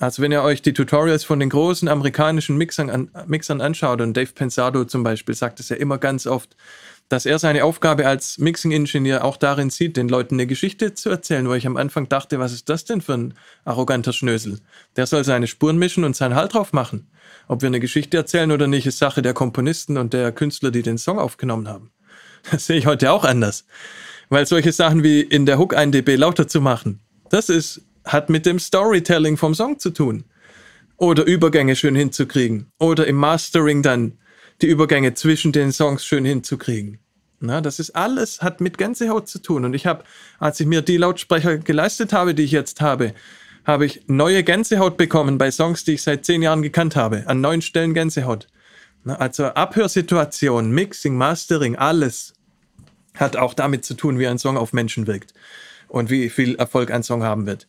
Also 0.00 0.20
wenn 0.20 0.32
ihr 0.32 0.42
euch 0.42 0.62
die 0.62 0.72
Tutorials 0.72 1.22
von 1.22 1.38
den 1.38 1.48
großen 1.48 1.88
amerikanischen 1.88 2.56
Mixern, 2.56 2.90
an, 2.90 3.10
Mixern 3.26 3.60
anschaut 3.60 4.00
und 4.00 4.16
Dave 4.16 4.32
Pensado 4.32 4.84
zum 4.84 5.04
Beispiel 5.04 5.34
sagt 5.34 5.60
es 5.60 5.68
ja 5.68 5.76
immer 5.76 5.98
ganz 5.98 6.26
oft, 6.26 6.56
dass 7.08 7.24
er 7.24 7.38
seine 7.38 7.62
Aufgabe 7.62 8.06
als 8.06 8.38
Mixing-Ingenieur 8.38 9.24
auch 9.24 9.36
darin 9.36 9.70
sieht, 9.70 9.96
den 9.96 10.08
Leuten 10.08 10.34
eine 10.34 10.48
Geschichte 10.48 10.94
zu 10.94 11.08
erzählen, 11.08 11.48
wo 11.48 11.54
ich 11.54 11.68
am 11.68 11.76
Anfang 11.76 12.08
dachte, 12.08 12.40
was 12.40 12.52
ist 12.52 12.68
das 12.68 12.84
denn 12.84 13.00
für 13.00 13.14
ein 13.14 13.34
arroganter 13.64 14.12
Schnösel? 14.12 14.58
Der 14.96 15.06
soll 15.06 15.22
seine 15.22 15.46
Spuren 15.46 15.78
mischen 15.78 16.02
und 16.02 16.16
seinen 16.16 16.34
Halt 16.34 16.54
drauf 16.54 16.72
machen. 16.72 17.08
Ob 17.46 17.62
wir 17.62 17.68
eine 17.68 17.78
Geschichte 17.78 18.16
erzählen 18.16 18.50
oder 18.50 18.66
nicht, 18.66 18.86
ist 18.86 18.98
Sache 18.98 19.22
der 19.22 19.34
Komponisten 19.34 19.98
und 19.98 20.12
der 20.12 20.32
Künstler, 20.32 20.72
die 20.72 20.82
den 20.82 20.98
Song 20.98 21.20
aufgenommen 21.20 21.68
haben. 21.68 21.92
Das 22.50 22.66
sehe 22.66 22.78
ich 22.78 22.86
heute 22.86 23.10
auch 23.12 23.24
anders. 23.24 23.64
Weil 24.28 24.46
solche 24.46 24.72
Sachen 24.72 25.02
wie 25.02 25.20
in 25.20 25.46
der 25.46 25.58
Hook 25.58 25.74
ein 25.74 25.92
dB 25.92 26.16
lauter 26.16 26.48
zu 26.48 26.60
machen, 26.60 27.00
das 27.30 27.48
ist, 27.48 27.82
hat 28.04 28.30
mit 28.30 28.46
dem 28.46 28.58
Storytelling 28.58 29.36
vom 29.36 29.54
Song 29.54 29.78
zu 29.78 29.90
tun. 29.90 30.24
Oder 30.96 31.24
Übergänge 31.24 31.76
schön 31.76 31.94
hinzukriegen. 31.94 32.70
Oder 32.78 33.06
im 33.06 33.16
Mastering 33.16 33.82
dann 33.82 34.18
die 34.62 34.66
Übergänge 34.66 35.14
zwischen 35.14 35.52
den 35.52 35.72
Songs 35.72 36.04
schön 36.04 36.24
hinzukriegen. 36.24 36.98
Na, 37.38 37.60
das 37.60 37.78
ist 37.78 37.90
alles, 37.90 38.40
hat 38.40 38.60
mit 38.62 38.78
Gänsehaut 38.78 39.28
zu 39.28 39.40
tun. 39.40 39.64
Und 39.64 39.74
ich 39.74 39.86
habe, 39.86 40.04
als 40.38 40.58
ich 40.58 40.66
mir 40.66 40.80
die 40.80 40.96
Lautsprecher 40.96 41.58
geleistet 41.58 42.12
habe, 42.12 42.34
die 42.34 42.44
ich 42.44 42.52
jetzt 42.52 42.80
habe, 42.80 43.12
habe 43.66 43.84
ich 43.84 44.02
neue 44.06 44.42
Gänsehaut 44.42 44.96
bekommen 44.96 45.36
bei 45.36 45.50
Songs, 45.50 45.84
die 45.84 45.94
ich 45.94 46.02
seit 46.02 46.24
zehn 46.24 46.40
Jahren 46.40 46.62
gekannt 46.62 46.96
habe. 46.96 47.24
An 47.26 47.40
neun 47.40 47.60
Stellen 47.60 47.92
Gänsehaut. 47.92 48.46
Na, 49.06 49.14
also 49.14 49.44
Abhörsituation, 49.44 50.72
Mixing, 50.72 51.16
Mastering, 51.16 51.76
alles 51.76 52.34
hat 53.14 53.36
auch 53.36 53.54
damit 53.54 53.84
zu 53.84 53.94
tun, 53.94 54.18
wie 54.18 54.26
ein 54.26 54.38
Song 54.38 54.56
auf 54.56 54.72
Menschen 54.72 55.06
wirkt 55.06 55.32
und 55.86 56.10
wie 56.10 56.28
viel 56.28 56.56
Erfolg 56.56 56.90
ein 56.90 57.04
Song 57.04 57.22
haben 57.22 57.46
wird. 57.46 57.68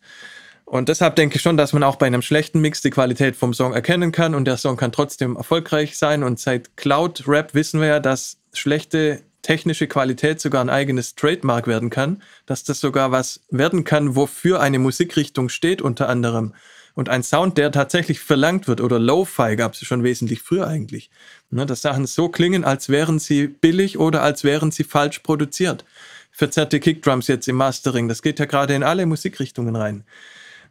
Und 0.65 0.89
deshalb 0.89 1.15
denke 1.15 1.35
ich 1.35 1.43
schon, 1.43 1.55
dass 1.55 1.73
man 1.73 1.83
auch 1.83 1.97
bei 1.97 2.07
einem 2.07 2.23
schlechten 2.23 2.59
Mix 2.59 2.81
die 2.81 2.89
Qualität 2.89 3.35
vom 3.35 3.53
Song 3.53 3.73
erkennen 3.73 4.11
kann 4.11 4.33
und 4.33 4.45
der 4.45 4.57
Song 4.57 4.77
kann 4.77 4.91
trotzdem 4.91 5.35
erfolgreich 5.35 5.95
sein. 5.95 6.23
Und 6.23 6.39
seit 6.39 6.75
Cloud 6.75 7.27
Rap 7.27 7.53
wissen 7.53 7.81
wir 7.81 7.87
ja, 7.87 7.99
dass 7.99 8.37
schlechte 8.51 9.21
technische 9.43 9.85
Qualität 9.85 10.41
sogar 10.41 10.61
ein 10.61 10.71
eigenes 10.71 11.13
Trademark 11.13 11.67
werden 11.67 11.91
kann, 11.91 12.23
dass 12.47 12.63
das 12.63 12.79
sogar 12.79 13.11
was 13.11 13.41
werden 13.51 13.83
kann, 13.83 14.15
wofür 14.15 14.59
eine 14.59 14.79
Musikrichtung 14.79 15.49
steht 15.49 15.83
unter 15.83 16.09
anderem. 16.09 16.55
Und 16.97 17.09
ein 17.09 17.21
Sound, 17.21 17.59
der 17.59 17.71
tatsächlich 17.71 18.19
verlangt 18.19 18.67
wird, 18.67 18.81
oder 18.81 18.97
Lo-Fi 18.97 19.55
gab 19.55 19.73
es 19.75 19.81
schon 19.81 20.01
wesentlich 20.01 20.41
früher 20.41 20.65
eigentlich. 20.65 21.11
Ne, 21.51 21.67
dass 21.67 21.83
Sachen 21.83 22.07
so 22.07 22.27
klingen, 22.27 22.63
als 22.63 22.89
wären 22.89 23.19
sie 23.19 23.45
billig 23.45 23.99
oder 23.99 24.23
als 24.23 24.43
wären 24.43 24.71
sie 24.71 24.83
falsch 24.83 25.19
produziert. 25.19 25.85
Verzerrte 26.31 26.79
Kickdrums 26.79 27.27
jetzt 27.27 27.47
im 27.47 27.55
Mastering, 27.55 28.07
das 28.07 28.23
geht 28.23 28.39
ja 28.39 28.45
gerade 28.45 28.73
in 28.73 28.81
alle 28.81 29.05
Musikrichtungen 29.05 29.75
rein. 29.75 30.05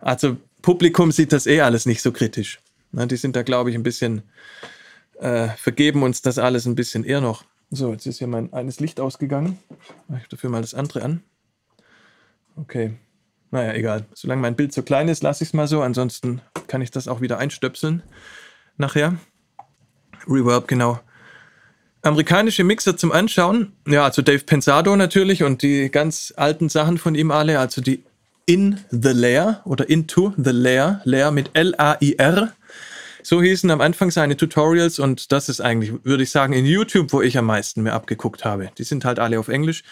Also 0.01 0.37
Publikum 0.63 1.13
sieht 1.13 1.33
das 1.33 1.47
eh 1.47 1.61
alles 1.61 1.87
nicht 1.87 2.03
so 2.03 2.11
kritisch. 2.11 2.59
Ne, 2.91 3.07
die 3.07 3.17
sind 3.17 3.37
da, 3.37 3.45
glaube 3.45 3.71
ich, 3.71 3.77
ein 3.77 3.85
bisschen, 3.85 4.23
äh, 5.21 5.51
vergeben 5.57 6.03
uns 6.03 6.23
das 6.23 6.39
alles 6.39 6.67
ein 6.67 6.75
bisschen 6.75 7.05
eher 7.05 7.21
noch. 7.21 7.45
So, 7.71 7.93
jetzt 7.93 8.05
ist 8.05 8.19
hier 8.19 8.27
mein 8.27 8.53
eines 8.53 8.81
Licht 8.81 8.99
ausgegangen. 8.99 9.59
Ich 10.21 10.27
dafür 10.27 10.51
mal 10.51 10.63
das 10.63 10.75
andere 10.75 11.03
an. 11.03 11.23
Okay. 12.57 12.97
Naja, 13.51 13.73
egal. 13.75 14.05
Solange 14.15 14.43
mein 14.43 14.57
Bild 14.57 14.73
so 14.73 14.83
klein 14.83 15.09
ist, 15.09 15.23
lasse 15.23 15.45
ich 15.45 15.51
es 15.51 15.55
mal 15.55 15.69
so. 15.69 15.83
Ansonsten 15.83 16.41
kann 16.67 16.83
ich 16.83 16.91
das 16.91 17.09
auch 17.09 17.21
wieder 17.21 17.39
einstöpseln. 17.39 18.03
Nachher. 18.77 19.17
Reverb, 20.29 20.69
genau. 20.69 21.01
Amerikanische 22.03 22.65
Mixer 22.65 22.97
zum 22.97 23.13
Anschauen. 23.13 23.73
Ja, 23.87 24.05
also 24.05 24.23
Dave 24.23 24.45
Pensado 24.45 24.97
natürlich 24.97 25.43
und 25.43 25.63
die 25.63 25.91
ganz 25.91 26.33
alten 26.37 26.69
Sachen 26.69 26.99
von 26.99 27.15
ihm 27.15 27.31
alle. 27.31 27.59
Also 27.59 27.81
die 27.81 28.05
In 28.47 28.79
the 28.91 29.11
Layer 29.11 29.63
oder 29.65 29.89
Into 29.89 30.33
the 30.37 30.51
Layer. 30.51 31.01
Layer 31.05 31.31
mit 31.31 31.51
L-A-I-R. 31.55 32.53
So 33.23 33.43
hießen 33.43 33.69
am 33.73 33.81
Anfang 33.81 34.13
seine 34.13 34.37
Tutorials 34.37 35.01
und 35.01 35.33
das 35.33 35.49
ist 35.49 35.61
eigentlich, 35.61 35.93
würde 36.05 36.23
ich 36.23 36.31
sagen, 36.31 36.53
in 36.53 36.65
YouTube, 36.65 37.13
wo 37.13 37.23
ich 37.23 37.37
am 37.37 37.47
meisten 37.47 37.83
mir 37.83 37.93
abgeguckt 37.93 38.45
habe. 38.45 38.71
Die 38.79 38.85
sind 38.85 39.05
halt 39.05 39.19
alle 39.19 39.41
auf 39.41 39.49
Englisch. 39.49 39.83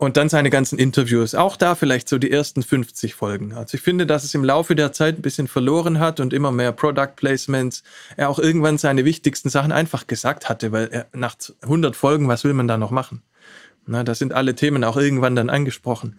Und 0.00 0.16
dann 0.16 0.30
seine 0.30 0.48
ganzen 0.48 0.78
Interviews. 0.78 1.34
Auch 1.34 1.58
da 1.58 1.74
vielleicht 1.74 2.08
so 2.08 2.16
die 2.16 2.30
ersten 2.30 2.62
50 2.62 3.12
Folgen. 3.12 3.52
Also 3.52 3.74
ich 3.74 3.82
finde, 3.82 4.06
dass 4.06 4.24
es 4.24 4.32
im 4.32 4.42
Laufe 4.42 4.74
der 4.74 4.92
Zeit 4.92 5.18
ein 5.18 5.22
bisschen 5.22 5.46
verloren 5.46 5.98
hat 5.98 6.20
und 6.20 6.32
immer 6.32 6.52
mehr 6.52 6.72
Product 6.72 7.16
Placements. 7.16 7.82
Er 8.16 8.30
auch 8.30 8.38
irgendwann 8.38 8.78
seine 8.78 9.04
wichtigsten 9.04 9.50
Sachen 9.50 9.72
einfach 9.72 10.06
gesagt 10.06 10.48
hatte, 10.48 10.72
weil 10.72 10.88
er 10.90 11.06
nach 11.12 11.36
100 11.60 11.94
Folgen, 11.94 12.28
was 12.28 12.44
will 12.44 12.54
man 12.54 12.66
da 12.66 12.78
noch 12.78 12.90
machen? 12.90 13.20
Na, 13.84 14.02
da 14.02 14.14
sind 14.14 14.32
alle 14.32 14.54
Themen 14.54 14.84
auch 14.84 14.96
irgendwann 14.96 15.36
dann 15.36 15.50
angesprochen. 15.50 16.18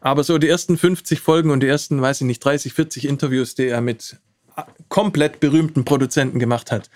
Aber 0.00 0.24
so 0.24 0.38
die 0.38 0.48
ersten 0.48 0.76
50 0.76 1.20
Folgen 1.20 1.52
und 1.52 1.60
die 1.60 1.68
ersten, 1.68 2.02
weiß 2.02 2.22
ich 2.22 2.26
nicht, 2.26 2.44
30, 2.44 2.72
40 2.72 3.06
Interviews, 3.06 3.54
die 3.54 3.68
er 3.68 3.80
mit 3.80 4.16
komplett 4.88 5.38
berühmten 5.38 5.84
Produzenten 5.84 6.40
gemacht 6.40 6.72
hat, 6.72 6.90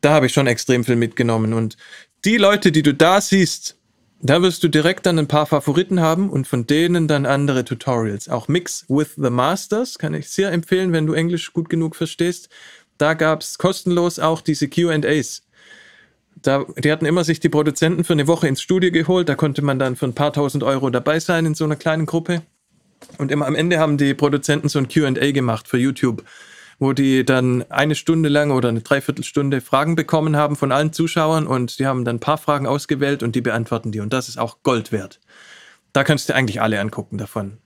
da 0.00 0.10
habe 0.10 0.26
ich 0.26 0.32
schon 0.32 0.48
extrem 0.48 0.84
viel 0.84 0.96
mitgenommen. 0.96 1.52
Und 1.52 1.76
die 2.24 2.38
Leute, 2.38 2.72
die 2.72 2.82
du 2.82 2.92
da 2.92 3.20
siehst, 3.20 3.77
da 4.20 4.42
wirst 4.42 4.64
du 4.64 4.68
direkt 4.68 5.06
dann 5.06 5.18
ein 5.18 5.28
paar 5.28 5.46
Favoriten 5.46 6.00
haben 6.00 6.30
und 6.30 6.48
von 6.48 6.66
denen 6.66 7.06
dann 7.06 7.24
andere 7.24 7.64
Tutorials. 7.64 8.28
Auch 8.28 8.48
Mix 8.48 8.84
with 8.88 9.14
the 9.16 9.30
Masters 9.30 9.98
kann 9.98 10.14
ich 10.14 10.28
sehr 10.28 10.50
empfehlen, 10.50 10.92
wenn 10.92 11.06
du 11.06 11.12
Englisch 11.12 11.52
gut 11.52 11.68
genug 11.68 11.94
verstehst. 11.94 12.48
Da 12.98 13.14
gab 13.14 13.42
es 13.42 13.58
kostenlos 13.58 14.18
auch 14.18 14.40
diese 14.40 14.68
QAs. 14.68 15.42
Die 16.44 16.92
hatten 16.92 17.06
immer 17.06 17.24
sich 17.24 17.40
die 17.40 17.48
Produzenten 17.48 18.04
für 18.04 18.12
eine 18.12 18.26
Woche 18.26 18.48
ins 18.48 18.60
Studio 18.60 18.90
geholt. 18.90 19.28
Da 19.28 19.34
konnte 19.34 19.62
man 19.62 19.78
dann 19.78 19.96
für 19.96 20.06
ein 20.06 20.14
paar 20.14 20.32
tausend 20.32 20.64
Euro 20.64 20.90
dabei 20.90 21.20
sein 21.20 21.46
in 21.46 21.54
so 21.54 21.64
einer 21.64 21.76
kleinen 21.76 22.06
Gruppe. 22.06 22.42
Und 23.18 23.30
immer 23.30 23.46
am 23.46 23.54
Ende 23.54 23.78
haben 23.78 23.98
die 23.98 24.14
Produzenten 24.14 24.68
so 24.68 24.78
ein 24.80 24.88
QA 24.88 25.30
gemacht 25.30 25.68
für 25.68 25.78
YouTube 25.78 26.24
wo 26.78 26.92
die 26.92 27.24
dann 27.24 27.64
eine 27.70 27.94
Stunde 27.94 28.28
lang 28.28 28.50
oder 28.50 28.68
eine 28.68 28.80
Dreiviertelstunde 28.80 29.60
Fragen 29.60 29.96
bekommen 29.96 30.36
haben 30.36 30.56
von 30.56 30.72
allen 30.72 30.92
Zuschauern 30.92 31.46
und 31.46 31.78
die 31.78 31.86
haben 31.86 32.04
dann 32.04 32.16
ein 32.16 32.20
paar 32.20 32.38
Fragen 32.38 32.66
ausgewählt 32.66 33.22
und 33.22 33.34
die 33.34 33.40
beantworten 33.40 33.92
die. 33.92 34.00
Und 34.00 34.12
das 34.12 34.28
ist 34.28 34.38
auch 34.38 34.58
Gold 34.62 34.92
wert. 34.92 35.20
Da 35.92 36.04
kannst 36.04 36.28
du 36.28 36.34
eigentlich 36.34 36.60
alle 36.60 36.80
angucken 36.80 37.18
davon. 37.18 37.58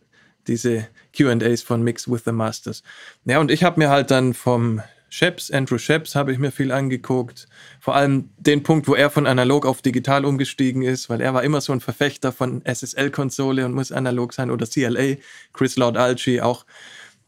Diese 0.47 0.89
QAs 1.17 1.63
von 1.63 1.83
Mix 1.83 2.11
with 2.11 2.23
the 2.25 2.33
Masters. 2.33 2.83
Ja, 3.25 3.39
und 3.39 3.51
ich 3.51 3.63
habe 3.65 3.79
mir 3.79 3.91
halt 3.91 4.11
dann 4.11 4.35
vom 4.35 4.83
Sheps, 5.13 5.51
Andrew 5.51 5.77
Sheps, 5.77 6.15
habe 6.15 6.33
ich 6.33 6.39
mir 6.39 6.51
viel 6.51 6.73
angeguckt. 6.73 7.47
Vor 7.81 7.95
allem 7.95 8.31
den 8.39 8.63
Punkt, 8.63 8.89
wo 8.89 8.95
er 8.95 9.11
von 9.11 9.27
analog 9.27 9.67
auf 9.67 9.83
digital 9.83 10.25
umgestiegen 10.25 10.81
ist, 10.81 11.11
weil 11.11 11.21
er 11.21 11.35
war 11.35 11.45
immer 11.45 11.61
so 11.61 11.75
ein 11.75 11.81
Verfechter 11.81 12.33
von 12.33 12.65
SSL-Konsole 12.65 13.67
und 13.67 13.75
muss 13.75 13.93
analog 13.93 14.33
sein 14.33 14.51
oder 14.51 14.67
CLA. 14.67 15.17
Chris 15.53 15.77
Lord 15.77 15.99
Algie 15.99 16.41
auch 16.41 16.65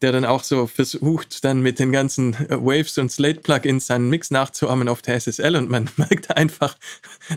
der 0.05 0.11
dann 0.11 0.25
auch 0.25 0.43
so 0.43 0.67
versucht, 0.67 1.43
dann 1.43 1.61
mit 1.61 1.79
den 1.79 1.91
ganzen 1.91 2.35
äh, 2.35 2.51
Waves 2.51 2.99
und 2.99 3.11
Slate-Plugins 3.11 3.87
seinen 3.87 4.07
Mix 4.07 4.29
nachzuahmen 4.29 4.87
auf 4.87 5.01
der 5.01 5.19
SSL 5.19 5.55
und 5.55 5.67
man 5.67 5.89
merkt 5.97 6.37
einfach, 6.37 6.77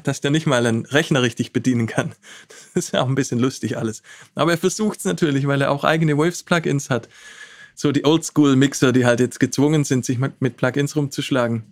dass 0.02 0.20
der 0.20 0.30
nicht 0.30 0.46
mal 0.46 0.66
einen 0.66 0.84
Rechner 0.84 1.22
richtig 1.22 1.54
bedienen 1.54 1.86
kann. 1.86 2.12
Das 2.74 2.84
ist 2.84 2.92
ja 2.92 3.00
auch 3.00 3.08
ein 3.08 3.14
bisschen 3.14 3.38
lustig 3.38 3.78
alles. 3.78 4.02
Aber 4.34 4.50
er 4.50 4.58
versucht 4.58 4.98
es 4.98 5.06
natürlich, 5.06 5.46
weil 5.46 5.62
er 5.62 5.70
auch 5.70 5.82
eigene 5.82 6.18
Waves-Plugins 6.18 6.90
hat. 6.90 7.08
So 7.74 7.90
die 7.90 8.04
Oldschool-Mixer, 8.04 8.92
die 8.92 9.06
halt 9.06 9.20
jetzt 9.20 9.40
gezwungen 9.40 9.84
sind, 9.84 10.04
sich 10.04 10.18
mit 10.18 10.58
Plugins 10.58 10.94
rumzuschlagen. 10.94 11.62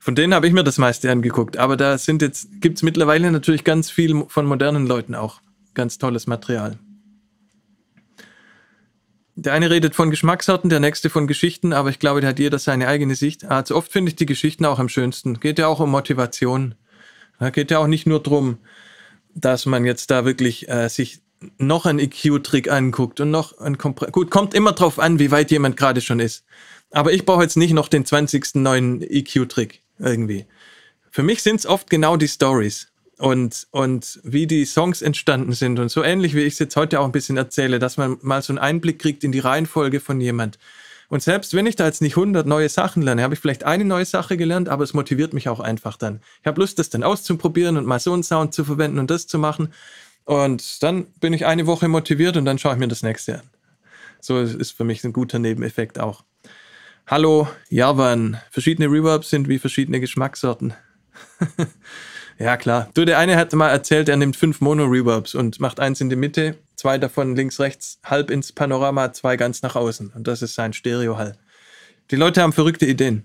Von 0.00 0.14
denen 0.14 0.34
habe 0.34 0.46
ich 0.46 0.52
mir 0.52 0.64
das 0.64 0.76
meiste 0.76 1.10
angeguckt. 1.10 1.56
Aber 1.56 1.78
da 1.78 1.96
gibt 1.96 2.76
es 2.76 2.82
mittlerweile 2.82 3.32
natürlich 3.32 3.64
ganz 3.64 3.90
viel 3.90 4.26
von 4.28 4.44
modernen 4.44 4.86
Leuten 4.86 5.14
auch. 5.14 5.40
Ganz 5.72 5.96
tolles 5.96 6.26
Material. 6.26 6.78
Der 9.36 9.52
eine 9.52 9.68
redet 9.68 9.96
von 9.96 10.10
Geschmackssorten, 10.10 10.70
der 10.70 10.78
nächste 10.78 11.10
von 11.10 11.26
Geschichten, 11.26 11.72
aber 11.72 11.90
ich 11.90 11.98
glaube, 11.98 12.20
da 12.20 12.28
hat 12.28 12.38
jeder 12.38 12.58
seine 12.60 12.86
eigene 12.86 13.16
Sicht. 13.16 13.44
Also 13.44 13.74
oft 13.74 13.90
finde 13.90 14.10
ich 14.10 14.16
die 14.16 14.26
Geschichten 14.26 14.64
auch 14.64 14.78
am 14.78 14.88
schönsten. 14.88 15.40
Geht 15.40 15.58
ja 15.58 15.66
auch 15.66 15.80
um 15.80 15.90
Motivation. 15.90 16.76
Da 17.40 17.50
geht 17.50 17.72
ja 17.72 17.78
auch 17.78 17.88
nicht 17.88 18.06
nur 18.06 18.22
drum, 18.22 18.58
dass 19.34 19.66
man 19.66 19.84
jetzt 19.84 20.12
da 20.12 20.24
wirklich 20.24 20.68
äh, 20.68 20.88
sich 20.88 21.20
noch 21.58 21.84
einen 21.84 21.98
EQ-Trick 21.98 22.70
anguckt 22.70 23.20
und 23.20 23.32
noch 23.32 23.58
ein 23.58 23.76
Kompr 23.76 24.06
Gut, 24.12 24.30
kommt 24.30 24.54
immer 24.54 24.72
drauf 24.72 24.98
an, 25.00 25.18
wie 25.18 25.32
weit 25.32 25.50
jemand 25.50 25.76
gerade 25.76 26.00
schon 26.00 26.20
ist. 26.20 26.44
Aber 26.90 27.12
ich 27.12 27.26
brauche 27.26 27.42
jetzt 27.42 27.56
nicht 27.56 27.72
noch 27.72 27.88
den 27.88 28.06
20. 28.06 28.54
neuen 28.54 29.02
EQ-Trick 29.02 29.82
irgendwie. 29.98 30.46
Für 31.10 31.24
mich 31.24 31.42
sind 31.42 31.56
es 31.56 31.66
oft 31.66 31.90
genau 31.90 32.16
die 32.16 32.28
Stories 32.28 32.88
und, 33.18 33.66
und 33.70 34.20
wie 34.22 34.46
die 34.46 34.64
Songs 34.64 35.02
entstanden 35.02 35.52
sind 35.52 35.78
und 35.78 35.90
so 35.90 36.02
ähnlich, 36.02 36.34
wie 36.34 36.42
ich 36.42 36.54
es 36.54 36.58
jetzt 36.58 36.76
heute 36.76 37.00
auch 37.00 37.04
ein 37.04 37.12
bisschen 37.12 37.36
erzähle, 37.36 37.78
dass 37.78 37.96
man 37.96 38.18
mal 38.22 38.42
so 38.42 38.52
einen 38.52 38.58
Einblick 38.58 38.98
kriegt 38.98 39.24
in 39.24 39.32
die 39.32 39.40
Reihenfolge 39.40 40.00
von 40.00 40.20
jemand. 40.20 40.58
Und 41.08 41.22
selbst 41.22 41.54
wenn 41.54 41.66
ich 41.66 41.76
da 41.76 41.84
jetzt 41.84 42.02
nicht 42.02 42.16
100 42.16 42.46
neue 42.46 42.68
Sachen 42.68 43.02
lerne, 43.02 43.22
habe 43.22 43.34
ich 43.34 43.40
vielleicht 43.40 43.64
eine 43.64 43.84
neue 43.84 44.04
Sache 44.04 44.36
gelernt, 44.36 44.68
aber 44.68 44.84
es 44.84 44.94
motiviert 44.94 45.32
mich 45.32 45.48
auch 45.48 45.60
einfach 45.60 45.96
dann. 45.96 46.20
Ich 46.40 46.46
habe 46.46 46.60
Lust, 46.60 46.78
das 46.78 46.90
dann 46.90 47.02
auszuprobieren 47.02 47.76
und 47.76 47.86
mal 47.86 48.00
so 48.00 48.12
einen 48.12 48.22
Sound 48.22 48.54
zu 48.54 48.64
verwenden 48.64 48.98
und 48.98 49.10
das 49.10 49.26
zu 49.26 49.38
machen. 49.38 49.72
Und 50.24 50.82
dann 50.82 51.06
bin 51.20 51.32
ich 51.32 51.46
eine 51.46 51.66
Woche 51.66 51.88
motiviert 51.88 52.36
und 52.36 52.46
dann 52.46 52.58
schaue 52.58 52.72
ich 52.72 52.78
mir 52.78 52.88
das 52.88 53.02
nächste 53.02 53.40
an. 53.40 53.50
So 54.20 54.40
ist 54.40 54.72
für 54.72 54.84
mich 54.84 55.04
ein 55.04 55.12
guter 55.12 55.38
Nebeneffekt 55.38 56.00
auch. 56.00 56.24
Hallo, 57.06 57.46
Javan. 57.68 58.40
Verschiedene 58.50 58.90
Reverbs 58.90 59.28
sind 59.28 59.48
wie 59.48 59.58
verschiedene 59.58 60.00
Geschmackssorten. 60.00 60.72
Ja, 62.38 62.56
klar. 62.56 62.88
Du, 62.94 63.04
der 63.04 63.18
eine 63.18 63.36
hat 63.36 63.52
mal 63.52 63.70
erzählt, 63.70 64.08
er 64.08 64.16
nimmt 64.16 64.36
fünf 64.36 64.60
Mono-Reverbs 64.60 65.34
und 65.34 65.60
macht 65.60 65.80
eins 65.80 66.00
in 66.00 66.10
die 66.10 66.16
Mitte, 66.16 66.56
zwei 66.76 66.98
davon 66.98 67.36
links, 67.36 67.60
rechts, 67.60 68.00
halb 68.04 68.30
ins 68.30 68.52
Panorama, 68.52 69.12
zwei 69.12 69.36
ganz 69.36 69.62
nach 69.62 69.76
außen. 69.76 70.12
Und 70.14 70.26
das 70.26 70.42
ist 70.42 70.54
sein 70.54 70.72
Stereo-Hall. 70.72 71.36
Die 72.10 72.16
Leute 72.16 72.42
haben 72.42 72.52
verrückte 72.52 72.86
Ideen. 72.86 73.24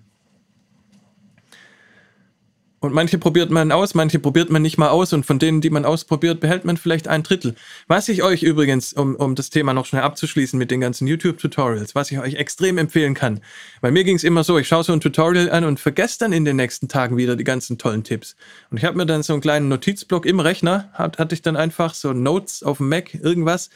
Und 2.82 2.94
manche 2.94 3.18
probiert 3.18 3.50
man 3.50 3.72
aus, 3.74 3.94
manche 3.94 4.20
probiert 4.20 4.50
man 4.50 4.62
nicht 4.62 4.78
mal 4.78 4.90
aus 4.90 5.12
und 5.12 5.26
von 5.26 5.38
denen, 5.38 5.60
die 5.60 5.70
man 5.70 5.84
ausprobiert, 5.84 6.40
behält 6.40 6.64
man 6.64 6.78
vielleicht 6.78 7.10
ein 7.10 7.24
Drittel. 7.24 7.56
Was 7.88 8.08
ich 8.08 8.24
euch 8.24 8.42
übrigens, 8.42 8.94
um, 8.94 9.16
um 9.16 9.36
das 9.36 9.50
Thema 9.50 9.74
noch 9.74 9.86
schnell 9.86 10.04
abzuschließen 10.04 10.58
mit 10.58 10.72
den 10.72 10.80
ganzen 10.80 11.06
YouTube-Tutorials, 11.06 11.94
was 11.94 12.10
ich 12.12 12.20
euch 12.20 12.36
extrem 12.36 12.78
empfehlen 12.78 13.16
kann, 13.16 13.42
weil 13.82 13.92
mir 13.92 14.06
ging 14.06 14.16
es 14.16 14.24
immer 14.24 14.46
so, 14.46 14.58
ich 14.58 14.68
schaue 14.68 14.86
so 14.86 14.94
ein 14.94 15.02
Tutorial 15.02 15.50
an 15.50 15.66
und 15.66 15.80
vergesse 15.80 16.20
dann 16.20 16.32
in 16.32 16.46
den 16.46 16.56
nächsten 16.56 16.88
Tagen 16.88 17.18
wieder 17.18 17.36
die 17.36 17.44
ganzen 17.44 17.78
tollen 17.78 18.04
Tipps. 18.04 18.38
Und 18.72 18.78
ich 18.78 18.86
habe 18.86 18.96
mir 18.96 19.06
dann 19.06 19.24
so 19.24 19.34
einen 19.34 19.42
kleinen 19.42 19.68
Notizblock 19.68 20.26
im 20.26 20.40
Rechner, 20.40 20.90
hat, 20.94 21.18
hatte 21.18 21.36
ich 21.36 21.42
dann 21.42 21.58
einfach 21.58 21.94
so 21.94 22.14
Notes 22.14 22.64
auf 22.64 22.78
dem 22.78 22.88
Mac, 22.88 23.14
irgendwas, 23.14 23.70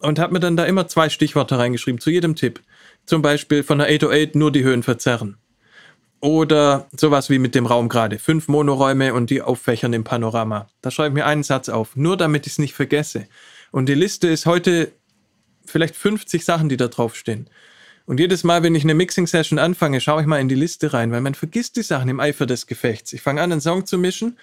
und 0.00 0.18
habe 0.18 0.34
mir 0.34 0.40
dann 0.40 0.56
da 0.56 0.64
immer 0.64 0.86
zwei 0.86 1.08
Stichworte 1.08 1.58
reingeschrieben 1.58 2.00
zu 2.00 2.10
jedem 2.10 2.34
Tipp. 2.34 2.60
Zum 3.06 3.22
Beispiel 3.22 3.62
von 3.62 3.78
der 3.78 3.88
808 3.88 4.34
nur 4.34 4.52
die 4.52 4.64
Höhen 4.64 4.82
verzerren 4.82 5.38
oder 6.20 6.88
sowas 6.96 7.30
wie 7.30 7.38
mit 7.38 7.54
dem 7.54 7.66
Raum 7.66 7.88
gerade. 7.88 8.18
Fünf 8.18 8.48
Monoräume 8.48 9.14
und 9.14 9.30
die 9.30 9.42
auffächern 9.42 9.92
im 9.92 10.04
Panorama. 10.04 10.68
Da 10.82 10.90
schreibe 10.90 11.08
ich 11.08 11.14
mir 11.14 11.26
einen 11.26 11.42
Satz 11.42 11.68
auf, 11.68 11.96
nur 11.96 12.16
damit 12.16 12.46
ich 12.46 12.54
es 12.54 12.58
nicht 12.58 12.74
vergesse. 12.74 13.26
Und 13.70 13.88
die 13.88 13.94
Liste 13.94 14.28
ist 14.28 14.46
heute 14.46 14.92
vielleicht 15.64 15.96
50 15.96 16.44
Sachen, 16.44 16.68
die 16.68 16.76
da 16.76 16.88
draufstehen. 16.88 17.48
Und 18.06 18.18
jedes 18.18 18.44
Mal, 18.44 18.62
wenn 18.62 18.74
ich 18.74 18.82
eine 18.82 18.94
Mixing-Session 18.94 19.58
anfange, 19.58 20.00
schaue 20.00 20.20
ich 20.22 20.26
mal 20.26 20.40
in 20.40 20.48
die 20.48 20.54
Liste 20.54 20.92
rein, 20.92 21.12
weil 21.12 21.20
man 21.20 21.34
vergisst 21.34 21.76
die 21.76 21.82
Sachen 21.82 22.08
im 22.08 22.20
Eifer 22.20 22.44
des 22.44 22.66
Gefechts. 22.66 23.12
Ich 23.12 23.22
fange 23.22 23.40
an, 23.40 23.52
einen 23.52 23.60
Song 23.60 23.86
zu 23.86 23.98
mischen, 23.98 24.36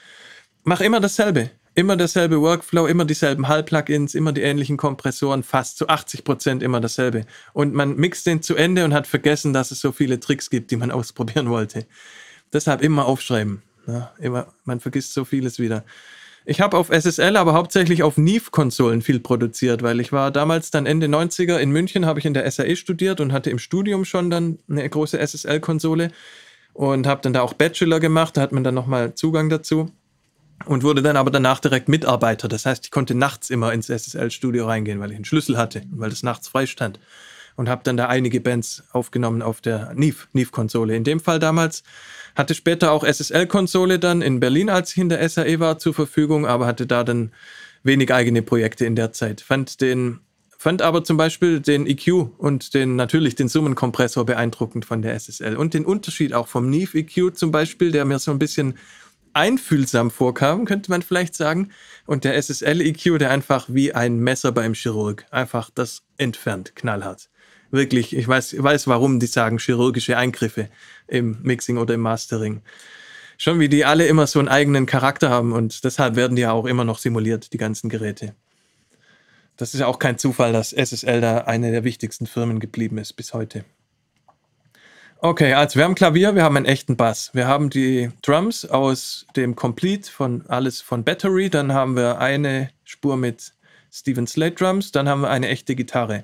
mache 0.64 0.86
immer 0.86 1.00
dasselbe. 1.00 1.52
Immer 1.78 1.96
derselbe 1.96 2.42
Workflow, 2.42 2.88
immer 2.88 3.06
dieselben 3.06 3.48
Hall-Plugins, 3.48 4.16
immer 4.16 4.32
die 4.32 4.42
ähnlichen 4.42 4.78
Kompressoren, 4.78 5.44
fast 5.44 5.78
zu 5.78 5.88
80 5.88 6.24
Prozent 6.24 6.64
immer 6.64 6.82
dasselbe. 6.82 7.22
Und 7.54 7.76
man 7.76 7.96
mixt 7.96 8.26
den 8.26 8.42
zu 8.42 8.56
Ende 8.56 8.84
und 8.84 8.96
hat 8.96 9.06
vergessen, 9.06 9.54
dass 9.54 9.70
es 9.70 9.80
so 9.80 9.92
viele 9.92 10.20
Tricks 10.20 10.50
gibt, 10.50 10.72
die 10.72 10.76
man 10.76 10.90
ausprobieren 11.00 11.52
wollte. 11.52 11.86
Deshalb 12.52 12.82
immer 12.82 13.06
aufschreiben. 13.06 13.62
Ja, 13.86 14.12
immer, 14.18 14.48
man 14.66 14.80
vergisst 14.80 15.14
so 15.14 15.24
vieles 15.24 15.60
wieder. 15.60 15.86
Ich 16.48 16.62
habe 16.62 16.78
auf 16.78 16.90
SSL, 16.90 17.38
aber 17.38 17.54
hauptsächlich 17.54 18.02
auf 18.02 18.18
Neve-Konsolen 18.18 19.04
viel 19.04 19.20
produziert, 19.20 19.84
weil 19.84 20.00
ich 20.00 20.12
war 20.12 20.32
damals 20.32 20.72
dann 20.72 20.88
Ende 20.88 21.06
90er 21.06 21.60
in 21.60 21.70
München, 21.70 22.08
habe 22.08 22.18
ich 22.18 22.26
in 22.26 22.34
der 22.34 22.50
SAE 22.50 22.76
studiert 22.76 23.22
und 23.22 23.34
hatte 23.34 23.52
im 23.52 23.60
Studium 23.60 24.04
schon 24.04 24.32
dann 24.32 24.58
eine 24.68 24.90
große 24.90 25.20
SSL-Konsole 25.20 26.10
und 26.74 27.06
habe 27.06 27.22
dann 27.22 27.34
da 27.34 27.42
auch 27.42 27.54
Bachelor 27.54 28.00
gemacht, 28.00 28.36
da 28.36 28.42
hat 28.42 28.52
man 28.52 28.64
dann 28.64 28.74
nochmal 28.74 29.14
Zugang 29.14 29.50
dazu 29.50 29.92
und 30.66 30.84
wurde 30.84 31.02
dann 31.02 31.18
aber 31.18 31.32
danach 31.32 31.60
direkt 31.60 31.88
Mitarbeiter. 31.88 32.48
Das 32.48 32.66
heißt, 32.66 32.86
ich 32.86 32.92
konnte 32.92 33.16
nachts 33.16 33.50
immer 33.50 33.74
ins 33.74 33.90
SSL-Studio 33.90 34.66
reingehen, 34.66 35.00
weil 35.00 35.12
ich 35.12 35.16
einen 35.16 35.26
Schlüssel 35.26 35.58
hatte 35.58 35.82
und 35.92 36.00
weil 36.00 36.10
das 36.10 36.24
nachts 36.24 36.48
frei 36.48 36.66
stand. 36.66 37.00
und 37.56 37.70
habe 37.70 37.82
dann 37.84 37.98
da 37.98 38.06
einige 38.08 38.40
Bands 38.40 38.84
aufgenommen 38.92 39.42
auf 39.42 39.62
der 39.62 39.92
Neve-Konsole. 39.96 40.96
In 40.96 41.04
dem 41.04 41.20
Fall 41.20 41.40
damals 41.40 41.82
hatte 42.36 42.54
später 42.54 42.92
auch 42.92 43.04
SSL-Konsole 43.04 43.98
dann 43.98 44.22
in 44.22 44.40
Berlin, 44.40 44.70
als 44.70 44.92
ich 44.92 45.00
in 45.00 45.10
der 45.10 45.28
SAE 45.28 45.60
war, 45.60 45.80
zur 45.80 45.96
Verfügung, 45.96 46.46
aber 46.46 46.68
hatte 46.68 46.86
da 46.86 47.04
dann 47.04 47.32
wenig 47.84 48.14
eigene 48.14 48.44
Projekte 48.44 48.86
in 48.86 48.96
der 48.96 49.12
Zeit. 49.12 49.42
Fand 49.42 49.82
den 49.82 50.20
fand 50.60 50.82
aber 50.82 51.04
zum 51.04 51.18
Beispiel 51.18 51.60
den 51.60 51.86
EQ 51.86 52.30
und 52.38 52.74
den 52.74 52.96
natürlich 52.96 53.36
den 53.36 53.48
Summenkompressor 53.48 54.26
beeindruckend 54.26 54.86
von 54.86 55.02
der 55.02 55.14
SSL 55.14 55.56
und 55.56 55.74
den 55.74 55.86
Unterschied 55.86 56.34
auch 56.34 56.48
vom 56.48 56.70
Neve 56.70 56.98
EQ 56.98 57.36
zum 57.36 57.52
Beispiel, 57.52 57.92
der 57.92 58.06
mir 58.06 58.18
so 58.20 58.32
ein 58.32 58.40
bisschen 58.40 58.78
einfühlsam 59.38 60.12
vorkam, 60.12 60.66
könnte 60.66 60.92
man 60.92 61.02
vielleicht 61.02 61.36
sagen. 61.36 61.72
Und 62.06 62.24
der 62.24 62.36
SSL-EQ, 62.36 63.20
der 63.20 63.32
einfach 63.32 63.68
wie 63.70 63.94
ein 63.94 64.18
Messer 64.20 64.52
beim 64.52 64.74
Chirurg, 64.74 65.26
einfach 65.32 65.70
das 65.70 66.04
entfernt, 66.18 66.76
knallhart. 66.76 67.30
Wirklich, 67.70 68.16
ich 68.16 68.28
weiß, 68.28 68.56
weiß, 68.62 68.88
warum 68.88 69.20
die 69.20 69.28
sagen 69.28 69.60
chirurgische 69.60 70.18
Eingriffe 70.18 70.70
im 71.08 71.38
Mixing 71.44 71.78
oder 71.78 71.94
im 71.94 72.02
Mastering. 72.02 72.62
Schon 73.38 73.60
wie 73.60 73.70
die 73.70 73.86
alle 73.86 74.08
immer 74.08 74.26
so 74.26 74.40
einen 74.40 74.48
eigenen 74.48 74.86
Charakter 74.86 75.30
haben 75.30 75.54
und 75.54 75.84
deshalb 75.84 76.16
werden 76.16 76.36
die 76.36 76.42
ja 76.42 76.54
auch 76.54 76.66
immer 76.66 76.84
noch 76.84 76.98
simuliert, 76.98 77.54
die 77.54 77.58
ganzen 77.58 77.90
Geräte. 77.90 78.34
Das 79.58 79.74
ist 79.74 79.80
ja 79.80 79.88
auch 79.88 80.00
kein 80.00 80.18
Zufall, 80.18 80.54
dass 80.54 80.72
SSL 80.72 81.22
da 81.22 81.40
eine 81.40 81.72
der 81.72 81.84
wichtigsten 81.84 82.26
Firmen 82.26 82.60
geblieben 82.60 82.98
ist 82.98 83.14
bis 83.14 83.34
heute. 83.34 83.66
Okay, 85.20 85.54
also 85.54 85.80
wir 85.80 85.84
haben 85.84 85.96
Klavier, 85.96 86.36
wir 86.36 86.44
haben 86.44 86.58
einen 86.58 86.68
echten 86.68 86.96
Bass. 86.96 87.32
Wir 87.34 87.48
haben 87.48 87.72
die 87.72 88.12
Drums 88.22 88.66
aus 88.66 89.26
dem 89.36 89.56
Complete 89.56 90.12
von 90.12 90.46
alles 90.48 90.80
von 90.82 91.04
Battery. 91.04 91.50
Dann 91.50 91.74
haben 91.74 91.96
wir 91.96 92.20
eine 92.20 92.70
Spur 92.84 93.18
mit 93.18 93.54
Steven 93.92 94.28
Slate 94.28 94.56
Drums. 94.56 94.92
Dann 94.92 95.10
haben 95.10 95.22
wir 95.22 95.32
eine 95.32 95.48
echte 95.48 95.76
Gitarre. 95.76 96.24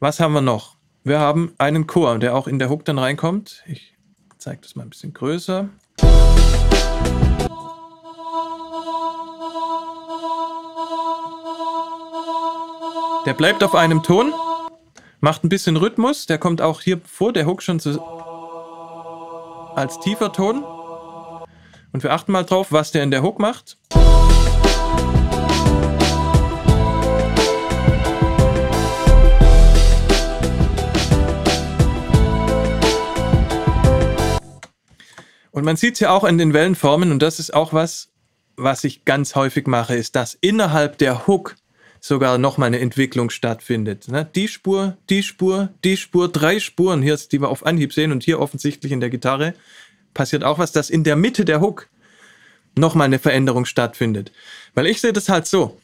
Was 0.00 0.20
haben 0.20 0.34
wir 0.34 0.42
noch? 0.42 0.76
Wir 1.02 1.18
haben 1.18 1.54
einen 1.56 1.86
Chor, 1.86 2.18
der 2.18 2.34
auch 2.34 2.46
in 2.46 2.58
der 2.58 2.68
Hook 2.68 2.84
dann 2.84 2.98
reinkommt. 2.98 3.62
Ich 3.66 3.94
zeige 4.36 4.60
das 4.60 4.76
mal 4.76 4.82
ein 4.82 4.90
bisschen 4.90 5.14
größer. 5.14 5.70
Der 13.24 13.34
bleibt 13.34 13.64
auf 13.64 13.74
einem 13.74 14.02
Ton, 14.02 14.34
macht 15.20 15.42
ein 15.42 15.48
bisschen 15.48 15.78
Rhythmus. 15.78 16.26
Der 16.26 16.36
kommt 16.36 16.60
auch 16.60 16.82
hier 16.82 17.00
vor 17.02 17.32
der 17.32 17.46
Hook 17.46 17.62
schon 17.62 17.80
zu, 17.80 17.98
als 19.76 20.00
tiefer 20.00 20.32
Ton. 20.32 20.64
Und 21.92 22.02
wir 22.02 22.12
achten 22.12 22.32
mal 22.32 22.44
drauf, 22.44 22.72
was 22.72 22.92
der 22.92 23.02
in 23.02 23.10
der 23.10 23.22
Hook 23.22 23.38
macht. 23.38 23.78
Und 35.50 35.64
man 35.64 35.76
sieht 35.76 35.94
es 35.94 36.00
ja 36.00 36.10
auch 36.10 36.24
in 36.24 36.36
den 36.36 36.52
Wellenformen, 36.52 37.12
und 37.12 37.22
das 37.22 37.38
ist 37.38 37.54
auch 37.54 37.72
was, 37.72 38.10
was 38.56 38.84
ich 38.84 39.04
ganz 39.06 39.34
häufig 39.34 39.66
mache, 39.66 39.94
ist, 39.94 40.14
dass 40.16 40.34
innerhalb 40.34 40.98
der 40.98 41.26
Hook 41.26 41.56
sogar 42.06 42.38
nochmal 42.38 42.68
eine 42.68 42.80
Entwicklung 42.80 43.30
stattfindet. 43.30 44.08
Ne? 44.08 44.28
Die 44.34 44.48
Spur, 44.48 44.96
die 45.10 45.22
Spur, 45.22 45.70
die 45.84 45.96
Spur, 45.96 46.28
drei 46.28 46.60
Spuren 46.60 47.02
hier, 47.02 47.16
die 47.16 47.40
wir 47.40 47.48
auf 47.48 47.66
Anhieb 47.66 47.92
sehen 47.92 48.12
und 48.12 48.22
hier 48.22 48.40
offensichtlich 48.40 48.92
in 48.92 49.00
der 49.00 49.10
Gitarre 49.10 49.54
passiert 50.14 50.44
auch 50.44 50.58
was, 50.58 50.72
dass 50.72 50.90
in 50.90 51.04
der 51.04 51.16
Mitte 51.16 51.44
der 51.44 51.60
Hook 51.60 51.88
nochmal 52.74 53.06
eine 53.06 53.18
Veränderung 53.18 53.64
stattfindet. 53.64 54.32
Weil 54.74 54.86
ich 54.86 55.00
sehe 55.00 55.12
das 55.12 55.28
halt 55.28 55.46
so. 55.46 55.78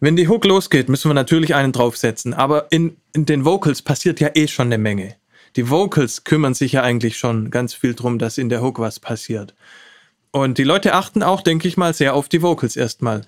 Wenn 0.00 0.16
die 0.16 0.28
Hook 0.28 0.44
losgeht, 0.44 0.88
müssen 0.88 1.08
wir 1.08 1.14
natürlich 1.14 1.54
einen 1.54 1.72
draufsetzen, 1.72 2.34
aber 2.34 2.66
in, 2.70 2.96
in 3.12 3.26
den 3.26 3.44
Vocals 3.44 3.82
passiert 3.82 4.20
ja 4.20 4.30
eh 4.34 4.48
schon 4.48 4.66
eine 4.66 4.78
Menge. 4.78 5.16
Die 5.56 5.70
Vocals 5.70 6.24
kümmern 6.24 6.54
sich 6.54 6.72
ja 6.72 6.82
eigentlich 6.82 7.16
schon 7.16 7.50
ganz 7.50 7.74
viel 7.74 7.94
drum, 7.94 8.18
dass 8.18 8.38
in 8.38 8.48
der 8.48 8.60
Hook 8.60 8.80
was 8.80 8.98
passiert. 8.98 9.54
Und 10.32 10.58
die 10.58 10.64
Leute 10.64 10.94
achten 10.94 11.22
auch, 11.22 11.42
denke 11.42 11.68
ich 11.68 11.76
mal, 11.76 11.94
sehr 11.94 12.14
auf 12.14 12.28
die 12.28 12.42
Vocals 12.42 12.76
erstmal. 12.76 13.22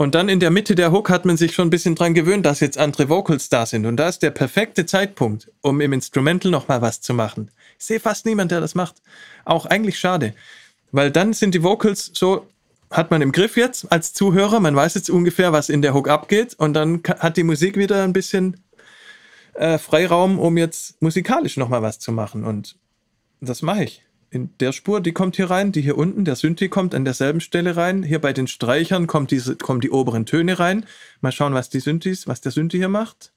Und 0.00 0.14
dann 0.14 0.30
in 0.30 0.40
der 0.40 0.50
Mitte 0.50 0.74
der 0.74 0.92
Hook 0.92 1.10
hat 1.10 1.26
man 1.26 1.36
sich 1.36 1.52
schon 1.52 1.66
ein 1.66 1.70
bisschen 1.70 1.94
dran 1.94 2.14
gewöhnt, 2.14 2.46
dass 2.46 2.60
jetzt 2.60 2.78
andere 2.78 3.10
Vocals 3.10 3.50
da 3.50 3.66
sind. 3.66 3.84
Und 3.84 3.98
da 3.98 4.08
ist 4.08 4.22
der 4.22 4.30
perfekte 4.30 4.86
Zeitpunkt, 4.86 5.52
um 5.60 5.82
im 5.82 5.92
Instrumental 5.92 6.50
nochmal 6.50 6.80
was 6.80 7.02
zu 7.02 7.12
machen. 7.12 7.50
Ich 7.78 7.84
sehe 7.84 8.00
fast 8.00 8.24
niemand, 8.24 8.50
der 8.50 8.62
das 8.62 8.74
macht. 8.74 9.02
Auch 9.44 9.66
eigentlich 9.66 9.98
schade. 9.98 10.32
Weil 10.90 11.10
dann 11.10 11.34
sind 11.34 11.54
die 11.54 11.62
Vocals 11.62 12.12
so, 12.14 12.46
hat 12.90 13.10
man 13.10 13.20
im 13.20 13.30
Griff 13.30 13.58
jetzt 13.58 13.92
als 13.92 14.14
Zuhörer, 14.14 14.58
man 14.58 14.74
weiß 14.74 14.94
jetzt 14.94 15.10
ungefähr, 15.10 15.52
was 15.52 15.68
in 15.68 15.82
der 15.82 15.92
Hook 15.92 16.08
abgeht. 16.08 16.54
Und 16.54 16.72
dann 16.72 17.02
hat 17.18 17.36
die 17.36 17.44
Musik 17.44 17.76
wieder 17.76 18.02
ein 18.02 18.14
bisschen 18.14 18.56
äh, 19.52 19.76
Freiraum, 19.76 20.38
um 20.38 20.56
jetzt 20.56 21.02
musikalisch 21.02 21.58
nochmal 21.58 21.82
was 21.82 21.98
zu 21.98 22.10
machen. 22.10 22.44
Und 22.44 22.74
das 23.42 23.60
mache 23.60 23.84
ich 23.84 24.02
in 24.30 24.56
der 24.60 24.72
Spur, 24.72 25.00
die 25.00 25.12
kommt 25.12 25.36
hier 25.36 25.50
rein, 25.50 25.72
die 25.72 25.80
hier 25.80 25.98
unten, 25.98 26.24
der 26.24 26.36
Synthi 26.36 26.68
kommt 26.68 26.94
an 26.94 27.04
derselben 27.04 27.40
Stelle 27.40 27.76
rein. 27.76 28.04
Hier 28.04 28.20
bei 28.20 28.32
den 28.32 28.46
Streichern 28.46 29.08
kommt 29.08 29.32
diese, 29.32 29.56
kommen 29.56 29.80
die 29.80 29.90
oberen 29.90 30.24
Töne 30.24 30.58
rein. 30.58 30.86
Mal 31.20 31.32
schauen, 31.32 31.52
was 31.52 31.68
die 31.68 31.80
Synthis, 31.80 32.28
was 32.28 32.40
der 32.40 32.52
Synthi 32.52 32.78
hier 32.78 32.88
macht. 32.88 33.32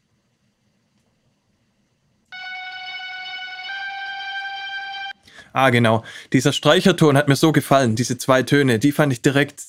Ah, 5.52 5.70
genau. 5.70 6.04
Dieser 6.32 6.52
Streicherton 6.52 7.18
hat 7.18 7.28
mir 7.28 7.36
so 7.36 7.52
gefallen, 7.52 7.96
diese 7.96 8.18
zwei 8.18 8.44
Töne, 8.44 8.80
die 8.80 8.92
fand 8.92 9.14
ich 9.14 9.22
direkt 9.22 9.64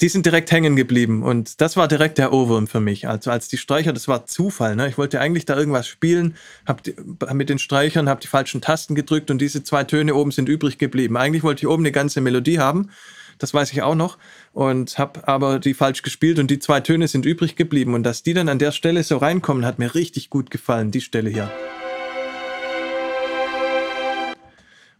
die 0.00 0.08
sind 0.08 0.24
direkt 0.26 0.52
hängen 0.52 0.76
geblieben 0.76 1.22
und 1.24 1.60
das 1.60 1.76
war 1.76 1.88
direkt 1.88 2.18
der 2.18 2.32
Ohrwurm 2.32 2.68
für 2.68 2.78
mich. 2.78 3.08
Also 3.08 3.32
als 3.32 3.48
die 3.48 3.56
Streicher, 3.56 3.92
das 3.92 4.06
war 4.06 4.26
Zufall. 4.26 4.76
Ne? 4.76 4.88
Ich 4.88 4.96
wollte 4.96 5.20
eigentlich 5.20 5.44
da 5.44 5.56
irgendwas 5.56 5.88
spielen, 5.88 6.36
hab 6.66 6.84
die, 6.84 6.94
mit 7.32 7.48
den 7.48 7.58
Streichern, 7.58 8.08
habe 8.08 8.20
die 8.20 8.28
falschen 8.28 8.60
Tasten 8.60 8.94
gedrückt 8.94 9.30
und 9.30 9.40
diese 9.40 9.64
zwei 9.64 9.82
Töne 9.82 10.14
oben 10.14 10.30
sind 10.30 10.48
übrig 10.48 10.78
geblieben. 10.78 11.16
Eigentlich 11.16 11.42
wollte 11.42 11.62
ich 11.62 11.68
oben 11.68 11.82
eine 11.82 11.90
ganze 11.90 12.20
Melodie 12.20 12.60
haben, 12.60 12.90
das 13.38 13.52
weiß 13.52 13.72
ich 13.72 13.82
auch 13.82 13.96
noch 13.96 14.18
und 14.52 14.98
habe 14.98 15.26
aber 15.26 15.58
die 15.58 15.74
falsch 15.74 16.02
gespielt 16.02 16.38
und 16.38 16.48
die 16.48 16.60
zwei 16.60 16.80
Töne 16.80 17.08
sind 17.08 17.26
übrig 17.26 17.56
geblieben 17.56 17.94
und 17.94 18.04
dass 18.04 18.22
die 18.22 18.34
dann 18.34 18.48
an 18.48 18.60
der 18.60 18.70
Stelle 18.70 19.02
so 19.02 19.16
reinkommen, 19.16 19.66
hat 19.66 19.80
mir 19.80 19.96
richtig 19.96 20.30
gut 20.30 20.52
gefallen, 20.52 20.92
die 20.92 21.00
Stelle 21.00 21.30
hier. 21.30 21.50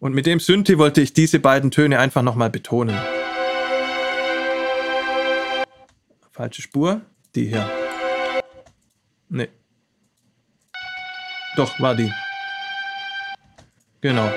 Und 0.01 0.14
mit 0.14 0.26
dem 0.26 0.40
Synthi 0.40 0.78
wollte 0.78 1.01
ich 1.01 1.12
diese 1.12 1.38
beiden 1.38 1.70
Töne 1.70 1.99
einfach 1.99 2.22
nochmal 2.22 2.51
betonen. 2.51 2.96
Falsche 6.39 6.62
Spur. 6.62 7.01
Die 7.34 7.47
hier. 7.47 7.68
Nee. 9.28 9.49
Doch, 11.57 11.80
war 11.80 11.97
die. 11.97 12.12
Genau. 14.01 14.30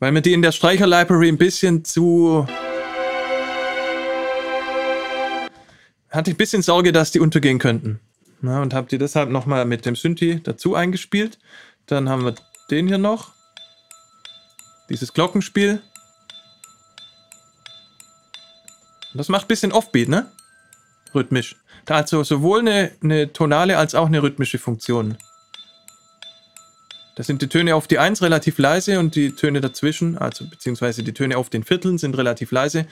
Weil 0.00 0.10
mir 0.10 0.22
die 0.22 0.32
in 0.32 0.42
der 0.42 0.50
Streicher-Library 0.50 1.28
ein 1.28 1.38
bisschen 1.38 1.84
zu... 1.84 2.48
Hatte 6.10 6.30
ich 6.32 6.34
ein 6.34 6.36
bisschen 6.36 6.62
Sorge, 6.62 6.90
dass 6.90 7.12
die 7.12 7.20
untergehen 7.20 7.60
könnten. 7.60 8.00
Na, 8.40 8.60
und 8.60 8.74
habe 8.74 8.88
die 8.88 8.98
deshalb 8.98 9.30
nochmal 9.30 9.64
mit 9.66 9.86
dem 9.86 9.94
Synthi 9.94 10.40
dazu 10.42 10.74
eingespielt. 10.74 11.38
Dann 11.86 12.08
haben 12.08 12.24
wir 12.24 12.34
den 12.72 12.88
hier 12.88 12.98
noch. 12.98 13.30
Dieses 14.88 15.12
Glockenspiel. 15.12 15.80
Das 19.14 19.28
macht 19.28 19.44
ein 19.44 19.48
bisschen 19.48 19.72
Offbeat, 19.72 20.08
ne? 20.08 20.30
Rhythmisch. 21.14 21.56
Da 21.84 21.98
hat 21.98 22.08
so 22.08 22.22
sowohl 22.22 22.60
eine, 22.60 22.92
eine 23.02 23.32
tonale 23.32 23.76
als 23.76 23.94
auch 23.94 24.06
eine 24.06 24.22
rhythmische 24.22 24.58
Funktion. 24.58 25.16
Da 27.16 27.22
sind 27.22 27.42
die 27.42 27.48
Töne 27.48 27.74
auf 27.74 27.86
die 27.88 27.98
1 27.98 28.22
relativ 28.22 28.58
leise 28.58 28.98
und 28.98 29.14
die 29.14 29.32
Töne 29.32 29.60
dazwischen, 29.60 30.16
also 30.16 30.48
beziehungsweise 30.48 31.02
die 31.02 31.12
Töne 31.12 31.36
auf 31.36 31.50
den 31.50 31.62
Vierteln 31.62 31.98
sind 31.98 32.16
relativ 32.16 32.52
leise 32.52 32.86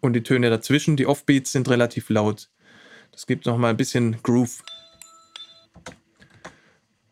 und 0.00 0.12
die 0.12 0.22
Töne 0.22 0.50
dazwischen, 0.50 0.96
die 0.96 1.06
Offbeats, 1.06 1.52
sind 1.52 1.68
relativ 1.70 2.10
laut. 2.10 2.50
Das 3.12 3.26
gibt 3.26 3.46
nochmal 3.46 3.70
ein 3.70 3.78
bisschen 3.78 4.22
Groove. 4.22 4.62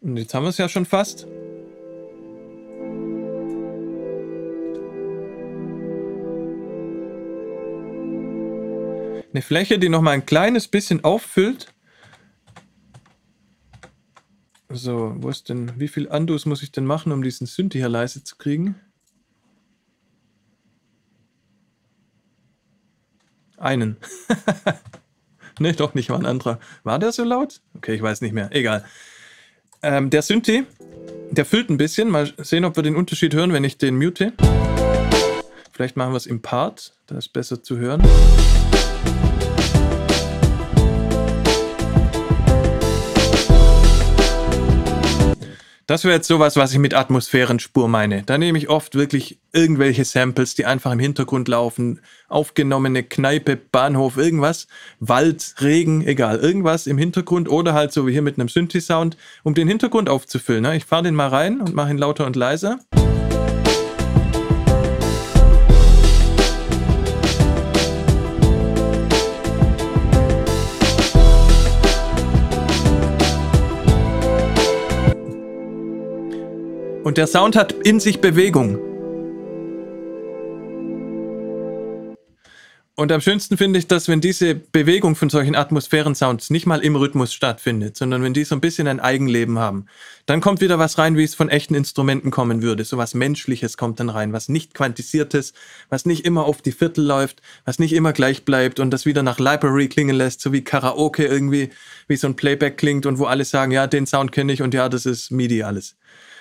Und 0.03 0.19
jetzt 0.19 0.35
haben 0.35 0.45
wir 0.45 0.51
es 0.51 0.59
ja 0.59 0.69
schon 0.69 0.85
fast. 0.85 1.27
Eine 9.35 9.43
Fläche, 9.43 9.79
die 9.79 9.89
noch 9.89 10.01
mal 10.01 10.13
ein 10.13 10.27
kleines 10.27 10.69
bisschen 10.69 11.03
auffüllt. 11.05 11.67
So, 14.71 15.15
wo 15.19 15.29
ist 15.29 15.49
denn, 15.49 15.79
wie 15.79 15.89
viel 15.89 16.09
Andus 16.09 16.47
muss 16.47 16.63
ich 16.63 16.73
denn 16.73 16.87
machen, 16.87 17.13
um 17.13 17.23
diesen 17.23 17.47
Synthi 17.47 17.79
hier 17.79 17.89
leise 17.89 18.25
zu 18.25 18.37
kriegen? 18.37 18.77
Einen. 23.57 23.97
ne, 25.59 25.73
doch 25.73 25.95
nicht, 25.95 26.11
war 26.11 26.19
ein 26.19 26.27
anderer. 26.27 26.59
War 26.83 26.99
der 26.99 27.13
so 27.13 27.25
laut? 27.25 27.61
Okay, 27.75 27.95
ich 27.95 28.03
weiß 28.03 28.21
nicht 28.21 28.33
mehr. 28.33 28.51
Egal. 28.53 28.85
Ähm, 29.83 30.11
der 30.11 30.23
Synthi, 30.23 30.65
der 31.31 31.45
füllt 31.45 31.71
ein 31.71 31.77
bisschen. 31.77 32.11
Mal 32.11 32.33
sehen, 32.39 32.65
ob 32.65 32.77
wir 32.77 32.83
den 32.83 32.97
Unterschied 32.97 33.35
hören, 33.35 33.53
wenn 33.53 33.65
ich 33.65 33.79
den 33.79 33.97
mute. 33.97 34.33
Vielleicht 35.73 35.97
machen 35.97 36.13
wir 36.13 36.17
es 36.17 36.27
im 36.27 36.41
Part. 36.43 36.95
Da 37.07 37.19
ist 37.19 37.33
besser 37.33 37.63
zu 37.63 37.79
hören. 37.79 38.03
Das 45.87 46.05
wäre 46.05 46.15
jetzt 46.15 46.29
sowas, 46.29 46.57
was 46.57 46.73
ich 46.73 46.79
mit 46.79 46.95
Atmosphärenspur 46.95 47.89
meine. 47.89 48.23
Da 48.23 48.39
nehme 48.39 48.57
ich 48.57 48.71
oft 48.71 48.95
wirklich 48.95 49.39
irgendwelche 49.53 50.07
Samples, 50.07 50.55
die 50.55 50.65
einfach 50.65 50.91
im 50.93 50.99
Hintergrund 50.99 51.47
laufen, 51.47 52.01
aufgenommene 52.29 53.03
Kneipe, 53.03 53.57
Bahnhof, 53.57 54.17
irgendwas, 54.17 54.67
Wald, 54.99 55.57
Regen, 55.61 56.07
egal, 56.07 56.39
irgendwas 56.39 56.87
im 56.87 56.97
Hintergrund 56.97 57.51
oder 57.51 57.75
halt 57.75 57.93
so 57.93 58.07
wie 58.07 58.13
hier 58.13 58.23
mit 58.23 58.39
einem 58.39 58.49
Synthi-Sound, 58.49 59.19
um 59.43 59.53
den 59.53 59.69
Hintergrund 59.69 60.09
aufzufüllen. 60.09 60.63
Ne? 60.63 60.77
Ich 60.77 60.87
fahre 60.87 61.03
den 61.03 61.15
mal 61.15 61.29
rein 61.29 61.61
und 61.61 61.75
mache 61.75 61.91
ihn 61.91 61.99
lauter 61.99 62.25
und 62.25 62.35
leiser. 62.35 62.79
Und 77.05 77.19
der 77.19 77.27
Sound 77.27 77.55
hat 77.55 77.73
in 77.73 78.01
sich 78.01 78.23
Bewegung. 78.23 78.79
Und 82.97 83.13
am 83.13 83.21
schönsten 83.21 83.59
finde 83.59 83.79
ich, 83.79 83.89
dass 83.89 84.09
wenn 84.09 84.23
diese 84.23 84.55
Bewegung 84.55 85.15
von 85.15 85.29
solchen 85.29 85.55
Atmosphärensounds 85.55 86.49
nicht 86.49 86.65
mal 86.65 86.81
im 86.81 86.97
Rhythmus 86.97 87.35
stattfindet, 87.35 87.99
sondern 87.99 88.23
wenn 88.23 88.33
die 88.33 88.45
so 88.45 88.55
ein 88.55 88.63
bisschen 88.63 88.89
ein 88.89 89.01
Eigenleben 89.01 89.59
haben, 89.59 89.85
dann 90.25 90.41
kommt 90.41 90.63
wieder 90.63 90.79
was 90.79 90.97
rein, 90.97 91.19
wie 91.19 91.25
es 91.25 91.35
von 91.35 91.51
echten 91.51 91.75
Instrumenten 91.75 92.31
kommen 92.31 92.63
würde. 92.63 92.85
So 92.85 92.97
was 92.97 93.13
Menschliches 93.13 93.77
kommt 93.77 94.01
dann 94.01 94.09
rein, 94.09 94.33
was 94.33 94.49
nicht 94.49 94.73
quantisiertes, 94.73 95.53
was 95.91 96.07
nicht 96.07 96.25
immer 96.25 96.47
auf 96.47 96.63
die 96.63 96.73
Viertel 96.73 97.05
läuft, 97.05 97.43
was 97.67 97.79
nicht 97.79 97.93
immer 97.93 98.15
gleich 98.15 98.47
bleibt 98.47 98.81
und 98.81 98.91
das 98.93 99.05
wieder 99.05 99.23
nach 99.23 99.39
Library 99.39 99.89
klingen 99.89 100.17
lässt, 100.17 100.41
so 100.41 100.53
wie 100.53 100.65
Karaoke 100.65 101.27
irgendwie, 101.27 101.69
wie 102.09 102.17
so 102.17 102.29
ein 102.29 102.37
Playback 102.37 102.79
klingt 102.79 103.05
und 103.05 103.19
wo 103.19 103.27
alle 103.27 103.45
sagen, 103.45 103.73
ja, 103.73 103.87
den 103.87 104.07
Sound 104.07 104.33
kenne 104.33 104.55
ich 104.55 104.63
und 104.63 104.73
ja, 104.73 104.89
das 104.89 105.05
ist 105.05 105.31
MIDI 105.31 105.65
alles 105.65 105.97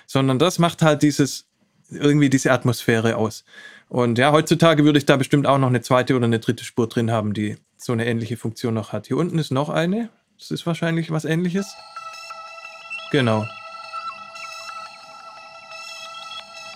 sondern 0.05 0.39
das 0.39 0.59
macht 0.59 0.81
halt 0.81 1.01
dieses, 1.01 1.45
irgendwie 1.89 2.29
diese 2.29 2.51
Atmosphäre 2.51 3.17
aus. 3.17 3.43
Und 3.89 4.17
ja, 4.17 4.31
heutzutage 4.31 4.85
würde 4.85 4.97
ich 4.97 5.05
da 5.05 5.17
bestimmt 5.17 5.45
auch 5.45 5.57
noch 5.57 5.67
eine 5.67 5.81
zweite 5.81 6.15
oder 6.15 6.25
eine 6.25 6.39
dritte 6.39 6.63
Spur 6.63 6.87
drin 6.87 7.11
haben, 7.11 7.33
die 7.33 7.57
so 7.77 7.93
eine 7.93 8.05
ähnliche 8.05 8.37
Funktion 8.37 8.73
noch 8.73 8.91
hat. 8.91 9.07
Hier 9.07 9.17
unten 9.17 9.37
ist 9.37 9.51
noch 9.51 9.69
eine. 9.69 10.09
Das 10.39 10.51
ist 10.51 10.65
wahrscheinlich 10.65 11.11
was 11.11 11.25
ähnliches. 11.25 11.75
Genau. 13.11 13.45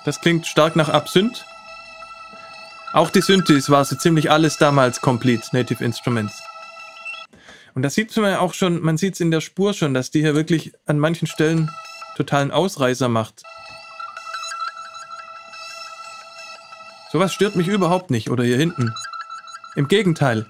Das 0.06 0.22
klingt 0.22 0.46
stark 0.46 0.76
nach 0.76 0.90
Absynth. 0.90 1.46
Auch 2.94 3.10
die 3.10 3.22
Synthes 3.22 3.70
war 3.70 3.84
so 3.84 3.96
ziemlich 3.96 4.32
alles 4.32 4.58
damals 4.58 5.02
complete, 5.02 5.44
Native 5.52 5.84
Instruments. 5.84 6.42
Und 7.76 7.82
das 7.84 7.96
sieht 7.96 8.16
man 8.18 8.32
ja 8.32 8.40
auch 8.40 8.54
schon, 8.54 8.82
man 8.82 8.98
sieht 8.98 9.16
es 9.16 9.20
in 9.20 9.32
der 9.32 9.42
Spur 9.42 9.74
schon, 9.74 9.94
dass 9.94 10.10
die 10.10 10.22
hier 10.22 10.34
wirklich 10.34 10.72
an 10.86 10.98
manchen 10.98 11.28
Stellen 11.28 11.70
totalen 12.18 12.51
Ausreißer 12.51 13.07
macht. 13.09 13.43
Sowas 17.11 17.34
stört 17.34 17.55
mich 17.55 17.68
überhaupt 17.68 18.11
nicht. 18.11 18.30
Oder 18.30 18.43
hier 18.43 18.57
hinten. 18.57 18.93
Im 19.76 19.88
Gegenteil. 19.88 20.45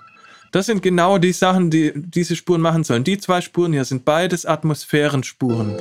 Das 0.51 0.65
sind 0.65 0.81
genau 0.81 1.17
die 1.17 1.33
Sachen, 1.33 1.69
die 1.69 1.91
diese 1.93 2.35
Spuren 2.35 2.61
machen 2.61 2.83
sollen. 2.83 3.03
Die 3.03 3.17
zwei 3.17 3.41
Spuren 3.41 3.73
hier 3.73 3.83
sind 3.85 4.05
beides 4.05 4.45
Atmosphärenspuren. 4.45 5.75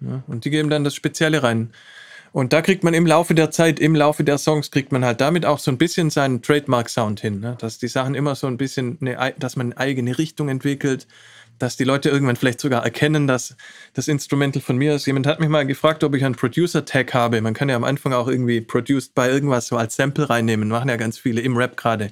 Ja, 0.00 0.22
und 0.26 0.44
die 0.44 0.50
geben 0.50 0.68
dann 0.68 0.84
das 0.84 0.94
Spezielle 0.94 1.42
rein. 1.42 1.72
Und 2.34 2.52
da 2.52 2.62
kriegt 2.62 2.82
man 2.82 2.94
im 2.94 3.06
Laufe 3.06 3.32
der 3.32 3.52
Zeit, 3.52 3.78
im 3.78 3.94
Laufe 3.94 4.24
der 4.24 4.38
Songs, 4.38 4.72
kriegt 4.72 4.90
man 4.90 5.04
halt 5.04 5.20
damit 5.20 5.46
auch 5.46 5.60
so 5.60 5.70
ein 5.70 5.78
bisschen 5.78 6.10
seinen 6.10 6.42
Trademark-Sound 6.42 7.20
hin. 7.20 7.38
Ne? 7.38 7.56
Dass 7.60 7.78
die 7.78 7.86
Sachen 7.86 8.16
immer 8.16 8.34
so 8.34 8.48
ein 8.48 8.56
bisschen, 8.56 8.98
eine, 9.00 9.34
dass 9.38 9.54
man 9.54 9.66
eine 9.66 9.78
eigene 9.78 10.18
Richtung 10.18 10.48
entwickelt, 10.48 11.06
dass 11.60 11.76
die 11.76 11.84
Leute 11.84 12.08
irgendwann 12.08 12.34
vielleicht 12.34 12.58
sogar 12.58 12.82
erkennen, 12.82 13.28
dass 13.28 13.54
das 13.92 14.08
Instrumental 14.08 14.60
von 14.60 14.76
mir 14.76 14.96
ist. 14.96 15.06
Jemand 15.06 15.28
hat 15.28 15.38
mich 15.38 15.48
mal 15.48 15.64
gefragt, 15.64 16.02
ob 16.02 16.12
ich 16.16 16.24
einen 16.24 16.34
Producer-Tag 16.34 17.14
habe. 17.14 17.40
Man 17.40 17.54
kann 17.54 17.68
ja 17.68 17.76
am 17.76 17.84
Anfang 17.84 18.12
auch 18.12 18.26
irgendwie 18.26 18.60
produced 18.60 19.14
bei 19.14 19.30
irgendwas 19.30 19.68
so 19.68 19.76
als 19.76 19.94
Sample 19.94 20.28
reinnehmen. 20.28 20.68
Machen 20.68 20.88
ja 20.88 20.96
ganz 20.96 21.16
viele 21.16 21.40
im 21.40 21.56
Rap 21.56 21.76
gerade. 21.76 22.10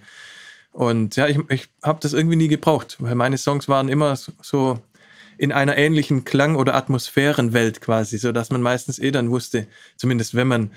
Und 0.70 1.16
ja, 1.16 1.26
ich, 1.26 1.40
ich 1.48 1.68
habe 1.82 1.98
das 2.00 2.12
irgendwie 2.12 2.36
nie 2.36 2.46
gebraucht, 2.46 2.96
weil 3.00 3.16
meine 3.16 3.38
Songs 3.38 3.68
waren 3.68 3.88
immer 3.88 4.14
so 4.14 4.78
in 5.42 5.50
einer 5.50 5.76
ähnlichen 5.76 6.22
Klang- 6.22 6.54
oder 6.54 6.76
Atmosphärenwelt 6.76 7.80
quasi, 7.80 8.16
so 8.16 8.30
dass 8.30 8.50
man 8.50 8.62
meistens 8.62 9.00
eh 9.00 9.10
dann 9.10 9.28
wusste, 9.28 9.66
zumindest 9.96 10.36
wenn 10.36 10.46
man 10.46 10.70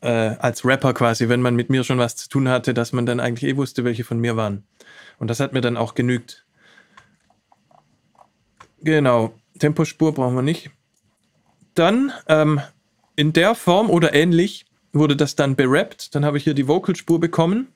äh, 0.00 0.08
als 0.08 0.64
Rapper 0.64 0.94
quasi, 0.94 1.28
wenn 1.28 1.42
man 1.42 1.54
mit 1.54 1.68
mir 1.68 1.84
schon 1.84 1.98
was 1.98 2.16
zu 2.16 2.30
tun 2.30 2.48
hatte, 2.48 2.72
dass 2.72 2.94
man 2.94 3.04
dann 3.04 3.20
eigentlich 3.20 3.50
eh 3.50 3.58
wusste, 3.58 3.84
welche 3.84 4.04
von 4.04 4.18
mir 4.18 4.38
waren. 4.38 4.64
Und 5.18 5.28
das 5.28 5.38
hat 5.38 5.52
mir 5.52 5.60
dann 5.60 5.76
auch 5.76 5.94
genügt. 5.94 6.46
Genau, 8.80 9.34
Tempospur 9.58 10.14
brauchen 10.14 10.34
wir 10.34 10.40
nicht. 10.40 10.70
Dann 11.74 12.10
ähm, 12.26 12.58
in 13.16 13.34
der 13.34 13.54
Form 13.54 13.90
oder 13.90 14.14
ähnlich 14.14 14.64
wurde 14.94 15.14
das 15.14 15.36
dann 15.36 15.56
berappt. 15.56 16.14
Dann 16.14 16.24
habe 16.24 16.38
ich 16.38 16.44
hier 16.44 16.54
die 16.54 16.68
Vocalspur 16.68 17.20
bekommen. 17.20 17.68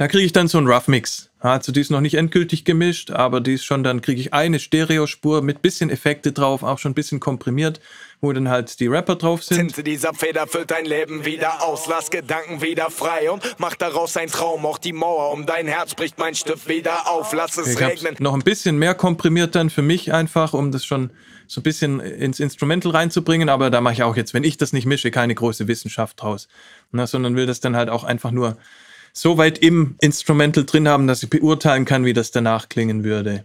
Da 0.00 0.08
kriege 0.08 0.24
ich 0.24 0.32
dann 0.32 0.48
so 0.48 0.56
einen 0.56 0.66
Rough 0.66 0.88
Mix. 0.88 1.28
Also 1.40 1.72
die 1.72 1.82
ist 1.82 1.90
noch 1.90 2.00
nicht 2.00 2.14
endgültig 2.14 2.64
gemischt, 2.64 3.10
aber 3.10 3.42
die 3.42 3.52
ist 3.52 3.66
schon, 3.66 3.84
dann 3.84 4.00
kriege 4.00 4.18
ich 4.18 4.32
eine 4.32 4.58
Stereospur 4.58 5.42
mit 5.42 5.60
bisschen 5.60 5.90
Effekte 5.90 6.32
drauf, 6.32 6.62
auch 6.62 6.78
schon 6.78 6.92
ein 6.92 6.94
bisschen 6.94 7.20
komprimiert, 7.20 7.80
wo 8.22 8.32
dann 8.32 8.48
halt 8.48 8.80
die 8.80 8.86
Rapper 8.86 9.16
drauf 9.16 9.42
sind. 9.42 9.58
Tinte 9.58 9.82
dieser 9.82 10.14
Feder 10.14 10.46
füllt 10.46 10.70
dein 10.70 10.86
Leben 10.86 11.26
wieder 11.26 11.62
aus, 11.62 11.86
lass 11.86 12.10
Gedanken 12.10 12.62
wieder 12.62 12.90
frei 12.90 13.30
und 13.30 13.42
mach 13.58 13.74
daraus 13.74 14.16
ein 14.16 14.28
Traum. 14.28 14.64
Auch 14.64 14.78
die 14.78 14.94
Mauer 14.94 15.32
um 15.32 15.44
dein 15.44 15.66
Herz 15.66 15.94
bricht 15.94 16.18
mein 16.18 16.34
Stift 16.34 16.66
wieder 16.66 17.06
auf, 17.06 17.34
lass 17.34 17.58
es 17.58 17.74
ich 17.74 17.78
regnen. 17.78 18.16
Noch 18.20 18.32
ein 18.32 18.40
bisschen 18.40 18.78
mehr 18.78 18.94
komprimiert 18.94 19.54
dann 19.54 19.68
für 19.68 19.82
mich 19.82 20.14
einfach, 20.14 20.54
um 20.54 20.72
das 20.72 20.86
schon 20.86 21.10
so 21.46 21.60
ein 21.60 21.62
bisschen 21.62 22.00
ins 22.00 22.40
Instrumental 22.40 22.92
reinzubringen, 22.92 23.50
aber 23.50 23.68
da 23.68 23.82
mache 23.82 23.92
ich 23.92 24.02
auch 24.02 24.16
jetzt, 24.16 24.32
wenn 24.32 24.44
ich 24.44 24.56
das 24.56 24.72
nicht 24.72 24.86
mische, 24.86 25.10
keine 25.10 25.34
große 25.34 25.68
Wissenschaft 25.68 26.22
draus, 26.22 26.48
Na, 26.90 27.06
sondern 27.06 27.36
will 27.36 27.44
das 27.44 27.60
dann 27.60 27.76
halt 27.76 27.90
auch 27.90 28.04
einfach 28.04 28.30
nur 28.30 28.56
so 29.12 29.38
weit 29.38 29.58
im 29.58 29.96
Instrumental 30.00 30.64
drin 30.64 30.88
haben, 30.88 31.06
dass 31.06 31.22
ich 31.22 31.30
beurteilen 31.30 31.84
kann, 31.84 32.04
wie 32.04 32.12
das 32.12 32.30
danach 32.30 32.68
klingen 32.68 33.04
würde. 33.04 33.44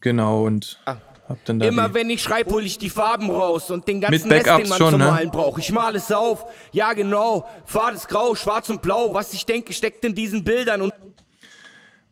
Genau, 0.00 0.44
und 0.44 0.80
ah. 0.84 0.96
hab 1.28 1.44
dann 1.44 1.60
da 1.60 1.66
Immer 1.66 1.94
wenn 1.94 2.10
ich 2.10 2.22
schreibe, 2.22 2.50
hole 2.50 2.64
ich 2.64 2.78
die 2.78 2.90
Farben 2.90 3.30
raus 3.30 3.70
und 3.70 3.86
den 3.86 4.00
ganzen 4.00 4.30
Rest, 4.30 4.46
den 4.46 4.68
man 4.68 4.78
schon, 4.78 4.90
zum 4.90 5.00
ne? 5.00 5.06
Malen 5.06 5.30
braucht. 5.30 5.60
Ich 5.60 5.70
male 5.70 5.98
es 5.98 6.10
auf, 6.10 6.44
ja 6.72 6.92
genau, 6.92 7.48
fades 7.64 8.08
Grau, 8.08 8.34
Schwarz 8.34 8.68
und 8.68 8.82
Blau. 8.82 9.14
Was 9.14 9.32
ich 9.32 9.46
denke, 9.46 9.72
steckt 9.72 10.04
in 10.04 10.14
diesen 10.14 10.44
Bildern 10.44 10.82
und 10.82 10.92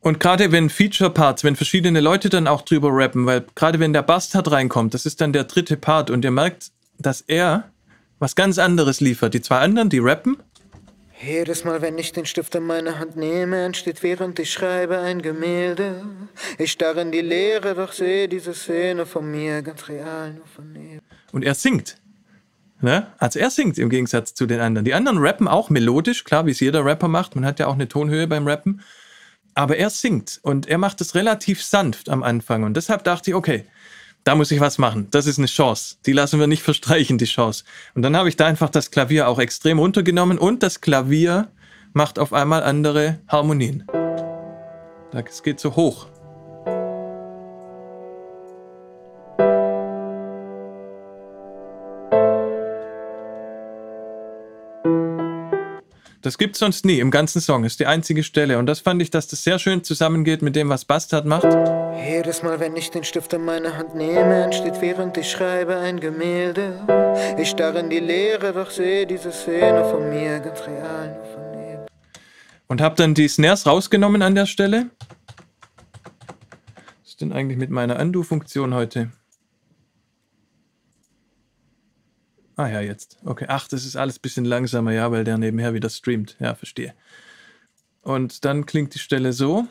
und 0.03 0.19
gerade 0.19 0.51
wenn 0.51 0.71
Feature-Parts, 0.71 1.45
wenn 1.45 1.57
verschiedene 1.57 2.01
Leute 2.01 2.31
dann 2.31 2.47
auch 2.47 2.63
drüber 2.63 2.89
rappen, 2.91 3.27
weil 3.27 3.45
gerade 3.55 3.81
wenn 3.81 3.93
der 3.93 4.03
Bastard 4.03 4.51
reinkommt, 4.51 4.95
das 4.95 5.05
ist 5.05 5.21
dann 5.21 5.35
der 5.35 5.45
dritte 5.45 5.77
Part 5.77 6.09
und 6.09 6.25
ihr 6.25 6.31
merkt, 6.31 6.71
dass 6.99 7.21
er 7.21 7.71
was 8.19 8.35
ganz 8.35 8.59
anderes 8.59 9.01
liefert. 9.01 9.35
Die 9.35 9.43
zwei 9.43 9.59
anderen, 9.59 9.91
die 9.91 9.99
rappen 9.99 10.39
jedes 11.23 11.65
Mal, 11.65 11.83
wenn 11.83 11.99
ich 11.99 12.13
den 12.13 12.27
Stift 12.27 12.55
in 12.55 12.65
meine 12.65 12.99
Hand 12.99 13.17
nehme, 13.17 13.65
entsteht 13.65 14.03
während 14.03 14.39
ich 14.39 14.53
schreibe 14.53 14.99
ein 14.99 15.23
Gemälde. 15.23 16.05
Ich 16.59 16.73
starre 16.73 17.03
in 17.03 17.13
die 17.13 17.21
Leere, 17.21 17.75
doch 17.75 17.93
sehe 17.93 18.29
diese 18.29 18.55
Szene 18.55 19.07
von 19.07 19.31
mir 19.31 19.63
ganz 19.63 19.89
real, 19.89 20.35
nur 20.35 20.47
von 20.47 20.73
neben. 20.73 21.01
Und 21.33 21.45
er 21.45 21.55
singt. 21.55 21.97
Ne? 22.81 23.07
Also 23.19 23.39
er 23.39 23.51
singt 23.51 23.79
im 23.79 23.91
Gegensatz 23.91 24.35
zu 24.35 24.47
den 24.47 24.61
anderen. 24.61 24.85
Die 24.85 24.95
anderen 24.95 25.19
rappen 25.19 25.49
auch 25.49 25.69
melodisch, 25.69 26.25
klar, 26.25 26.47
wie 26.47 26.53
es 26.53 26.61
jeder 26.61 26.85
Rapper 26.85 27.09
macht. 27.09 27.35
Man 27.35 27.45
hat 27.45 27.59
ja 27.59 27.67
auch 27.67 27.75
eine 27.75 27.89
Tonhöhe 27.89 28.27
beim 28.27 28.47
Rappen. 28.47 28.81
Aber 29.55 29.77
er 29.77 29.91
singt 29.91 30.41
und 30.43 30.69
er 30.69 30.79
macht 30.79 31.01
es 31.01 31.15
relativ 31.15 31.63
sanft 31.63 32.09
am 32.09 32.23
Anfang. 32.23 32.63
Und 32.63 32.77
deshalb 32.77 33.05
dachte 33.05 33.31
ich, 33.31 33.35
okay, 33.35 33.67
da 34.25 34.35
muss 34.35 34.51
ich 34.51 34.61
was 34.61 34.79
machen. 34.79 35.09
Das 35.11 35.27
ist 35.27 35.39
eine 35.39 35.47
Chance. 35.47 35.97
Die 36.07 36.13
lassen 36.13 36.39
wir 36.39 36.47
nicht 36.47 36.63
verstreichen, 36.63 37.19
die 37.19 37.25
Chance. 37.25 37.65
Und 37.95 38.03
dann 38.03 38.17
habe 38.17 38.29
ich 38.29 38.37
da 38.37 38.47
einfach 38.47 38.71
das 38.71 38.91
Klavier 38.91 39.29
auch 39.29 39.39
extrem 39.39 39.79
runtergenommen 39.79 40.39
und 40.39 40.63
das 40.63 40.81
Klavier 40.81 41.49
macht 41.93 42.19
auf 42.19 42.33
einmal 42.33 42.63
andere 42.63 43.21
Harmonien. 43.29 43.87
Es 45.13 45.43
geht 45.43 45.59
so 45.59 45.75
hoch. 45.75 46.07
Das 56.31 56.39
gibt 56.39 56.55
es 56.55 56.61
sonst 56.61 56.85
nie 56.85 57.01
im 57.01 57.11
ganzen 57.11 57.41
Song. 57.41 57.65
Ist 57.65 57.81
die 57.81 57.87
einzige 57.87 58.23
Stelle. 58.23 58.59
Und 58.59 58.67
das 58.67 58.79
fand 58.79 59.03
ich, 59.03 59.11
dass 59.11 59.27
das 59.27 59.43
sehr 59.43 59.59
schön 59.59 59.83
zusammengeht 59.83 60.43
mit 60.43 60.55
dem, 60.55 60.69
was 60.69 60.85
Bastard 60.85 61.27
macht. 61.27 61.49
Jedes 62.09 62.45
Mal, 62.45 62.61
wenn 62.61 62.77
ich 62.77 62.89
den 62.93 63.03
Stift 63.03 63.33
in 63.33 63.45
meine 63.45 63.77
Hand 63.77 63.97
nehme, 63.97 64.45
entsteht 64.45 64.81
während 64.81 65.17
ich 65.17 65.29
schreibe 65.29 65.77
ein 65.79 65.99
Gemälde. 65.99 66.87
Ich 67.37 67.51
starre 67.51 67.81
in 67.81 67.91
die 67.91 67.99
Leere, 67.99 68.53
doch 68.53 68.71
sehe 68.71 69.09
diese 69.09 69.33
Szene 69.33 69.85
von 69.91 70.09
mir 70.09 70.39
ganz 70.39 70.61
real. 70.69 71.21
Und 72.69 72.81
hab 72.81 72.95
dann 72.95 73.15
die 73.15 73.27
Snares 73.27 73.67
rausgenommen 73.67 74.23
an 74.23 74.37
der 74.37 74.47
Stelle. 74.47 74.89
Was 77.03 77.09
ist 77.09 77.21
denn 77.21 77.33
eigentlich 77.33 77.59
mit 77.59 77.71
meiner 77.71 77.99
Undo-Funktion 77.99 78.73
heute? 78.73 79.11
Ah 82.61 82.69
ja, 82.69 82.81
jetzt. 82.83 83.17
Okay. 83.25 83.47
Ach, 83.49 83.67
das 83.69 83.87
ist 83.87 83.97
alles 83.97 84.19
ein 84.19 84.21
bisschen 84.21 84.45
langsamer, 84.45 84.93
ja, 84.93 85.11
weil 85.11 85.25
der 85.25 85.39
nebenher 85.39 85.73
wieder 85.73 85.89
streamt. 85.89 86.37
Ja, 86.41 86.55
verstehe. 86.55 86.93
Und 88.03 88.45
dann 88.45 88.67
klingt 88.67 88.95
die 88.95 88.99
Stelle 88.99 89.33
so. 89.33 89.65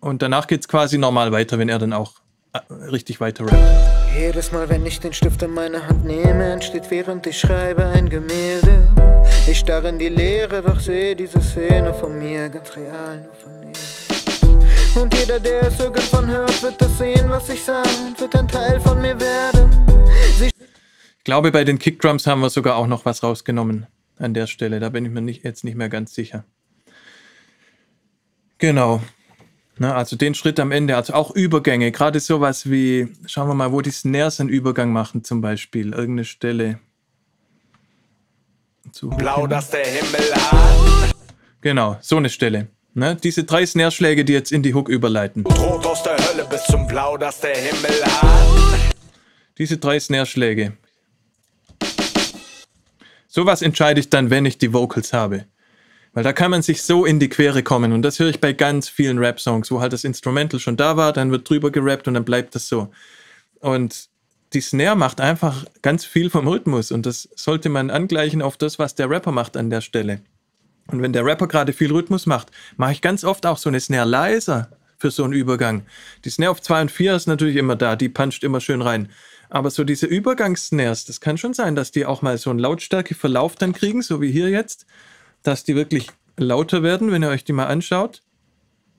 Und 0.00 0.22
danach 0.22 0.46
geht 0.46 0.60
es 0.60 0.68
quasi 0.68 0.96
normal 0.96 1.32
weiter, 1.32 1.58
wenn 1.58 1.68
er 1.68 1.78
dann 1.78 1.92
auch 1.92 2.14
äh, 2.54 2.72
richtig 2.90 3.20
weiter 3.20 3.44
rappt. 3.44 4.16
Jedes 4.18 4.50
Mal, 4.50 4.66
wenn 4.70 4.86
ich 4.86 4.98
den 4.98 5.12
Stift 5.12 5.42
in 5.42 5.52
meine 5.52 5.86
Hand 5.86 6.06
nehme, 6.06 6.52
entsteht 6.52 6.90
während 6.90 7.26
ich 7.26 7.38
schreibe 7.38 7.84
ein 7.84 8.08
Gemälde. 8.08 8.88
Ich 9.46 9.58
starre 9.58 9.90
in 9.90 9.98
die 9.98 10.08
Leere, 10.08 10.62
doch 10.62 10.80
sehe 10.80 11.14
diese 11.14 11.42
Szene 11.42 11.92
von 11.92 12.18
mir 12.18 12.48
ganz 12.48 12.74
real, 12.74 13.20
nur 13.20 13.34
von 13.34 13.60
dir. 13.60 15.02
Und 15.02 15.14
jeder, 15.14 15.38
der 15.38 15.64
es 15.64 15.78
irgendwann 15.78 16.28
hört, 16.28 16.62
wird 16.62 16.80
das 16.80 16.96
sehen, 16.96 17.28
was 17.28 17.46
ich 17.50 17.62
sage, 17.62 17.90
wird 18.16 18.34
ein 18.34 18.48
Teil 18.48 18.80
von 18.80 19.02
mir 19.02 19.20
werden. 19.20 19.70
Sie 20.38 20.50
glaube, 21.26 21.50
bei 21.50 21.64
den 21.64 21.78
Kickdrums 21.78 22.26
haben 22.26 22.40
wir 22.40 22.50
sogar 22.50 22.76
auch 22.76 22.86
noch 22.86 23.04
was 23.04 23.22
rausgenommen 23.22 23.86
an 24.16 24.32
der 24.32 24.46
Stelle. 24.46 24.78
Da 24.80 24.88
bin 24.90 25.04
ich 25.04 25.10
mir 25.10 25.20
nicht, 25.20 25.44
jetzt 25.44 25.64
nicht 25.64 25.74
mehr 25.76 25.88
ganz 25.88 26.14
sicher. 26.14 26.44
Genau. 28.58 29.02
Na, 29.76 29.94
also 29.94 30.16
den 30.16 30.34
Schritt 30.34 30.58
am 30.60 30.70
Ende, 30.70 30.96
also 30.96 31.12
auch 31.12 31.32
Übergänge, 31.32 31.90
gerade 31.90 32.20
sowas 32.20 32.70
wie, 32.70 33.08
schauen 33.26 33.48
wir 33.48 33.54
mal, 33.54 33.72
wo 33.72 33.82
die 33.82 33.90
Snares 33.90 34.40
einen 34.40 34.48
Übergang 34.48 34.92
machen 34.92 35.24
zum 35.24 35.42
Beispiel, 35.42 35.92
irgendeine 35.92 36.24
Stelle. 36.24 36.78
Zu 38.92 39.10
Blau, 39.10 39.48
dass 39.48 39.70
der 39.70 39.84
Himmel 39.84 40.32
hat. 40.32 41.14
Genau, 41.60 41.98
so 42.00 42.16
eine 42.16 42.30
Stelle. 42.30 42.68
Ne? 42.94 43.16
Diese 43.16 43.42
drei 43.42 43.66
Snare-Schläge, 43.66 44.24
die 44.24 44.32
jetzt 44.32 44.52
in 44.52 44.62
die 44.62 44.72
Hook 44.72 44.88
überleiten. 44.88 45.44
Rot 45.44 45.84
aus 45.84 46.04
der 46.04 46.16
Hölle 46.16 46.46
bis 46.48 46.62
zum 46.64 46.86
Blau, 46.86 47.16
dass 47.16 47.40
der 47.40 47.56
Himmel 47.56 48.04
hat. 48.04 48.94
Diese 49.58 49.76
drei 49.76 49.98
Snare-Schläge. 49.98 50.78
Sowas 53.36 53.60
entscheide 53.60 54.00
ich 54.00 54.08
dann, 54.08 54.30
wenn 54.30 54.46
ich 54.46 54.56
die 54.56 54.72
Vocals 54.72 55.12
habe. 55.12 55.44
Weil 56.14 56.24
da 56.24 56.32
kann 56.32 56.50
man 56.50 56.62
sich 56.62 56.80
so 56.80 57.04
in 57.04 57.20
die 57.20 57.28
Quere 57.28 57.62
kommen. 57.62 57.92
Und 57.92 58.00
das 58.00 58.18
höre 58.18 58.30
ich 58.30 58.40
bei 58.40 58.54
ganz 58.54 58.88
vielen 58.88 59.18
Rap-Songs, 59.18 59.70
wo 59.70 59.82
halt 59.82 59.92
das 59.92 60.04
Instrumental 60.04 60.58
schon 60.58 60.78
da 60.78 60.96
war, 60.96 61.12
dann 61.12 61.30
wird 61.30 61.46
drüber 61.46 61.70
gerappt 61.70 62.08
und 62.08 62.14
dann 62.14 62.24
bleibt 62.24 62.54
das 62.54 62.66
so. 62.66 62.90
Und 63.60 64.08
die 64.54 64.62
Snare 64.62 64.96
macht 64.96 65.20
einfach 65.20 65.66
ganz 65.82 66.06
viel 66.06 66.30
vom 66.30 66.48
Rhythmus. 66.48 66.90
Und 66.90 67.04
das 67.04 67.28
sollte 67.36 67.68
man 67.68 67.90
angleichen 67.90 68.40
auf 68.40 68.56
das, 68.56 68.78
was 68.78 68.94
der 68.94 69.10
Rapper 69.10 69.32
macht 69.32 69.58
an 69.58 69.68
der 69.68 69.82
Stelle. 69.82 70.22
Und 70.86 71.02
wenn 71.02 71.12
der 71.12 71.26
Rapper 71.26 71.46
gerade 71.46 71.74
viel 71.74 71.92
Rhythmus 71.92 72.24
macht, 72.24 72.50
mache 72.78 72.92
ich 72.92 73.02
ganz 73.02 73.22
oft 73.22 73.44
auch 73.44 73.58
so 73.58 73.68
eine 73.68 73.80
Snare 73.80 74.08
leiser 74.08 74.70
für 74.96 75.10
so 75.10 75.24
einen 75.24 75.34
Übergang. 75.34 75.82
Die 76.24 76.30
Snare 76.30 76.52
auf 76.52 76.62
2 76.62 76.80
und 76.80 76.90
4 76.90 77.14
ist 77.14 77.26
natürlich 77.26 77.56
immer 77.56 77.76
da, 77.76 77.96
die 77.96 78.08
puncht 78.08 78.44
immer 78.44 78.62
schön 78.62 78.80
rein. 78.80 79.10
Aber 79.48 79.70
so 79.70 79.84
diese 79.84 80.06
Übergangssnares, 80.06 81.04
das 81.04 81.20
kann 81.20 81.38
schon 81.38 81.54
sein, 81.54 81.76
dass 81.76 81.92
die 81.92 82.06
auch 82.06 82.22
mal 82.22 82.38
so 82.38 82.50
einen 82.50 82.58
Lautstärkeverlauf 82.58 83.56
dann 83.56 83.72
kriegen, 83.72 84.02
so 84.02 84.20
wie 84.20 84.30
hier 84.30 84.48
jetzt, 84.48 84.86
dass 85.42 85.64
die 85.64 85.76
wirklich 85.76 86.08
lauter 86.36 86.82
werden, 86.82 87.12
wenn 87.12 87.22
ihr 87.22 87.28
euch 87.28 87.44
die 87.44 87.52
mal 87.52 87.66
anschaut. 87.66 88.22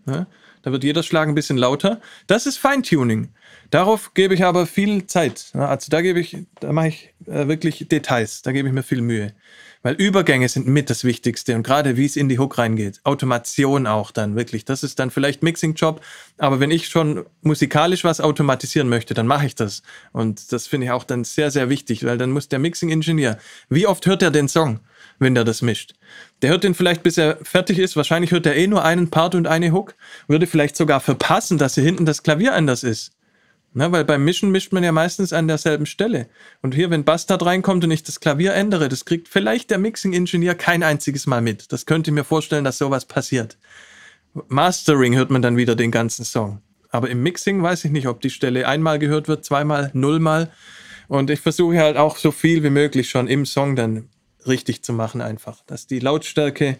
Ja, 0.05 0.27
da 0.61 0.71
wird 0.71 0.83
jeder 0.83 1.03
Schlag 1.03 1.27
ein 1.27 1.35
bisschen 1.35 1.57
lauter. 1.57 2.01
Das 2.27 2.45
ist 2.45 2.57
Feintuning. 2.57 3.29
Darauf 3.69 4.13
gebe 4.13 4.33
ich 4.33 4.43
aber 4.43 4.65
viel 4.65 5.05
Zeit. 5.05 5.51
Also 5.53 5.89
da 5.89 6.01
gebe 6.01 6.19
ich, 6.19 6.37
da 6.59 6.71
mache 6.71 6.87
ich 6.89 7.13
äh, 7.25 7.47
wirklich 7.47 7.87
Details, 7.87 8.41
da 8.41 8.51
gebe 8.53 8.67
ich 8.69 8.73
mir 8.73 8.83
viel 8.83 9.01
Mühe. 9.01 9.33
Weil 9.83 9.95
Übergänge 9.95 10.49
sind 10.49 10.67
mit 10.67 10.89
das 10.89 11.03
Wichtigste 11.03 11.55
und 11.55 11.63
gerade 11.63 11.97
wie 11.97 12.05
es 12.05 12.15
in 12.15 12.29
die 12.29 12.39
Hook 12.39 12.57
reingeht. 12.57 12.99
Automation 13.03 13.87
auch 13.87 14.11
dann 14.11 14.35
wirklich. 14.35 14.65
Das 14.65 14.83
ist 14.83 14.99
dann 14.99 15.11
vielleicht 15.11 15.43
Mixing-Job, 15.43 16.01
aber 16.37 16.59
wenn 16.59 16.71
ich 16.71 16.87
schon 16.87 17.25
musikalisch 17.41 18.03
was 18.03 18.21
automatisieren 18.21 18.89
möchte, 18.89 19.13
dann 19.13 19.27
mache 19.27 19.45
ich 19.45 19.55
das. 19.55 19.83
Und 20.11 20.51
das 20.51 20.67
finde 20.67 20.87
ich 20.87 20.91
auch 20.91 21.03
dann 21.03 21.23
sehr, 21.23 21.51
sehr 21.51 21.69
wichtig, 21.69 22.05
weil 22.05 22.17
dann 22.17 22.31
muss 22.31 22.49
der 22.49 22.59
Mixing-Ingenieur, 22.59 23.37
wie 23.69 23.87
oft 23.87 24.05
hört 24.05 24.21
er 24.21 24.31
den 24.31 24.47
Song, 24.47 24.79
wenn 25.19 25.35
der 25.35 25.43
das 25.43 25.61
mischt? 25.61 25.93
Der 26.41 26.51
hört 26.51 26.63
den 26.63 26.75
vielleicht, 26.75 27.03
bis 27.03 27.17
er 27.17 27.37
fertig 27.43 27.79
ist. 27.79 27.95
Wahrscheinlich 27.95 28.31
hört 28.31 28.45
er 28.45 28.55
eh 28.55 28.67
nur 28.67 28.83
einen 28.83 29.09
Part 29.09 29.35
und 29.35 29.47
eine 29.47 29.71
Hook. 29.71 29.95
Würde 30.27 30.47
vielleicht 30.47 30.75
sogar 30.75 30.99
verpassen, 30.99 31.57
dass 31.57 31.75
hier 31.75 31.83
hinten 31.83 32.05
das 32.05 32.23
Klavier 32.23 32.53
anders 32.53 32.83
ist. 32.83 33.16
Na, 33.73 33.91
weil 33.91 34.05
beim 34.05 34.23
Mischen 34.23 34.49
mischt 34.49 34.73
man 34.73 34.83
ja 34.83 34.91
meistens 34.91 35.33
an 35.33 35.47
derselben 35.47 35.85
Stelle. 35.85 36.29
Und 36.61 36.73
hier, 36.73 36.89
wenn 36.89 37.03
Bastard 37.03 37.45
reinkommt 37.45 37.83
und 37.83 37.91
ich 37.91 38.03
das 38.03 38.19
Klavier 38.19 38.53
ändere, 38.53 38.89
das 38.89 39.05
kriegt 39.05 39.27
vielleicht 39.27 39.69
der 39.69 39.77
Mixing-Ingenieur 39.77 40.55
kein 40.55 40.83
einziges 40.83 41.27
Mal 41.27 41.41
mit. 41.41 41.71
Das 41.71 41.85
könnte 41.85 42.11
mir 42.11 42.23
vorstellen, 42.23 42.63
dass 42.63 42.77
sowas 42.77 43.05
passiert. 43.05 43.57
Mastering 44.47 45.15
hört 45.15 45.29
man 45.29 45.41
dann 45.41 45.57
wieder 45.57 45.75
den 45.75 45.91
ganzen 45.91 46.25
Song. 46.25 46.61
Aber 46.89 47.09
im 47.09 47.21
Mixing 47.21 47.61
weiß 47.61 47.85
ich 47.85 47.91
nicht, 47.91 48.07
ob 48.07 48.21
die 48.21 48.29
Stelle 48.29 48.67
einmal 48.67 48.99
gehört 48.99 49.27
wird, 49.27 49.45
zweimal, 49.45 49.91
nullmal. 49.93 50.51
Und 51.07 51.29
ich 51.29 51.39
versuche 51.39 51.79
halt 51.79 51.97
auch 51.97 52.17
so 52.17 52.31
viel 52.31 52.63
wie 52.63 52.69
möglich 52.69 53.09
schon 53.09 53.27
im 53.27 53.45
Song 53.45 53.75
dann 53.75 54.09
richtig 54.45 54.83
zu 54.83 54.93
machen 54.93 55.21
einfach. 55.21 55.61
Dass 55.65 55.87
die 55.87 55.99
Lautstärke 55.99 56.77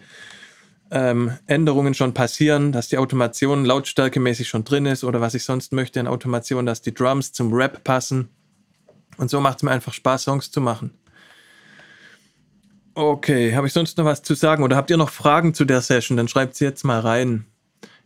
ähm, 0.90 1.32
Änderungen 1.46 1.94
schon 1.94 2.14
passieren, 2.14 2.72
dass 2.72 2.88
die 2.88 2.98
Automation 2.98 3.64
lautstärkemäßig 3.64 4.48
schon 4.48 4.64
drin 4.64 4.86
ist 4.86 5.04
oder 5.04 5.20
was 5.20 5.34
ich 5.34 5.44
sonst 5.44 5.72
möchte 5.72 6.00
an 6.00 6.06
Automation, 6.06 6.66
dass 6.66 6.82
die 6.82 6.94
Drums 6.94 7.32
zum 7.32 7.52
Rap 7.52 7.84
passen. 7.84 8.28
Und 9.16 9.30
so 9.30 9.40
macht 9.40 9.58
es 9.58 9.62
mir 9.62 9.70
einfach 9.70 9.92
Spaß, 9.92 10.24
Songs 10.24 10.50
zu 10.50 10.60
machen. 10.60 10.92
Okay, 12.94 13.54
habe 13.54 13.66
ich 13.66 13.72
sonst 13.72 13.96
noch 13.98 14.04
was 14.04 14.22
zu 14.22 14.34
sagen 14.34 14.64
oder 14.64 14.76
habt 14.76 14.90
ihr 14.90 14.96
noch 14.96 15.10
Fragen 15.10 15.54
zu 15.54 15.64
der 15.64 15.82
Session? 15.82 16.16
Dann 16.16 16.28
schreibt 16.28 16.56
sie 16.56 16.64
jetzt 16.64 16.84
mal 16.84 17.00
rein. 17.00 17.46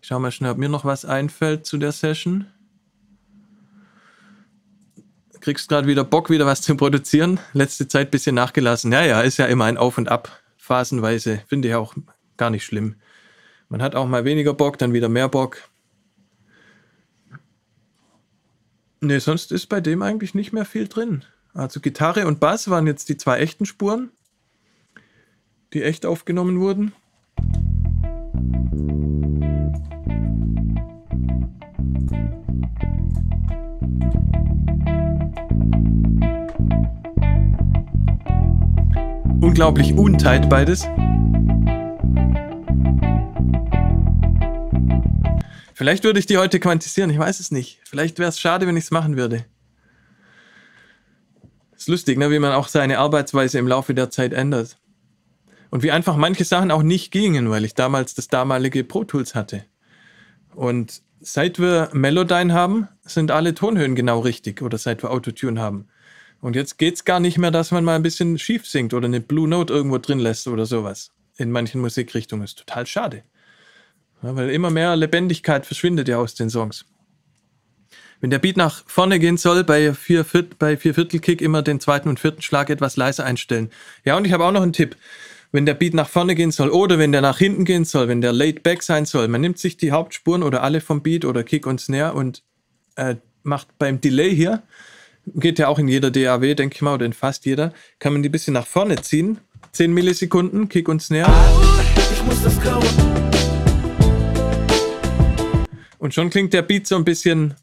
Ich 0.01 0.09
schau 0.09 0.19
mal 0.19 0.33
schnell, 0.33 0.51
ob 0.51 0.59
mir 0.59 0.69
noch 0.69 0.85
was 0.85 1.05
einfällt 1.05 1.65
zu 1.65 1.79
der 1.79 1.93
Session. 1.93 2.47
Kriegst 5.41 5.69
gerade 5.69 5.87
wieder 5.87 6.05
Bock, 6.05 6.29
wieder 6.31 6.47
was 6.47 6.61
zu 6.61 6.77
produzieren? 6.77 7.41
Letzte 7.53 7.89
Zeit 7.89 8.11
bisschen 8.11 8.35
nachgelassen. 8.35 8.93
Ja, 8.93 9.05
ja, 9.05 9.21
ist 9.23 9.39
ja 9.39 9.47
immer 9.47 9.65
ein 9.65 9.79
Auf 9.79 9.99
und 9.99 10.09
Ab, 10.09 10.41
phasenweise. 10.57 11.43
Finde 11.49 11.69
ich 11.69 11.75
auch 11.75 11.95
gar 12.43 12.51
nicht 12.51 12.65
schlimm. 12.65 12.97
Man 13.69 13.81
hat 13.83 13.95
auch 13.95 14.09
mal 14.09 14.25
weniger 14.25 14.53
Bock, 14.53 14.77
dann 14.77 14.93
wieder 14.93 15.09
mehr 15.09 15.29
Bock. 15.29 15.59
Ne, 19.01 19.21
sonst 19.21 19.53
ist 19.53 19.69
bei 19.69 19.81
dem 19.81 20.03
eigentlich 20.03 20.35
nicht 20.35 20.53
mehr 20.53 20.65
viel 20.65 20.89
drin. 20.89 21.25
Also 21.55 21.79
Gitarre 21.79 22.27
und 22.27 22.41
Bass 22.41 22.69
waren 22.69 22.89
jetzt 22.89 23.09
die 23.09 23.17
zwei 23.17 23.39
echten 23.39 23.65
Spuren, 23.65 24.11
die 25.73 25.85
echt 25.85 26.05
aufgenommen 26.05 26.59
wurden. 26.59 26.93
Unglaublich 39.41 39.95
untight 39.95 40.51
beides. 40.51 40.89
Vielleicht 45.83 46.05
würde 46.05 46.21
ich 46.21 46.27
die 46.27 46.39
heute 46.39 46.61
quantisieren, 46.61 47.11
ich 47.11 47.19
weiß 47.19 47.41
es 47.41 47.51
nicht. 47.51 47.81
Vielleicht 47.83 48.21
wäre 48.21 48.29
es 48.29 48.39
schade, 48.39 48.69
wenn 48.69 48.77
ich 48.77 48.85
es 48.85 48.91
machen 48.93 49.17
würde. 49.17 49.47
Ist 51.77 51.89
lustig, 51.89 52.19
ne, 52.19 52.31
wie 52.31 52.39
man 52.39 52.53
auch 52.53 52.69
seine 52.69 53.01
Arbeitsweise 53.01 53.59
im 53.59 53.67
Laufe 53.67 53.93
der 53.93 54.09
Zeit 54.09 54.33
ändert. 54.33 54.79
Und 55.71 55.83
wie 55.83 55.91
einfach 55.91 56.15
manche 56.17 56.45
Sachen 56.45 56.71
auch 56.71 56.85
nicht 56.85 57.11
gingen, 57.11 57.51
weil 57.51 57.65
ich 57.65 57.75
damals 57.75 58.15
das 58.15 58.29
damalige 58.29 58.85
Pro 58.85 59.03
Tools 59.03 59.35
hatte. 59.35 59.65
Und 60.55 61.03
seit 61.21 61.59
wir 61.59 61.91
Melodyne 61.93 62.55
haben, 62.55 62.87
sind 63.03 63.33
alle 63.33 63.53
Tonhöhen 63.53 63.97
genau 63.97 64.21
richtig 64.21 64.63
oder 64.63 64.79
seit 64.79 65.03
wir 65.03 65.11
Autotune 65.11 65.61
haben. 65.61 65.89
Und 66.41 66.55
jetzt 66.55 66.79
geht 66.79 66.95
es 66.95 67.05
gar 67.05 67.19
nicht 67.19 67.39
mehr, 67.39 67.51
dass 67.51 67.73
man 67.73 67.83
mal 67.83 67.97
ein 67.97 68.05
bisschen 68.05 68.39
schief 68.39 68.69
singt 68.69 68.95
oder 68.95 69.07
eine 69.07 69.21
Blue 69.21 69.49
Note 69.49 69.73
irgendwo 69.73 69.99
drin 69.99 70.21
lässt 70.21 70.47
oder 70.47 70.65
sowas. 70.65 71.11
In 71.39 71.51
manchen 71.51 71.81
Musikrichtungen 71.81 72.45
ist 72.45 72.61
total 72.61 72.87
schade. 72.87 73.25
Ja, 74.23 74.37
weil 74.37 74.51
immer 74.51 74.71
mehr 74.71 74.95
Lebendigkeit 74.97 75.67
verschwindet 75.67 76.09
ja 76.09 76.19
aus 76.19 76.35
den 76.35 76.51
Songs. 76.51 76.85
Wenn 78.21 78.31
der 78.31 78.39
Beat 78.39 78.57
nach 78.57 78.85
vorne 78.87 79.19
gehen 79.19 79.37
soll, 79.37 79.65
bei 79.65 79.93
vier, 79.95 80.25
Viert, 80.25 80.59
bei 80.59 80.77
vier 80.77 80.95
Viertel 80.95 81.19
Kick 81.19 81.43
immer 81.43 81.63
den 81.63 81.81
zweiten 81.81 82.09
und 82.09 82.21
vierten 82.21 82.41
Schlag 82.41 82.71
etwas 82.71 82.97
leiser 82.97 83.25
einstellen. 83.25 83.71
Ja, 84.05 84.17
und 84.17 84.25
ich 84.25 84.33
habe 84.33 84.45
auch 84.45 84.53
noch 84.53 84.63
einen 84.63 84.73
Tipp. 84.73 84.97
Wenn 85.51 85.67
der 85.67 85.75
Beat 85.75 85.93
nach 85.93 86.09
vorne 86.09 86.37
gehen 86.37 86.53
soll 86.53 86.71
oder 86.71 86.99
wenn 86.99 87.13
der 87.13 87.21
nach 87.21 87.39
hinten 87.39 87.65
gehen 87.65 87.85
soll, 87.85 88.09
wenn 88.09 88.21
der 88.21 88.33
laid 88.33 88.63
back 88.63 88.83
sein 88.85 89.07
soll, 89.07 89.27
man 89.27 89.41
nimmt 89.41 89.59
sich 89.59 89.77
die 89.77 89.91
Hauptspuren 89.91 90.45
oder 90.45 90.63
alle 90.63 90.81
vom 90.81 91.03
Beat 91.03 91.25
oder 91.25 91.43
Kick 91.43 91.67
und 91.67 91.81
Snare 91.81 92.15
und 92.15 92.43
äh, 92.95 93.17
macht 93.43 93.77
beim 93.79 94.01
Delay 94.01 94.35
hier, 94.35 94.63
geht 95.27 95.59
ja 95.59 95.67
auch 95.67 95.81
in 95.81 95.89
jeder 95.89 96.13
DAW, 96.13 96.55
denke 96.55 96.77
ich 96.77 96.83
mal, 96.83 96.95
oder 96.95 97.07
in 97.07 97.13
fast 97.13 97.45
jeder, 97.45 97.73
kann 97.99 98.13
man 98.13 98.23
die 98.23 98.29
ein 98.29 98.33
bisschen 98.33 98.55
nach 98.55 98.67
vorne 98.67 99.03
ziehen. 99.03 99.39
10 99.73 99.93
Millisekunden, 99.93 100.69
Kick 100.69 100.89
und 100.89 101.03
Snare. 101.03 101.31
Ich 102.13 102.23
muss 102.25 102.43
das 102.43 102.61
kauen. 102.61 103.32
Und 106.03 106.13
schon 106.15 106.31
klingt 106.31 106.53
der 106.53 106.63
Beat 106.63 106.89
so 106.89 106.97
ein 106.97 107.05
bisschen 107.05 107.55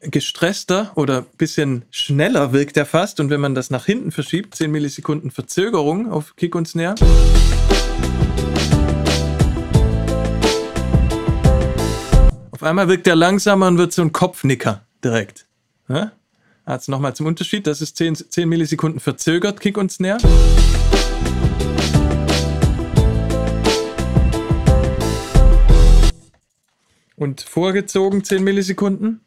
gestresster 0.00 0.90
oder 0.96 1.18
ein 1.18 1.26
bisschen 1.38 1.84
schneller 1.92 2.52
wirkt 2.52 2.76
er 2.76 2.86
fast. 2.86 3.20
Und 3.20 3.30
wenn 3.30 3.40
man 3.40 3.54
das 3.54 3.70
nach 3.70 3.86
hinten 3.86 4.10
verschiebt, 4.10 4.56
10 4.56 4.68
Millisekunden 4.68 5.30
Verzögerung 5.30 6.10
auf 6.10 6.34
Kick 6.34 6.56
und 6.56 6.66
Snare. 6.66 6.96
Auf 12.50 12.64
einmal 12.64 12.88
wirkt 12.88 13.06
er 13.06 13.14
langsamer 13.14 13.68
und 13.68 13.78
wird 13.78 13.92
so 13.92 14.02
ein 14.02 14.10
Kopfnicker 14.10 14.84
direkt. 15.04 15.46
Ja? 15.88 16.10
Also 16.64 16.90
nochmal 16.90 17.14
zum 17.14 17.26
Unterschied, 17.26 17.64
das 17.68 17.80
ist 17.80 17.96
10, 17.96 18.16
10 18.16 18.48
Millisekunden 18.48 18.98
verzögert, 18.98 19.60
Kick 19.60 19.78
und 19.78 19.92
Snare. 19.92 20.18
Und 27.16 27.42
vorgezogen 27.42 28.24
10 28.24 28.42
Millisekunden. 28.42 29.20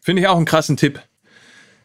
Finde 0.00 0.22
ich 0.22 0.28
auch 0.28 0.36
einen 0.36 0.46
krassen 0.46 0.78
Tipp. 0.78 1.00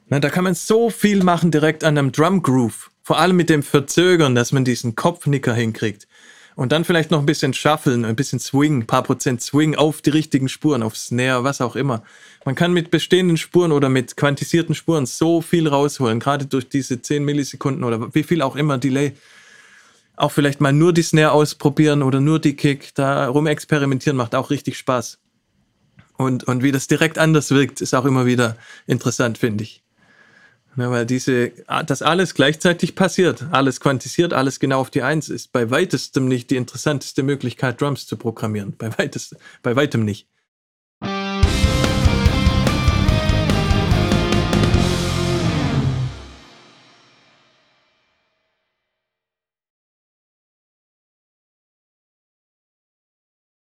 Na, 0.07 0.19
da 0.19 0.29
kann 0.29 0.45
man 0.45 0.55
so 0.55 0.89
viel 0.89 1.23
machen 1.23 1.51
direkt 1.51 1.83
an 1.83 1.97
einem 1.97 2.11
Drum 2.11 2.41
Groove. 2.41 2.91
Vor 3.03 3.19
allem 3.19 3.35
mit 3.35 3.49
dem 3.49 3.61
Verzögern, 3.61 4.33
dass 4.33 4.51
man 4.51 4.63
diesen 4.63 4.95
Kopfnicker 4.95 5.53
hinkriegt. 5.53 6.07
Und 6.55 6.71
dann 6.71 6.85
vielleicht 6.85 7.11
noch 7.11 7.19
ein 7.19 7.25
bisschen 7.25 7.53
Shuffeln, 7.53 8.05
ein 8.05 8.15
bisschen 8.15 8.39
Swing, 8.39 8.79
ein 8.79 8.87
paar 8.87 9.03
Prozent 9.03 9.41
Swing 9.41 9.75
auf 9.75 10.01
die 10.01 10.11
richtigen 10.11 10.47
Spuren, 10.47 10.83
auf 10.83 10.95
Snare, 10.95 11.43
was 11.43 11.59
auch 11.59 11.75
immer. 11.75 12.03
Man 12.45 12.55
kann 12.55 12.71
mit 12.71 12.91
bestehenden 12.91 13.35
Spuren 13.35 13.73
oder 13.73 13.89
mit 13.89 14.15
quantisierten 14.15 14.73
Spuren 14.73 15.05
so 15.05 15.41
viel 15.41 15.67
rausholen, 15.67 16.21
gerade 16.21 16.45
durch 16.45 16.69
diese 16.69 17.01
10 17.01 17.25
Millisekunden 17.25 17.83
oder 17.83 18.13
wie 18.15 18.23
viel 18.23 18.41
auch 18.41 18.55
immer 18.55 18.77
Delay. 18.77 19.13
Auch 20.15 20.31
vielleicht 20.31 20.61
mal 20.61 20.71
nur 20.71 20.93
die 20.93 21.03
Snare 21.03 21.33
ausprobieren 21.33 22.01
oder 22.01 22.21
nur 22.21 22.39
die 22.39 22.55
Kick, 22.55 22.95
da 22.95 23.27
rum 23.27 23.47
experimentieren 23.47 24.15
macht 24.15 24.33
auch 24.33 24.49
richtig 24.49 24.77
Spaß. 24.77 25.19
Und, 26.17 26.45
und 26.45 26.63
wie 26.63 26.71
das 26.71 26.87
direkt 26.87 27.17
anders 27.17 27.51
wirkt, 27.51 27.81
ist 27.81 27.93
auch 27.93 28.05
immer 28.05 28.25
wieder 28.25 28.55
interessant, 28.87 29.37
finde 29.37 29.65
ich. 29.65 29.84
Ja, 30.77 30.91
weil 30.91 31.05
diese, 31.05 31.51
dass 31.85 32.01
alles 32.01 32.33
gleichzeitig 32.33 32.95
passiert, 32.95 33.45
alles 33.51 33.79
quantisiert, 33.79 34.33
alles 34.33 34.59
genau 34.59 34.81
auf 34.81 34.89
die 34.89 35.03
Eins, 35.03 35.29
ist 35.29 35.53
bei 35.53 35.69
weitestem 35.71 36.27
nicht 36.27 36.49
die 36.49 36.57
interessanteste 36.57 37.23
Möglichkeit, 37.23 37.79
Drums 37.79 38.05
zu 38.07 38.17
programmieren. 38.17 38.75
Bei, 38.77 38.97
weitest, 38.97 39.37
bei 39.63 39.75
weitem 39.75 40.03
nicht. 40.03 40.27